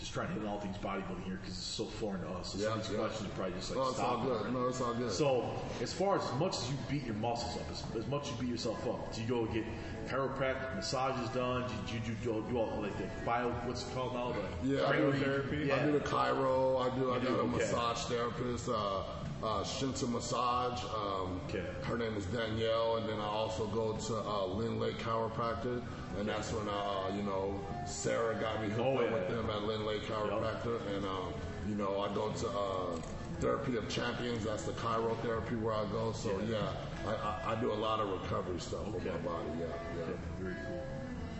[0.00, 2.52] just trying to hit all things bodybuilding here because it's so foreign to us.
[2.54, 2.98] So Yeah, some of these yeah.
[2.98, 4.52] questions are probably just like No, it's all good.
[4.52, 5.12] No, it's all good.
[5.12, 5.50] So,
[5.82, 8.30] as far as, as much as you beat your muscles up, as, as much as
[8.32, 9.64] you beat yourself up, do you go get
[10.08, 11.68] chiropractic massages done?
[11.86, 14.32] Do you, do you, do do all like the bio, what's it called now?
[14.62, 15.70] The Yeah, I do, cryotherapy?
[15.70, 16.78] I do the Cairo.
[16.78, 17.12] I do.
[17.12, 17.56] I got do, a okay.
[17.58, 19.02] massage therapist, uh,
[19.42, 20.82] uh, Shinta Massage.
[20.84, 21.64] Um, Okay.
[21.82, 25.82] Her name is Danielle, and then I also go to uh, Lynn Lake Chiropractor,
[26.18, 29.36] and that's when uh, you know Sarah got me hooked Oh, up with yeah.
[29.36, 31.32] them at Lynn Lake Chiropractor, and um,
[31.68, 33.00] you know I go to uh,
[33.40, 34.44] Therapy of Champions.
[34.44, 36.12] That's the Cairo therapy where I go.
[36.12, 36.58] So yeah,
[37.06, 39.10] I, I, I do a lot of recovery stuff for Okay.
[39.10, 39.48] my body.
[39.58, 39.66] Yeah,
[39.96, 40.02] yeah.
[40.04, 40.82] Okay, very cool.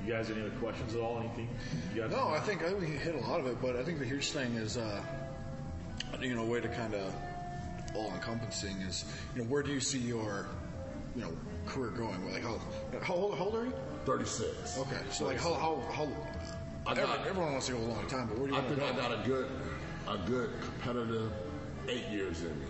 [0.06, 1.18] You guys, any other questions at all?
[1.18, 1.48] Anything?
[1.94, 2.10] You guys?
[2.10, 4.06] No, I think I think we hit a lot of it, but I think the
[4.06, 5.02] huge thing is, uh,
[6.20, 7.12] you know, a way to kind of
[7.94, 10.46] all encompassing is, you know, where do you see your,
[11.16, 11.32] you know,
[11.66, 12.32] career going?
[12.32, 12.60] Like, how
[13.02, 13.72] how old, how old are you?
[14.06, 14.78] 36.
[14.78, 16.08] Okay, so like how how how.
[16.86, 18.64] I everyone, got- everyone wants to go a long time, but where do you I
[18.64, 18.86] think go?
[18.86, 19.50] I got a good,
[20.08, 21.30] a good competitive
[21.88, 22.66] eight years in me,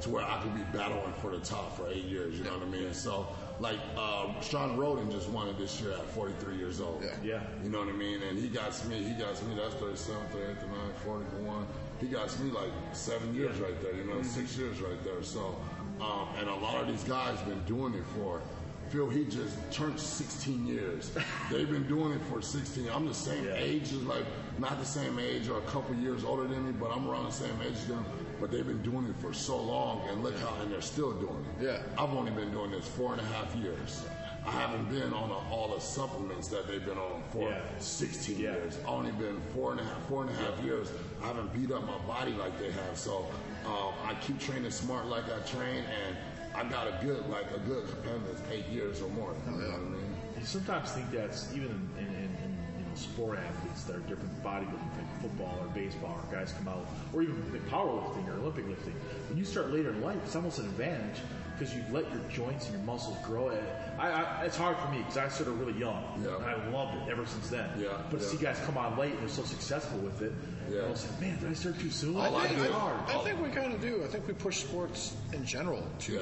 [0.00, 2.38] to where I could be battling for the top for eight years.
[2.38, 2.94] You know what I mean?
[2.94, 3.26] So,
[3.60, 7.02] like uh, Shawn Rhoden just won it this year at 43 years old.
[7.04, 7.10] Yeah.
[7.22, 7.40] Yeah.
[7.62, 8.22] You know what I mean?
[8.22, 9.02] And he got me.
[9.04, 9.54] He got me.
[9.54, 11.66] That's 37, 38, 39, 41.
[12.02, 13.94] He got me like seven years right there.
[13.94, 15.22] You know, six years right there.
[15.22, 15.56] So,
[16.00, 18.42] um, and a lot of these guys been doing it for.
[18.88, 21.12] Phil, he just turned 16 years.
[21.50, 22.88] They've been doing it for 16.
[22.92, 23.54] I'm the same Yeah.
[23.54, 24.24] age as like
[24.58, 27.30] not the same age or a couple years older than me, but I'm around the
[27.32, 28.04] same age as them.
[28.40, 31.46] But they've been doing it for so long, and look how and they're still doing
[31.60, 31.64] it.
[31.64, 31.82] Yeah.
[31.96, 34.04] I've only been doing this four and a half years.
[34.44, 37.60] I haven't been on a, all the supplements that they've been on for Yeah.
[37.78, 38.52] 16 Yeah.
[38.54, 38.76] years.
[38.80, 40.90] I've only been four and a half, four and a half years.
[41.22, 42.98] I haven't beat up my body like they have.
[42.98, 43.26] So
[43.66, 46.16] um, I keep training smart like I train, and
[46.56, 49.32] I got a good, like a good competitive eight years or more.
[49.46, 50.16] You know what I mean?
[50.40, 54.00] You sometimes think that's even in, in, in, in you know sport athletes that are
[54.00, 56.84] different bodybuilding, like football or baseball, or guys come out,
[57.14, 58.94] or even like powerlifting or Olympic lifting.
[59.28, 61.20] When you start later in life, it's almost an advantage
[61.62, 63.56] because you've let your joints and your muscles grow.
[63.98, 66.36] I, I, it's hard for me because I started really young, Yeah.
[66.36, 67.68] and I loved it ever since then.
[67.78, 68.30] Yeah, But to yeah.
[68.32, 70.32] see guys come on late and they're so successful with it,
[70.68, 70.82] Yeah.
[70.82, 72.16] I was like, man, did I start too soon?
[72.16, 72.70] Oh, I like it's it.
[72.72, 72.96] hard.
[73.08, 73.20] I oh.
[73.20, 74.02] think we kind of do.
[74.02, 76.14] I think we push sports in general too.
[76.14, 76.20] Yeah.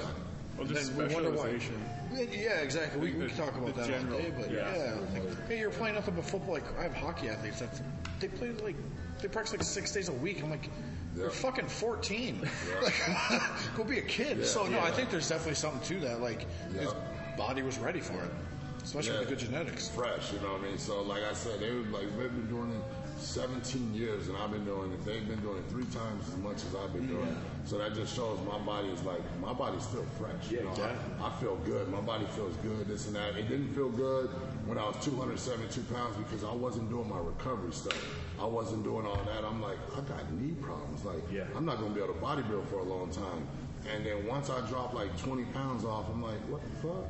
[0.59, 1.59] Well, just we wonder why.
[1.59, 1.83] specialization.
[2.13, 3.01] Yeah, exactly.
[3.01, 4.77] We, we can talk about that general- all day, but yeah.
[4.77, 6.55] yeah, like, hey, you're playing nothing but football.
[6.55, 7.81] Like I have hockey athletes that
[8.19, 8.77] they play like
[9.23, 10.43] they practice like six days a week.
[10.43, 10.69] I'm like,
[11.15, 11.23] Yeah.
[11.23, 12.49] you're fucking 14.
[12.83, 13.43] Like,
[13.77, 14.45] go be a kid.
[14.47, 16.21] so no, I think there's definitely something to that.
[16.21, 16.93] Like his
[17.37, 18.31] body was ready for it,
[18.83, 19.21] especially Yeah.
[19.21, 19.89] with the good genetics.
[19.89, 20.79] fresh, you know what I mean?
[20.79, 22.83] So like I said, they were like they've been doing it
[23.21, 25.05] 17 years, and I've been doing it.
[25.05, 27.27] They've been doing it three times as much as I've been doing.
[27.29, 27.37] it.
[27.67, 30.33] So that just shows my body is like my body's still fresh.
[30.51, 30.71] Yeah, you know?
[30.71, 31.15] exactly.
[31.21, 31.89] I, I feel good.
[31.89, 32.89] My body feels good.
[32.89, 33.37] This and that.
[33.37, 34.29] It didn't feel good
[34.65, 37.99] when I was 272 pounds because I wasn't doing my recovery stuff.
[38.41, 39.45] I wasn't doing all that.
[39.45, 41.05] I'm like, I got knee problems.
[41.05, 41.45] Like, Yeah.
[41.55, 43.47] I'm not gonna be able to bodybuild for a long time.
[43.95, 47.05] And then once I dropped like 20 pounds off, I'm like, what the fuck?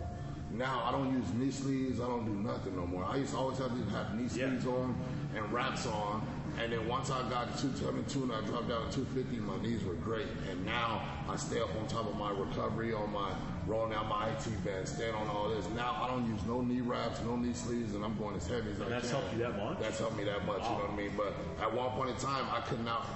[0.52, 2.00] Now I don't use knee sleeves.
[2.00, 3.04] I don't do nothing no more.
[3.04, 4.48] I used to always have to have knee Yeah.
[4.48, 4.96] sleeves on
[5.36, 6.26] and wraps on.
[6.58, 9.84] And then once I got to 272 and I dropped down to 250, my knees
[9.84, 10.26] were great.
[10.50, 13.32] And now I stay up on top of my recovery, on my
[13.66, 15.66] rolling out my IT band, staying on all this.
[15.76, 18.70] Now I don't use no knee wraps, no knee sleeves, and I'm going as heavy
[18.72, 19.20] as I that's can.
[19.20, 19.78] helped you that much?
[19.80, 20.62] That's helped me that much.
[20.62, 21.12] You know what I mean?
[21.16, 23.06] But at one point in time, I could not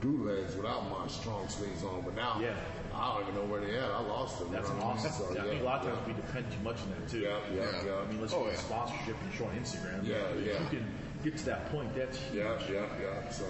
[0.00, 2.02] do legs without my strong sleeves on.
[2.02, 2.54] But now, Yeah.
[2.92, 3.84] I don't even know where they at.
[3.88, 4.48] I lost them.
[4.48, 5.06] you That's know what I mean?
[5.06, 5.12] awesome.
[5.12, 5.94] So, yeah, I yeah, mean, a lot of yeah.
[5.94, 7.18] times we depend too much on that too.
[7.20, 7.84] Yeah, yeah, Yeah.
[7.86, 8.02] yeah.
[8.02, 8.58] I mean, let's Oh, get yeah.
[8.66, 10.00] sponsorship and show on Instagram.
[10.04, 10.58] Yeah, yeah.
[10.58, 10.84] you can
[11.22, 12.42] get to that point, that's huge.
[12.44, 13.30] Yeah, yeah, yeah.
[13.30, 13.44] So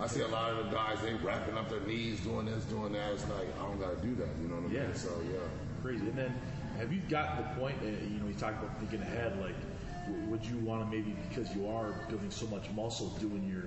[0.00, 2.92] I see a lot of the guys they wrapping up their knees, doing this, doing
[2.92, 3.12] that.
[3.12, 4.28] It's like I don't got to do that.
[4.40, 4.74] You know what I mean?
[4.74, 4.92] Yeah.
[4.94, 5.38] So yeah.
[5.82, 6.06] crazy.
[6.06, 6.34] And then,
[6.78, 7.76] have you gotten the point?
[7.82, 9.38] Uh, you know, you talk about thinking ahead.
[9.40, 9.54] Like,
[10.28, 13.64] would you want to maybe because you are building so much muscle, doing your,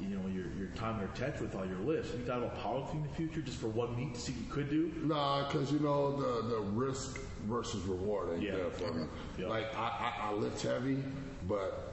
[0.00, 2.12] you know, your your time or touch with all your lifts?
[2.12, 4.52] You thought about powerlifting in the future, just for one meet to see what you
[4.52, 4.92] could do?
[5.06, 8.52] Nah, because you know the the risk versus reward ain't Yeah.
[8.56, 9.04] there for me.
[9.38, 9.46] Yeah.
[9.46, 11.02] Like I, I, I lift heavy,
[11.48, 11.91] but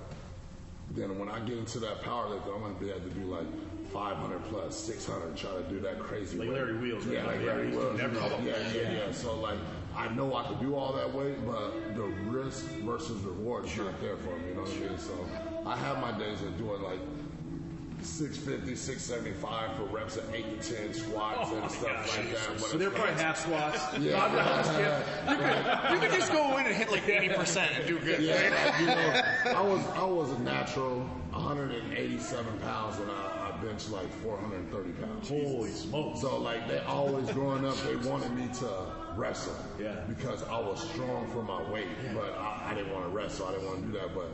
[0.96, 3.48] then when I get into that power lifting, I'm gonna be able to do like
[3.94, 6.38] 500 plus, 600, try to do that crazy.
[6.38, 6.56] Like weight.
[6.58, 7.16] Larry Wheels, right?
[7.16, 8.00] Yeah, like Yeah, Larry he's Wheels.
[8.00, 8.46] everything.
[8.46, 9.12] Yeah, yeah, yeah.
[9.12, 9.58] So like
[9.96, 14.00] I know I can do all that weight, but the risk versus reward is not
[14.02, 14.50] there for me.
[14.50, 14.98] You know what I mean?
[14.98, 15.28] So
[15.66, 17.00] I have my days of doing like
[18.02, 22.18] 650, 675 for reps of 8 to 10 squats Oh and stuff gosh.
[22.18, 22.60] like that.
[22.62, 23.80] So they're probably half squats.
[24.00, 28.22] Yeah, not- yeah, You could just go in and hit like 80% and do good.
[28.22, 31.00] yeah, like, you know, I was I was a natural
[31.32, 35.30] 187 pounds and I, I benched like 430 pounds.
[35.30, 36.22] Holy smokes!
[36.22, 38.70] So like they always growing up, they wanted me to
[39.16, 39.56] wrestle.
[39.80, 39.96] Yeah.
[40.08, 43.48] Because I was strong for my weight, but I, I didn't want to wrestle.
[43.48, 44.14] I didn't want to do that.
[44.16, 44.30] But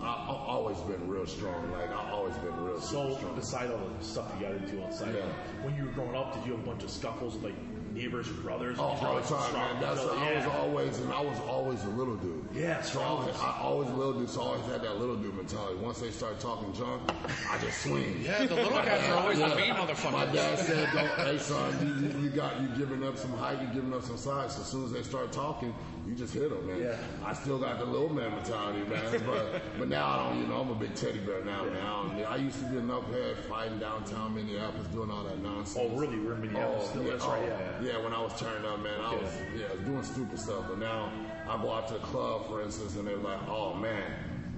[0.00, 1.70] I, I've always been real strong.
[1.72, 3.34] Like I've always been real So strong.
[3.34, 5.22] beside all the stuff you got into outside, Yeah.
[5.62, 7.54] when you were growing up, did you have a bunch of scuffles like
[7.94, 8.76] neighbors or brothers?
[8.78, 9.80] Oh, all the time, man.
[9.80, 10.18] That's people.
[10.18, 12.46] I was always, and I was always a little dude.
[12.52, 13.40] Yeah, so I, was.
[13.40, 14.28] I always a little dude.
[14.28, 15.76] So I always had that little dude mentality.
[15.76, 17.02] Once they start talking junk,
[17.50, 18.20] I just swing.
[18.22, 19.74] Yeah, the little guys are always the mean
[20.12, 23.60] My dad said, "Don't, hey son, you, you, you got you giving up some height,
[23.60, 24.54] you giving up some size.
[24.54, 25.74] So as soon as they start talking,
[26.06, 26.80] you just hit them, man.
[26.80, 26.96] Yeah.
[27.24, 29.22] I still got the little man mentality, man.
[29.26, 30.40] But but now I don't.
[30.40, 31.76] You know, I'm a big teddy bear now, man.
[31.76, 35.78] I, don't, I used to be a knucklehead fighting downtown Minneapolis, doing all that nonsense.
[35.78, 36.18] Oh, really?
[36.18, 37.02] We're in Minneapolis oh, still?
[37.04, 37.83] yeah, That's right, oh, yeah, yeah.
[37.84, 40.64] Yeah, when I was turned up, man, I was yeah doing stupid stuff.
[40.68, 41.10] But now
[41.48, 44.02] I go out to the club, for instance, and they're like, "Oh man,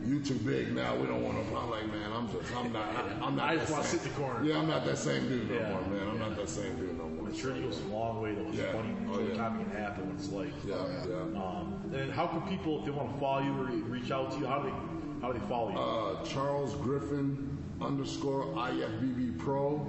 [0.05, 0.95] you too big now.
[0.97, 2.89] We don't want no." I'm like, man, I'm just, I'm not,
[3.23, 3.49] I, am not.
[3.51, 4.45] I just that wanna sit in the corner.
[4.45, 5.71] Yeah, I'm not that same dude no Yeah.
[5.71, 6.09] more, man.
[6.09, 7.29] I'm not that same dude no more.
[7.29, 8.49] It sure goes a long way though.
[8.49, 8.73] It's Yeah.
[8.73, 9.35] funny Oh, yeah.
[9.37, 10.07] time it can happen.
[10.09, 10.53] What it's like.
[10.65, 10.77] Yeah,
[11.09, 11.41] yeah.
[11.43, 14.39] Um, and how can people, if they want to follow you or reach out to
[14.39, 14.77] you, how do they
[15.23, 15.79] how do they follow you?
[15.79, 19.81] Uh, Charles Griffen underscore IFBB Pro.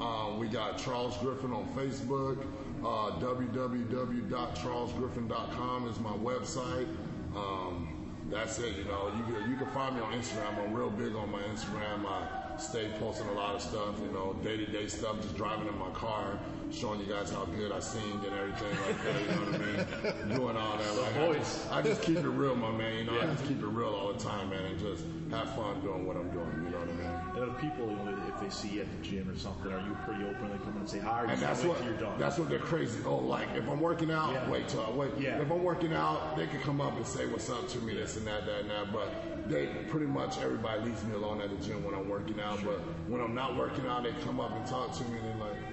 [0.00, 2.44] Uh, we got Charles Griffen on Facebook.
[2.84, 6.88] Uh, www.charlesgriffin.com is my website.
[7.36, 7.88] Um,
[8.28, 8.76] that's it.
[8.76, 10.58] You know, you can, you can find me on Instagram.
[10.58, 12.04] I'm real big on my Instagram.
[12.06, 14.00] I stay posting a lot of stuff.
[14.00, 15.22] You know, day to day stuff.
[15.22, 16.40] Just driving in my car,
[16.72, 19.20] showing you guys how good I sing and everything like that.
[19.20, 20.36] You know what I mean?
[20.36, 20.96] Doing all that.
[20.96, 21.36] Like, I, voice.
[21.38, 22.96] just, I just keep it real, my man.
[22.98, 23.24] You know, Yeah.
[23.30, 26.16] I just keep it real all the time, man, and just have fun doing what
[26.16, 26.50] I'm doing.
[26.64, 27.08] You know what I mean?
[27.32, 29.80] and then people, you know, if they see you at the gym or something, are
[29.80, 30.50] you pretty open?
[30.50, 32.18] They come in and say hi, or And that's what you're done?
[32.18, 32.98] that's what they're crazy.
[33.06, 34.50] Oh, like if I'm working out, Yeah.
[34.50, 35.10] wait till I wait.
[35.18, 35.40] Yeah.
[35.40, 38.16] If I'm working out, they can come up and say what's up to me, this
[38.16, 38.92] and that, that and that.
[38.92, 42.62] But they pretty much everybody leaves me alone at the gym when I'm working out.
[42.64, 42.78] But
[43.08, 45.54] when I'm not working out, they come up and talk to me and they're like,
[45.54, 45.71] my god.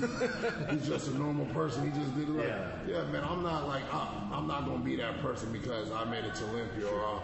[0.70, 1.90] He's just a normal person.
[1.90, 2.70] He just did it like, Yeah.
[2.86, 3.24] yeah, man.
[3.24, 6.44] I'm not like, I, I'm not gonna be that person because I made it to
[6.44, 7.20] Olympia or uh,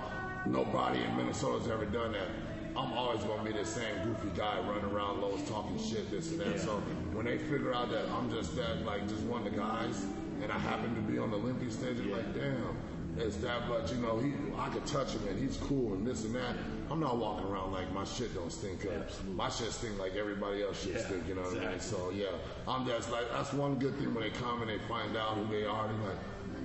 [0.46, 2.28] nobody in Minnesota's ever done that.
[2.76, 6.40] I'm always gonna be the same goofy guy running around Lowe's talking shit, this and
[6.40, 6.56] that.
[6.56, 6.62] Yeah.
[6.62, 6.82] So
[7.12, 10.04] when they figure out that I'm just that, like, just one of the guys,
[10.42, 12.76] and I happen to be on the Olympia stage, they're like, damn.
[13.16, 14.18] It's that much, you know.
[14.18, 16.56] He, I could touch him and he's cool and this and that.
[16.90, 18.92] I'm not walking around like my shit don't stink up.
[18.92, 19.34] Absolutely.
[19.34, 21.28] My shit stink like everybody else shit Yeah, stink.
[21.28, 21.80] You know what I mean?
[21.80, 22.26] So yeah,
[22.66, 25.46] I'm just like that's one good thing when they come and they find out who
[25.46, 25.86] they are.
[25.86, 26.18] They're like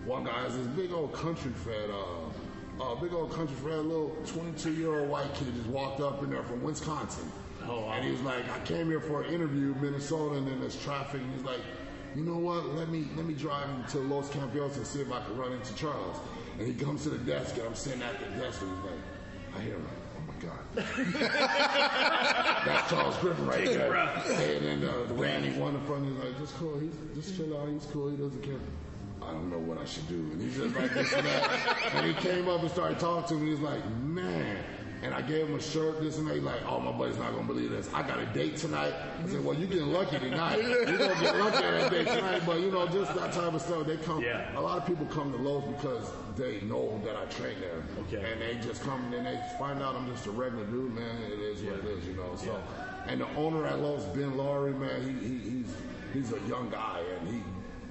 [0.05, 4.15] one guy is this big old country fed, uh, uh, big old country fed little
[4.25, 7.31] 22 year old white kid just walked up in there from Wisconsin.
[7.67, 7.93] Oh, wow.
[7.93, 11.21] And he was like, I came here for an interview Minnesota, and then there's traffic.
[11.21, 11.59] And he's like,
[12.15, 12.65] you know what?
[12.75, 15.75] Let me let me drive to Los Campos and see if I can run into
[15.75, 16.17] Charles.
[16.59, 18.99] And he comes to the desk, and I'm sitting at the desk, and he's like,
[19.55, 19.87] I hear him.
[20.17, 20.59] Oh my God.
[22.65, 23.95] That's Charles Griffen right there.
[23.95, 27.57] And then uh, the Randy one in front, he's like, just cool, he's just chill
[27.57, 28.59] out, he's cool, he doesn't care.
[29.21, 30.15] I don't know what I should do.
[30.15, 31.77] And he's just like this and that.
[31.93, 33.51] And he came up and started talking to me.
[33.51, 34.57] He's like, man.
[35.01, 36.35] And I gave him a shirt, this and that.
[36.35, 37.89] He's like, oh, my buddy's not to believe this.
[37.93, 38.93] I got a date tonight.
[39.23, 40.61] I said, well, you're getting lucky tonight.
[40.61, 42.41] You're to get lucky at that date tonight.
[42.45, 43.87] But, you know, just that type of stuff.
[43.87, 44.57] They come, Yeah.
[44.57, 47.81] a lot of people come to Lowe's because they know that I train there.
[48.07, 48.29] Okay.
[48.29, 51.21] And they just come and they find out I'm just a regular dude, man.
[51.31, 52.35] It is what it is, you know.
[52.35, 52.61] So,
[53.07, 55.73] and the owner at Lowe's, Ben Laurie, man, he, he he's
[56.13, 57.41] he's a young guy and he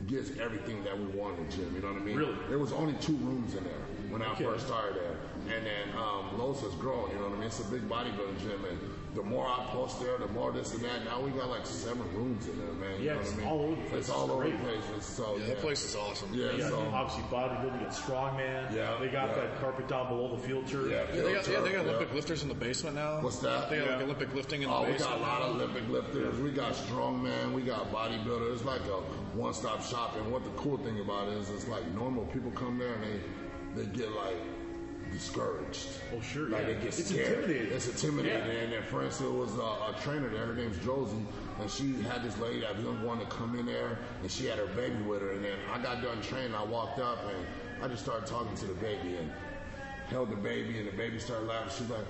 [0.06, 1.72] gives everything that we want in the gym.
[1.74, 2.16] You know what I mean?
[2.16, 2.36] Really?
[2.48, 3.72] There was only two rooms in there
[4.10, 5.16] when I first started there,
[5.50, 7.10] and then um, Lowe's has grown.
[7.10, 7.46] You know what I mean?
[7.48, 8.78] It's a big bodybuilding gym, and
[9.14, 11.04] the more I post there, the more this and that.
[11.04, 13.00] Now we got like seven rooms in there, man.
[13.00, 13.48] You Yeah, know it's what I mean?
[13.48, 14.00] all over the place.
[14.00, 14.84] It's all It's over the place.
[15.06, 16.28] So Yeah, that place is awesome.
[16.34, 18.74] Yeah, They got, so obviously bodybuilding, they got strongman.
[18.74, 19.34] Yeah, They got yeah.
[19.34, 20.88] that carpet down below the field turf.
[20.90, 21.92] yeah, Yeah, they got, yeah, they got yeah.
[21.92, 23.20] Olympic lifters in the basement now.
[23.22, 23.70] What's that?
[23.70, 25.00] They got like Olympic lifting in the basement.
[25.10, 26.38] Oh, we got a lot of Olympic lifters.
[26.40, 27.52] We got strongman.
[27.54, 28.52] We got bodybuilders.
[28.54, 29.00] It's like a
[29.36, 30.16] one-stop shop.
[30.16, 33.02] And what the cool thing about it is, it's like normal people come there and
[33.02, 33.20] they
[33.74, 34.36] they get like
[35.12, 35.88] discouraged.
[36.16, 36.66] Oh, sure, Like yeah.
[36.68, 37.38] they get It's scared.
[37.44, 37.72] intimidating.
[37.72, 38.46] It's intimidating.
[38.46, 38.62] Yeah.
[38.62, 40.46] And then, for instance, there was a, a trainer there.
[40.46, 41.14] Her name's Josie,
[41.60, 44.58] and she had this lady that didn't want to come in there, and she had
[44.58, 45.32] her baby with her.
[45.32, 46.54] And then I got done training.
[46.54, 49.30] I walked up and I just started talking to the baby and
[50.08, 51.70] held the baby, and the baby started laughing.
[51.78, 52.06] She's like,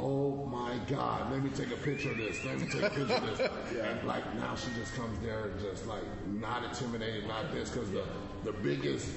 [0.00, 2.42] "Oh my God, let me take a picture of this.
[2.44, 3.50] Let me take a picture of this."
[3.84, 7.90] And like now, she just comes there, and just like not intimidated, not this, because
[7.90, 8.04] the
[8.44, 9.08] the biggest.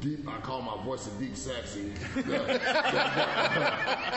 [0.00, 1.92] Deep, I call my voice a deep sexy.
[2.14, 2.32] The, the,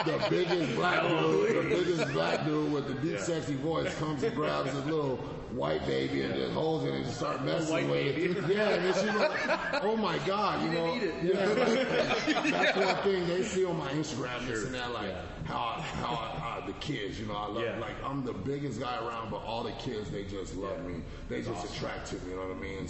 [0.06, 4.24] the, the biggest black dude, the biggest black dude with the deep sexy voice comes
[4.24, 5.18] and grabs his little
[5.52, 8.40] white baby and just holds it and just start messing white with baby.
[8.40, 8.50] it.
[8.50, 10.94] Yeah, and like, "Oh my God," you know.
[11.24, 11.46] Yeah,
[12.52, 14.46] that's one thing they see on my Instagram.
[14.48, 15.14] This and that, like
[15.46, 17.64] how how uh, the kids, you know, I love.
[17.64, 17.80] Yeah.
[17.80, 21.02] Like I'm the biggest guy around, but all the kids they just love me.
[21.30, 22.32] They just attract to me.
[22.32, 22.80] You know what I mean?
[22.80, 22.90] And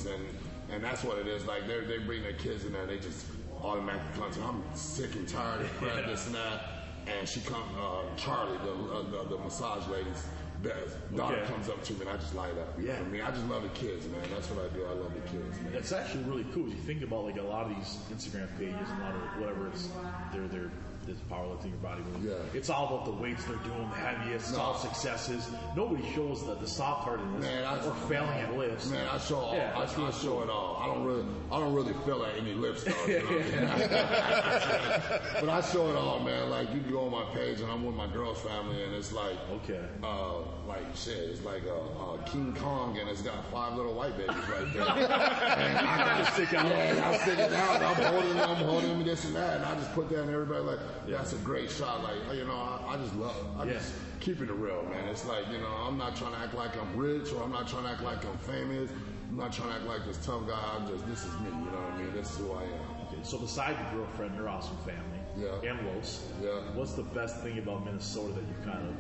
[0.72, 1.46] and that's what it is.
[1.46, 3.26] Like they they bring their kids in there, they just
[3.62, 4.42] automatically come to.
[4.44, 6.62] I'm sick and tired of crap, this and that.
[7.08, 10.24] And she comes, uh, Charlie, the, uh, the the massage lady's
[10.62, 11.52] best daughter Okay.
[11.54, 12.78] comes up to me and I just light up.
[12.78, 13.00] You Yeah.
[13.00, 13.22] I mean?
[13.22, 14.20] I just love the kids, man.
[14.30, 14.84] That's what I do.
[14.86, 15.72] I love the kids, man.
[15.72, 16.68] That's actually really cool.
[16.68, 19.22] If you think about like a lot of these Instagram pages and a lot of
[19.40, 19.88] whatever it's
[20.34, 20.72] they're they're
[21.10, 22.24] this powerlifting or bodybuilding.
[22.26, 22.34] Yeah.
[22.54, 24.60] It's all about the weights they're doing, the heaviest, No.
[24.60, 25.48] all successes.
[25.76, 28.90] Nobody shows the, the soft heartedness Man, I- or failing at lifts.
[28.90, 29.56] Man, I show all.
[29.56, 30.78] Yeah, I, I really show it all.
[30.82, 33.08] I don't really, I don't really feel like any lip stuff.
[33.08, 35.20] You know what I mean?
[35.42, 36.50] but I show it all, man.
[36.50, 39.38] Like you go on my page and I'm with my girl's family, and it's like,
[39.64, 39.84] Okay.
[40.04, 44.16] uh, like shit, it's like a, a King Kong, and it's got five little white
[44.18, 44.84] babies right there.
[44.90, 46.66] and I got Stick out.
[46.68, 47.82] Yeah, I'm sticking out.
[47.82, 50.30] I'm holding them, I'm holding them, this and that, and I just put that, and
[50.30, 50.80] everybody like,
[51.18, 52.04] that's a great shot.
[52.04, 53.74] Like, you know, I, I just love, I Yeah.
[53.74, 55.08] just keeping it real, man.
[55.10, 57.68] It's like, you know, I'm not trying to act like I'm rich or I'm not
[57.68, 58.92] trying to act like I'm famous.
[59.30, 60.60] I'm not trying to act like this tough guy.
[60.76, 62.14] I'm just, this is me, you know what I mean?
[62.14, 63.08] This is who I am.
[63.08, 65.70] Okay, so beside your girlfriend, your awesome family, Yeah.
[65.70, 66.50] and Los, Yeah.
[66.74, 68.96] what's the best thing about Minnesota that you've kind of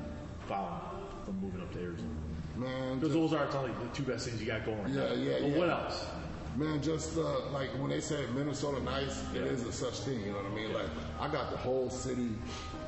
[0.47, 0.81] found
[1.25, 2.09] from moving up to Arizona?
[2.55, 5.13] Man, Because those are only the two best things you got going right Yeah, now.
[5.13, 5.57] yeah, But yeah.
[5.57, 6.05] what else?
[6.57, 9.51] Man, just uh, like when they say Minnesota nice, it Yeah.
[9.51, 10.73] is a such thing, you know what I mean?
[10.73, 10.87] Like,
[11.19, 12.29] I got the whole city,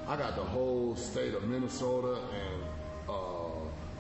[0.08, 2.64] I got the whole state of Minnesota and
[3.10, 3.14] uh,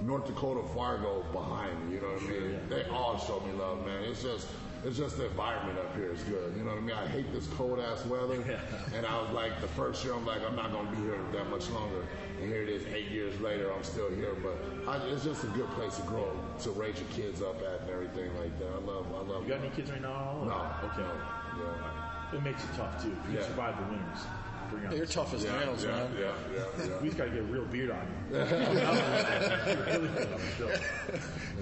[0.01, 2.59] North Dakota, Fargo behind me, you know what I mean?
[2.69, 4.03] They all show me love, man.
[4.03, 4.47] It's just,
[4.83, 6.53] it's just the environment up here is good.
[6.57, 6.95] You know what I mean?
[6.95, 8.41] I hate this cold ass weather.
[8.95, 11.17] And I was like, the first year, I'm like, I'm not going to be here
[11.33, 12.03] that much longer.
[12.41, 14.33] And here it is, eight years later, I'm still here.
[14.41, 16.31] But I, it's just a good place to grow,
[16.63, 18.69] to raise your kids up at and everything like that.
[18.69, 20.41] I love, I love You got any kids right now?
[20.43, 20.89] No.
[20.89, 21.01] Okay.
[21.03, 21.63] No.
[21.63, 22.37] Yeah.
[22.37, 23.15] It makes it tough too.
[23.25, 23.45] If you Yeah.
[23.45, 24.23] survive the winters,
[24.71, 26.11] bring You're tough as Yeah, nails, yeah, man.
[26.17, 26.97] yeah, yeah, yeah.
[27.01, 28.37] We just gotta get a real beard on you.
[28.37, 30.69] You're really good on the show.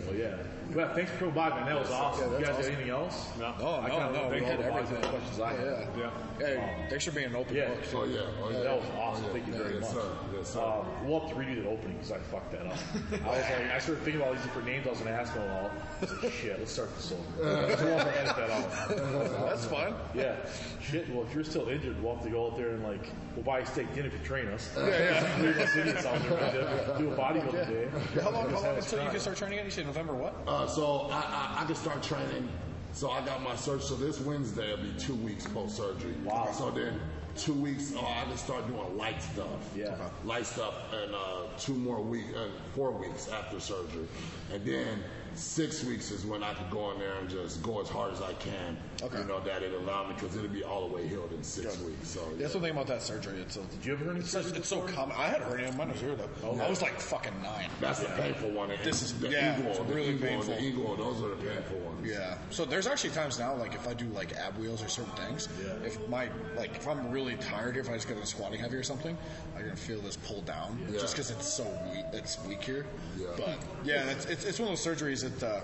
[0.06, 0.36] Well, yeah.
[0.74, 1.66] Well, thanks for coming by, man.
[1.66, 2.32] That was awesome.
[2.34, 2.62] Yeah, you guys awesome.
[2.62, 3.30] got anything else?
[3.40, 4.30] No, I no, kinda no.
[4.30, 4.98] We thank hit all everything.
[4.98, 5.88] bodybuilding questions I had.
[5.98, 6.12] Yeah.
[6.38, 7.70] Hey, thanks for being an open Yeah.
[7.70, 7.78] book.
[7.96, 8.20] Oh, yeah.
[8.44, 8.60] Oh, yeah.
[8.60, 9.26] That was awesome.
[9.26, 9.34] Oh, yeah.
[9.34, 9.92] Thank you very yes, much.
[10.04, 10.10] Sir.
[10.38, 10.60] Yes, sir.
[10.62, 12.78] Um, we'll have to redo the opening because I fucked that up.
[13.26, 15.20] I was like, I started thinking about all these different names I was going to
[15.20, 15.72] ask them all.
[15.72, 17.76] I was like, shit, let's start this over.
[17.78, 19.50] so we'll have to edit that out.
[19.50, 19.94] That's fine.
[20.14, 20.36] Yeah.
[20.82, 23.44] Shit, well, if you're still injured, we'll have to go out there and, like, we'll
[23.44, 24.70] buy a steak dinner if you train us.
[24.78, 25.42] Yeah, yeah.
[25.44, 28.22] Leave us idiots out there do- do a bodybuilding day.
[28.22, 29.66] How long, how long until you can start training again?
[29.66, 30.36] You said November what?
[30.60, 32.50] Uh, so I, I, I can start training.
[32.92, 33.82] So I got my surgery.
[33.82, 36.14] So this Wednesday will be two weeks post surgery.
[36.26, 36.50] Wow.
[36.52, 37.00] So then
[37.38, 39.48] two weeks, oh, I can start doing light stuff.
[39.74, 39.96] Yeah.
[40.26, 44.08] Light stuff, and uh, two more weeks, uh, four weeks after surgery,
[44.52, 45.00] and then
[45.40, 48.22] Six weeks is when I could go in there and just go as hard as
[48.22, 48.76] I can.
[49.02, 49.20] Okay.
[49.20, 51.78] You know that it allowed me because it'll be all the way healed in six
[51.78, 51.86] Good.
[51.88, 52.10] weeks.
[52.10, 53.40] So That's the thing about that surgery.
[53.40, 55.16] It's, a, Did you ever hernia it's, surgery it's so common.
[55.18, 55.72] I had a hernia.
[55.72, 56.60] Mine was here though.
[56.62, 57.70] I was like fucking nine.
[57.80, 58.70] that's the painful one.
[58.70, 60.56] And This is- the yeah, eagle, it's the really eagle, painful.
[60.56, 62.06] The eagle, those are the painful ones.
[62.06, 62.38] Yeah.
[62.50, 65.48] So there's actually times now, like if I do like ab wheels or certain things,
[65.64, 65.74] Yeah.
[65.86, 68.76] if my like if I'm really tired here, if I just get into squatting heavy
[68.76, 69.18] or something,
[69.58, 71.00] I can feel this pull down Yeah.
[71.00, 71.64] just because it's so
[71.94, 72.04] weak.
[72.12, 72.86] It's weak here.
[73.18, 73.28] Yeah.
[73.38, 75.62] But yeah, it's, it's, it's one of those surgeries that uh,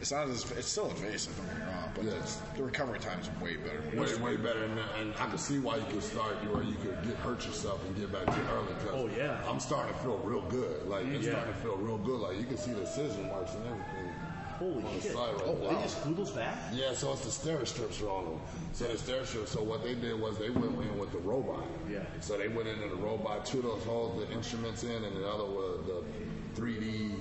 [0.00, 1.36] it's not as it's still invasive.
[1.36, 2.12] Don't get me wrong, but Yeah.
[2.20, 3.82] it's, the recovery time is way better.
[4.00, 7.02] Way, way better, and, and I can see why you could start where you could
[7.04, 8.74] get hurt yourself and get back to early.
[8.84, 9.40] Cause Oh, yeah.
[9.48, 10.86] I'm starting to feel real good.
[10.88, 11.32] Like it's Yeah.
[11.32, 12.20] starting to feel real good.
[12.20, 14.14] Like you can see the incision marks and everything.
[14.58, 15.12] Holy on the shit.
[15.12, 15.74] side right oh, there.
[15.74, 16.58] They just glue those back?
[16.72, 18.40] Yeah, so it's the Steri-Strips are on them.
[18.72, 19.52] So the Steri-Strips.
[19.52, 21.64] So what they did was they went in with the robot.
[21.88, 22.00] Yeah.
[22.20, 25.28] So they went into the robot, two of those holes, the instruments in, and the
[25.28, 27.12] other was the 3D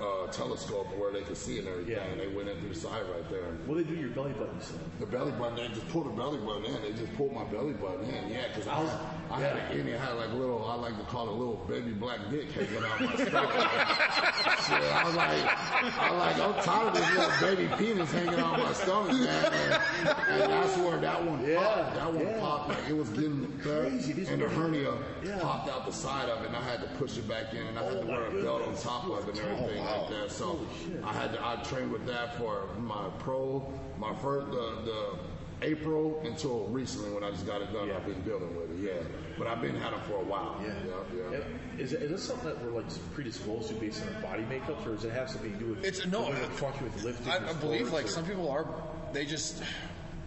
[0.00, 1.92] uh, telescope where they could see and everything.
[1.96, 2.04] Yeah.
[2.04, 3.42] And they went in through the side right there.
[3.66, 4.78] Well, they do your belly button, said?
[5.00, 6.82] The belly button, they just pulled the belly button in.
[6.82, 8.30] They just pulled my belly button in.
[8.30, 8.90] Yeah, because I, was,
[9.30, 9.62] I had Yeah.
[9.70, 12.20] an Indian, I had like little, I like to call it a little baby black
[12.30, 13.50] dick hanging out my stomach.
[14.68, 18.38] Shit, I was like, I was like, I'm tired of this little baby penis hanging
[18.38, 19.44] out my stomach, man.
[19.52, 21.94] And, and that's where that one Yeah, popped.
[21.94, 22.40] That one yeah.
[22.40, 22.68] popped.
[22.68, 24.92] Like it was getting Crazy, this and the hernia
[25.24, 25.38] Yeah.
[25.40, 27.78] popped out the side of it, and I had to push it back in, and
[27.78, 29.87] I had Oh, to wear a belt on top of it and everything wow.
[29.96, 30.30] Like that.
[30.30, 30.58] So
[31.04, 35.18] I had to, I trained with that for my pro, my first the, the
[35.62, 37.88] April until recently when I just got it done.
[37.88, 37.96] Yeah.
[37.96, 39.08] I've been dealing with it, yeah.
[39.36, 40.56] But I've been had them for a while.
[40.62, 40.72] Yeah.
[40.86, 41.36] yeah, yeah.
[41.38, 44.42] And Is, it, is this something that we're like predisposed to based on our body
[44.44, 47.32] makeups, or does it have something to do with It's- no, with I- with lifting?
[47.32, 48.66] I, I believe like or- some people are.
[49.12, 49.62] They just.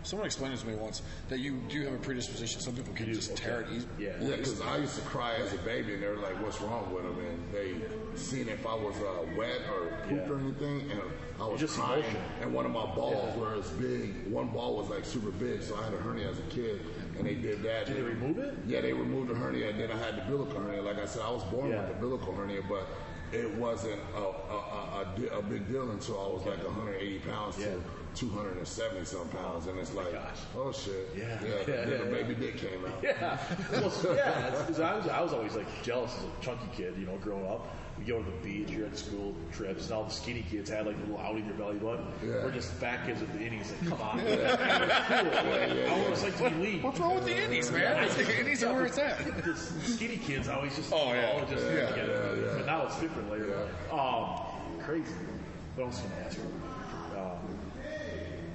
[0.04, 2.60] Someone explained it to me once that you do have a predisposition.
[2.60, 3.88] Some people can You do, just tear it easy.
[4.00, 4.10] Yeah.
[4.20, 6.92] Yeah, because I used to cry as a baby, and they were like, "What's wrong
[6.94, 10.34] with him?" And they seen if I was uh, wet or pooped Yeah.
[10.34, 11.02] or anything, and
[11.40, 12.00] I was Just crying.
[12.04, 12.22] emotion.
[12.42, 13.42] And one of my balls Yeah.
[13.56, 14.28] was big.
[14.32, 16.82] One ball was like super big, so I had a hernia as a kid,
[17.18, 17.86] and they did that.
[17.86, 18.56] Did they remove it?
[18.66, 20.82] Yeah, they removed the hernia, and then I had the umbilical hernia.
[20.82, 21.78] Like I said, I was born Yeah.
[21.78, 22.88] with the umbilical hernia, but
[23.32, 27.20] it wasn't a, a, a, a, di- a big deal until I was like 180
[27.20, 27.68] pounds Yeah.
[27.68, 27.82] to
[28.16, 30.38] 270 some pounds, and it's like, gosh.
[30.58, 31.40] oh shit, Yeah.
[31.44, 31.50] yeah.
[31.50, 32.12] Yeah, then yeah, the yeah.
[32.12, 33.02] baby dick came out.
[33.04, 33.38] Yeah,
[33.72, 34.50] well, yeah.
[34.52, 37.48] Because I was, I was always like jealous as a chunky kid, you know, growing
[37.48, 37.68] up.
[38.00, 40.88] We go to the beach, you're at school trips, and all the skinny kids had
[40.88, 42.06] like a little out in their belly button.
[42.26, 42.44] Yeah.
[42.44, 43.70] We're just fat kids with the innies.
[43.82, 44.38] Like, come on, man.
[45.86, 45.94] cool.
[45.94, 46.82] I always like to be lean.
[46.82, 48.10] What's wrong with the Indies, man?
[48.18, 49.20] The Indies are where it's at.
[49.44, 51.32] The skinny kids always just Oh, yeah.
[51.34, 52.58] all just Yeah, get it.
[52.58, 53.68] But now it's different later.
[53.92, 54.36] Um,
[54.84, 55.14] crazy.
[55.76, 56.44] What else can I ask you?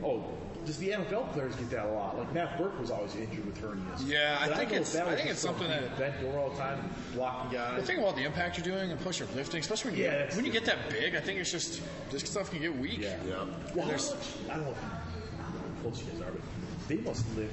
[0.07, 0.25] Oh,
[0.65, 2.19] does the NFL players get that a lot?
[2.19, 4.07] Like Matt Birk was always injured with hernias.
[4.07, 6.51] Yeah, I But think don't it's- that I think it's something that- bent over all
[6.51, 7.81] the time, blocking guys.
[7.81, 10.27] The thing about the impact you're doing and plus you're lifting, especially when you, Yeah,
[10.27, 11.81] get, when you get that big, I think it's just
[12.11, 12.99] this stuff can get weak.
[13.01, 13.17] Yeah.
[13.27, 13.35] Yeah.
[13.75, 16.97] Well, how There's- much, I don't know if you close you guys are, but they
[16.97, 17.51] must live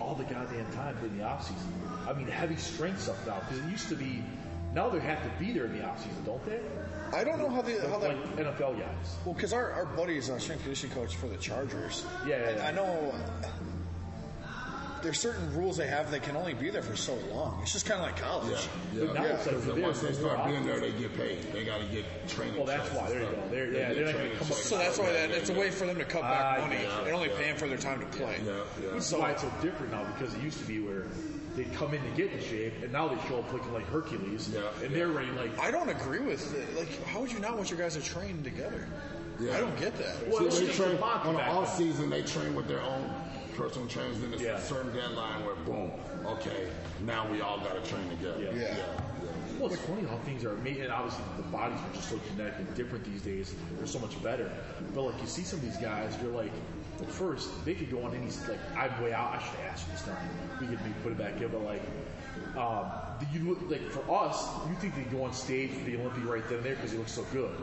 [0.00, 1.72] all the goddamn time in the off season.
[2.08, 4.22] I mean, heavy strength stuff now because it used to be.
[4.74, 6.60] Now they have to be there in the off season, don't they?
[7.14, 9.16] I don't know how the how that like NFL guys.
[9.24, 12.04] well because our, our buddy is a strength conditioning coach for the Chargers.
[12.26, 12.68] Yeah, yeah, And yeah.
[12.68, 13.14] I know
[15.02, 16.10] there's certain rules they have.
[16.10, 17.60] They can only be there for so long.
[17.62, 18.66] It's just kind of like college.
[18.92, 19.06] Yeah, yeah.
[19.06, 20.66] But now it's like Because once they start being often.
[20.66, 21.42] there, they get paid.
[21.52, 22.56] They got to get training.
[22.56, 23.08] Well, that's why.
[23.10, 23.42] There you go.
[23.50, 25.70] They're- They yeah, they're not gonna come up- So that's why that, it's a way
[25.70, 26.80] for them to cut back Ah, money.
[26.82, 27.38] yeah, They're only yeah.
[27.38, 28.40] paying for their time to play.
[28.44, 28.52] Yeah,
[28.82, 28.88] yeah.
[28.94, 31.04] Which is why it's so different now because it used to be where
[31.56, 34.50] they'd come in to get in shape, and now they show up looking like Hercules,
[34.52, 34.98] Yeah, and yeah.
[34.98, 35.58] they're ready like.
[35.58, 36.76] I don't agree with it.
[36.76, 38.86] Like, how would you not want your guys to train together?
[39.40, 39.56] Yeah.
[39.56, 40.28] I don't get that.
[40.28, 41.88] Well, See, it's they train a on the off then.
[41.88, 42.10] season.
[42.10, 43.10] They train with their own
[43.56, 44.18] personal trainers.
[44.20, 44.56] Then there's Yeah.
[44.56, 45.90] a certain deadline where boom,
[46.26, 46.68] okay,
[47.04, 48.42] now we all got to train together.
[48.54, 48.76] Yeah.
[48.76, 48.86] Yeah.
[49.58, 52.66] Well, it's funny how things are made, and obviously the bodies are just so genetically
[52.74, 53.54] different these days.
[53.78, 54.50] They're so much better.
[54.94, 56.52] But like you see some of these guys, you're like,
[57.00, 59.34] well, first they could go on any like I'm way out.
[59.34, 60.16] I should asked you this time.
[60.60, 61.82] We could maybe put it back in, but like.
[62.56, 62.90] Um,
[63.32, 64.48] you look like for us?
[64.68, 66.98] You think they go on stage for the Olympia right then and there because they
[66.98, 67.54] looks so good,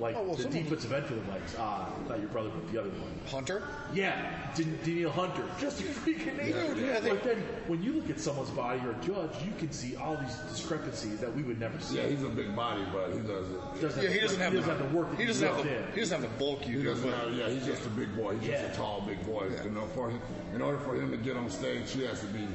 [0.00, 1.54] like Oh, well, the some defensive end for the legs.
[1.56, 3.12] Uh, not your brother, but the other one.
[3.30, 3.62] Hunter?
[3.92, 6.54] Yeah, Dan- Danielle Hunter, just a freaking name.
[6.56, 9.70] yeah, yeah, but then when you look at someone's body or a judge, you can
[9.70, 11.96] see all these discrepancies that we would never see.
[11.98, 13.80] Yeah, he's a big body, but he doesn't.
[13.80, 15.10] Doesn't Yeah, he doesn't have, he doesn't the, have the work.
[15.10, 15.76] that He doesn't have built the.
[15.86, 15.92] in.
[15.92, 16.88] He doesn't have the bulk you He do.
[16.90, 18.36] doesn't but- have, yeah, he's just a big boy.
[18.38, 18.62] He's Yeah.
[18.62, 19.48] just a tall, big boy.
[19.64, 20.20] You know, for him,
[20.54, 22.46] in order for him to get on stage, he has to be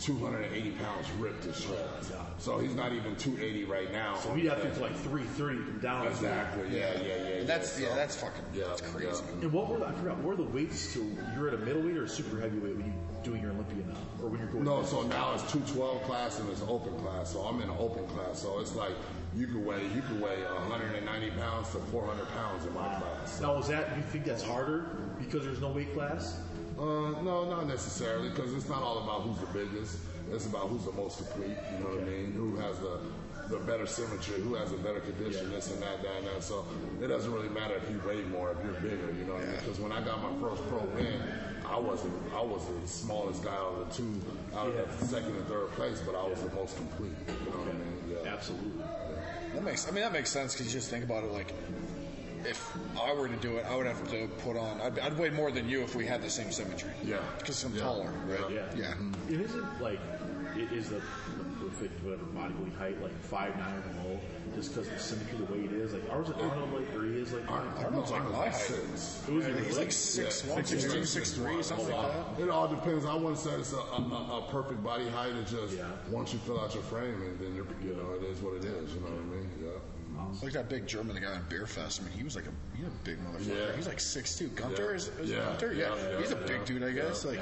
[0.00, 2.12] 280 pounds ripped to shreds.
[2.38, 4.16] So he's not even 280 right now.
[4.16, 6.06] So he'd have to get to like 330 from down.
[6.06, 6.68] exactly.
[6.70, 7.28] Yeah, yeah, yeah.
[7.38, 7.44] yeah.
[7.44, 9.08] That's yeah, So- that's fucking Yeah, that's crazy.
[9.08, 9.42] yeah.
[9.42, 11.96] And what were the, I forgot, what were the weights to, you're at a middleweight
[11.96, 13.94] or a super heavyweight when you doing your Olympia now?
[14.22, 17.30] Or when you're going No, so now it's 212 class and it's open class.
[17.32, 18.40] So I'm in an open class.
[18.40, 18.92] So it's like
[19.36, 23.40] you can weigh you can weigh 190 pounds to 400 pounds in my class.
[23.40, 24.86] Now, is that, do you think that's harder
[25.18, 26.40] because there's no weight class?
[26.80, 29.98] Uh, no, not necessarily, because it's not all about who's the biggest.
[30.32, 31.58] It's about who's the most complete.
[31.72, 32.32] You know what I mean?
[32.32, 33.00] Who has the
[33.50, 34.40] the better symmetry?
[34.40, 35.50] Who has a better condition?
[35.50, 36.42] This and that, that, and that.
[36.42, 36.64] So
[37.02, 39.12] it doesn't really matter if you weigh more, if you're bigger.
[39.12, 39.56] You know what I mean?
[39.56, 41.20] Because when I got my first pro win,
[41.66, 42.14] I wasn't.
[42.34, 44.20] I was the smallest guy out of the two,
[44.56, 47.12] out of the second and third place, but I was the most complete.
[47.28, 48.16] You know what I mean?
[48.24, 48.32] Yeah.
[48.32, 48.84] Absolutely.
[49.54, 51.52] That makes I mean that makes sense because you just think about it like
[52.46, 54.80] if I were to do it, I would have to put on.
[54.80, 56.90] I'd, I'd weigh more than you if we had the same symmetry.
[57.04, 57.18] Yeah.
[57.38, 57.80] because I'm Yeah.
[57.82, 58.50] taller, right?
[58.50, 58.60] Yeah.
[58.76, 58.84] Yeah.
[58.94, 59.34] Mm-hmm.
[59.34, 60.00] It isn't like,
[60.56, 64.20] it is the, the perfect whatever bodybuilding height, like five nine or below,
[64.56, 65.92] just because the symmetry, the way it is.
[65.92, 68.54] Like ours, Arnold, like, or he is like, Arnold's like I'm my height.
[68.54, 69.22] six.
[69.26, 69.78] Who's he Yeah, he's really?
[69.78, 71.62] like six Yeah, one, six six two, two, six six three, one.
[71.62, 72.42] something like that.
[72.42, 73.04] It all depends.
[73.06, 75.32] I wouldn't say it's a, a, a, a perfect body height.
[75.40, 75.84] It's just Yeah.
[76.10, 78.64] once you fill out your frame, and then you're, you know, it is what it
[78.64, 78.92] is.
[78.94, 79.50] You know what I mean?
[79.62, 79.70] Yeah.
[80.42, 82.00] Like that big German guy in Beerfest.
[82.00, 83.48] I mean, he was like a he a big motherfucker.
[83.70, 83.76] Yeah.
[83.76, 84.48] He's like six two.
[84.48, 84.96] Gunter Yeah.
[84.96, 85.44] is, is it Yeah.
[85.44, 85.72] Gunter?
[85.74, 85.94] Yeah.
[85.96, 86.46] Yeah, yeah, he's a yeah.
[86.46, 87.24] big dude, I guess.
[87.24, 87.30] Yeah.
[87.32, 87.40] Like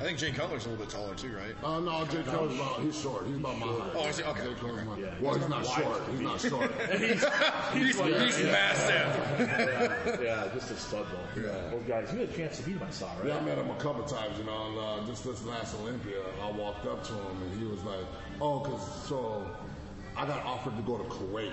[0.00, 1.54] I think Jay Cutler's a little bit taller too, right?
[1.62, 3.26] Uh, no, Jay Cutler's about, he's short.
[3.26, 3.92] He's about my height.
[3.94, 4.24] Oh, is he?
[4.24, 4.44] Okay.
[4.44, 5.14] Jay Cutler's my, Yeah.
[5.20, 6.02] well, He's he's not short.
[6.10, 6.70] He's not short.
[7.78, 9.38] He's, he's massive.
[9.38, 11.40] yeah, yeah, just a stud though.
[11.42, 11.70] Yeah.
[11.70, 13.26] Those guys, you had a chance to beat him, I saw, right?
[13.26, 16.20] Yeah, I met him a couple times, you know, and, uh, just this last Olympia,
[16.42, 18.04] I walked up to him and he was like,
[18.40, 19.46] oh, because so
[20.16, 21.52] I got offered to go to Kuwait.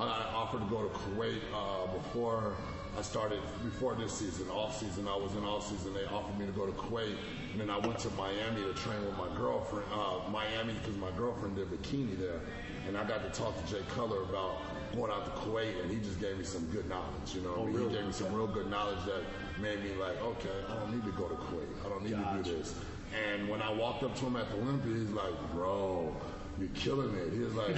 [0.00, 2.54] I offered to go to Kuwait uh, before
[2.96, 5.06] I started, before this season, off season.
[5.08, 5.94] I was in off season.
[5.94, 7.16] They offered me to go to Kuwait,
[7.52, 9.86] and then I went to Miami to train with my girlfriend.
[9.92, 12.40] Uh, Miami because my girlfriend did bikini there,
[12.86, 14.58] and I got to talk to Jay Cutler about
[14.94, 17.34] going out to Kuwait, and he just gave me some good knowledge.
[17.34, 17.88] You know, what I mean, really?
[17.90, 19.22] he gave me some real good knowledge that
[19.60, 21.68] made me like, okay, I don't need to go to Kuwait.
[21.84, 22.74] I don't need to do this.
[23.14, 26.14] And when I walked up to him at the Olympia, he's like, bro,
[26.60, 27.32] you're killing it.
[27.32, 27.76] He was like,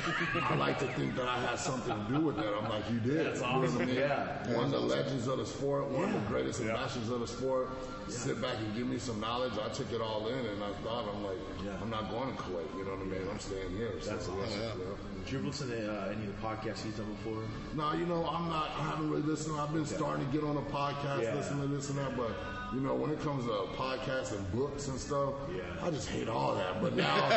[0.50, 2.46] I like to think that I had something to do with that.
[2.54, 3.26] I'm like, you did.
[3.26, 3.46] That's You
[3.86, 3.92] know?
[3.92, 4.54] Yeah.
[4.56, 7.68] One of the legends of the sport, one of the greatest ambassadors of the sport.
[8.08, 9.52] Sit back and give me some knowledge.
[9.64, 11.76] I took it all in, and I thought, I'm like, Yeah.
[11.80, 12.66] I'm not going to Kuwait.
[12.76, 13.22] You know what I mean?
[13.30, 13.92] I'm staying here.
[14.00, 14.60] So, That's awesome.
[14.60, 14.72] yeah.
[15.24, 17.42] Did you ever listen to uh, any of the podcasts he's done before?
[17.76, 18.70] No, you know, I'm not.
[18.78, 19.60] I haven't really listened.
[19.60, 21.34] I've been starting to get on a podcast, Yeah.
[21.34, 22.16] listen to this and that.
[22.16, 22.30] But
[22.74, 25.62] you know, when it comes to podcasts and books and stuff, Yeah.
[25.82, 26.80] I just hate all that.
[26.80, 27.28] But now,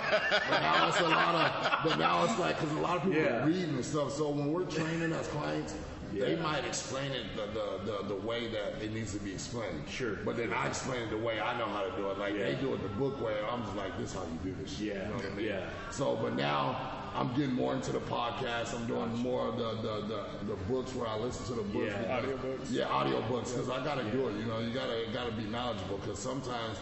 [0.49, 1.89] but now it's a lot of.
[1.89, 3.43] But now it's like because a lot of people Yeah.
[3.43, 4.11] are reading and stuff.
[4.13, 5.75] So when we're training as clients.
[6.13, 9.81] They might explain it the, the, the, the way that it needs to be explained.
[9.89, 10.13] Sure.
[10.23, 12.19] But then I explain it the way I know how to do it.
[12.19, 13.33] Like they do it the book way.
[13.51, 14.93] I'm just like, this is how you do this shit.
[14.93, 15.01] Yeah.
[15.01, 15.45] You know what I mean?
[15.47, 15.65] Yeah.
[15.89, 18.73] So, but now I'm getting more into the podcast.
[18.75, 21.93] I'm doing more of the, the, the, the books where I listen to the books.
[21.93, 22.19] Yeah.
[22.21, 22.71] Audiobooks?
[22.71, 23.53] Yeah, audiobooks.
[23.53, 24.35] Because I got to do it.
[24.37, 25.97] You know, you got to got to be knowledgeable.
[25.99, 26.77] Because sometimes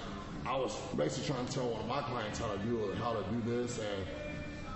[0.48, 3.14] I was basically trying to tell one of my clients how to do it, how
[3.14, 4.06] to do this, and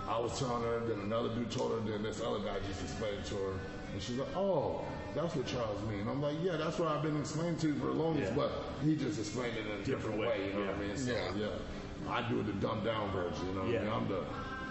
[0.08, 0.80] I was telling her.
[0.80, 1.90] Then another dude told her.
[1.90, 3.52] Then this other guy just explained it to her,
[3.92, 4.84] and she's like, "Oh."
[5.14, 6.06] That's what Charles mean.
[6.06, 8.36] I'm like, yeah, that's what I've been explaining to you for the longest, Yeah.
[8.36, 8.52] but
[8.84, 10.46] he just explained it in a different, Different way, way.
[10.48, 10.96] You know what I mean?
[10.98, 11.30] So, Yeah.
[11.38, 12.12] yeah.
[12.12, 13.46] I do it the dumbed down version.
[13.48, 13.80] You know what Yeah.
[13.80, 13.92] I mean?
[13.94, 14.20] I'm the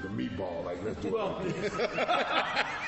[0.07, 0.64] the meatball.
[0.65, 1.72] Like let's do Well, it.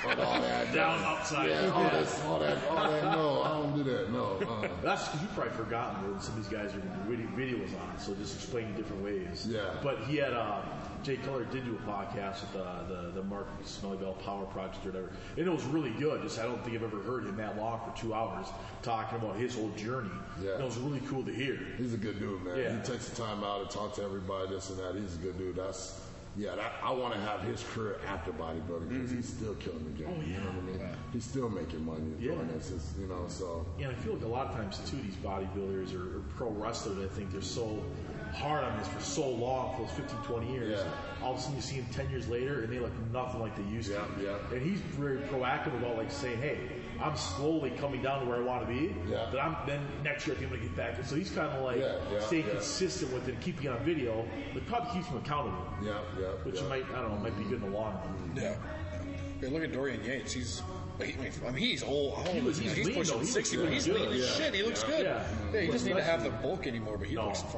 [0.06, 1.90] But all that Down, upside, Yeah, all yeah.
[1.90, 3.04] that, all that, all that.
[3.04, 4.12] No, I don't do that.
[4.12, 4.40] No.
[4.48, 7.82] Uh, That's because you've probably forgotten that some of these guys are doing video- videos
[7.82, 9.48] on so just explaining different ways.
[9.50, 9.62] Yeah.
[9.84, 10.62] But he had, uh,
[11.04, 14.86] Jay Cutler did do a podcast with uh, the, the Mark Smelly Bell Power Project
[14.86, 15.12] or whatever.
[15.36, 16.22] And it was really good.
[16.22, 18.48] Just I don't think I've ever heard him that long for two hours
[18.84, 20.10] talking about his whole journey.
[20.44, 20.52] Yeah.
[20.54, 21.58] And it was really cool to hear.
[21.78, 22.58] he's a good dude, man.
[22.58, 22.76] Yeah.
[22.82, 24.96] He takes the time out to talk to everybody, this and that.
[24.96, 25.56] He's a good dude.
[25.56, 26.02] That's
[26.38, 26.56] yeah.
[26.56, 30.14] That, I want to have his career after bodybuilding because he's still killing the game.
[30.16, 30.98] Oh, You know what I mean?
[31.14, 32.32] He's still making money Yeah.
[32.34, 32.72] doing this.
[33.00, 36.18] You know, so Yeah, I feel like a lot of times too, these bodybuilders or,
[36.20, 37.82] or pro wrestlers, I think they're so
[38.34, 40.80] hard on this for so long, for those 15, 20 years.
[40.80, 41.24] Yeah.
[41.26, 43.56] All of a sudden you see them 10 years later and they look nothing like
[43.56, 44.24] they used Yeah, to.
[44.24, 44.54] yeah.
[44.56, 46.58] And he's very proactive about like saying, hey,
[47.02, 48.96] I'm slowly coming down to where I want to be.
[49.10, 49.28] Yeah.
[49.32, 51.06] But I'm then next year I think I'm gonna get back.
[51.06, 52.54] So he's kind of like Yeah, yeah, staying yeah.
[52.54, 54.26] consistent with it, and keeping it on video.
[54.54, 56.26] But probably keeps him accountable, yeah, yeah.
[56.44, 56.68] which yeah.
[56.68, 58.32] might I don't know might be good in the long run.
[58.36, 58.56] Yeah.
[59.42, 60.34] Yeah, look at Dorian Yates.
[60.34, 60.64] He's,
[61.00, 61.16] I mean,
[61.48, 62.16] I mean, he's old.
[62.16, 63.02] How old was- is he's He's lean, though.
[63.02, 64.02] pushing He 60, but he's good.
[64.02, 64.26] lean as Yeah.
[64.46, 64.56] shit.
[64.56, 64.88] He looks Yeah.
[64.98, 65.06] good.
[65.06, 65.24] Yeah.
[65.54, 67.26] Yeah, he But doesn't need to have the bulk anymore, but he No.
[67.26, 67.44] looks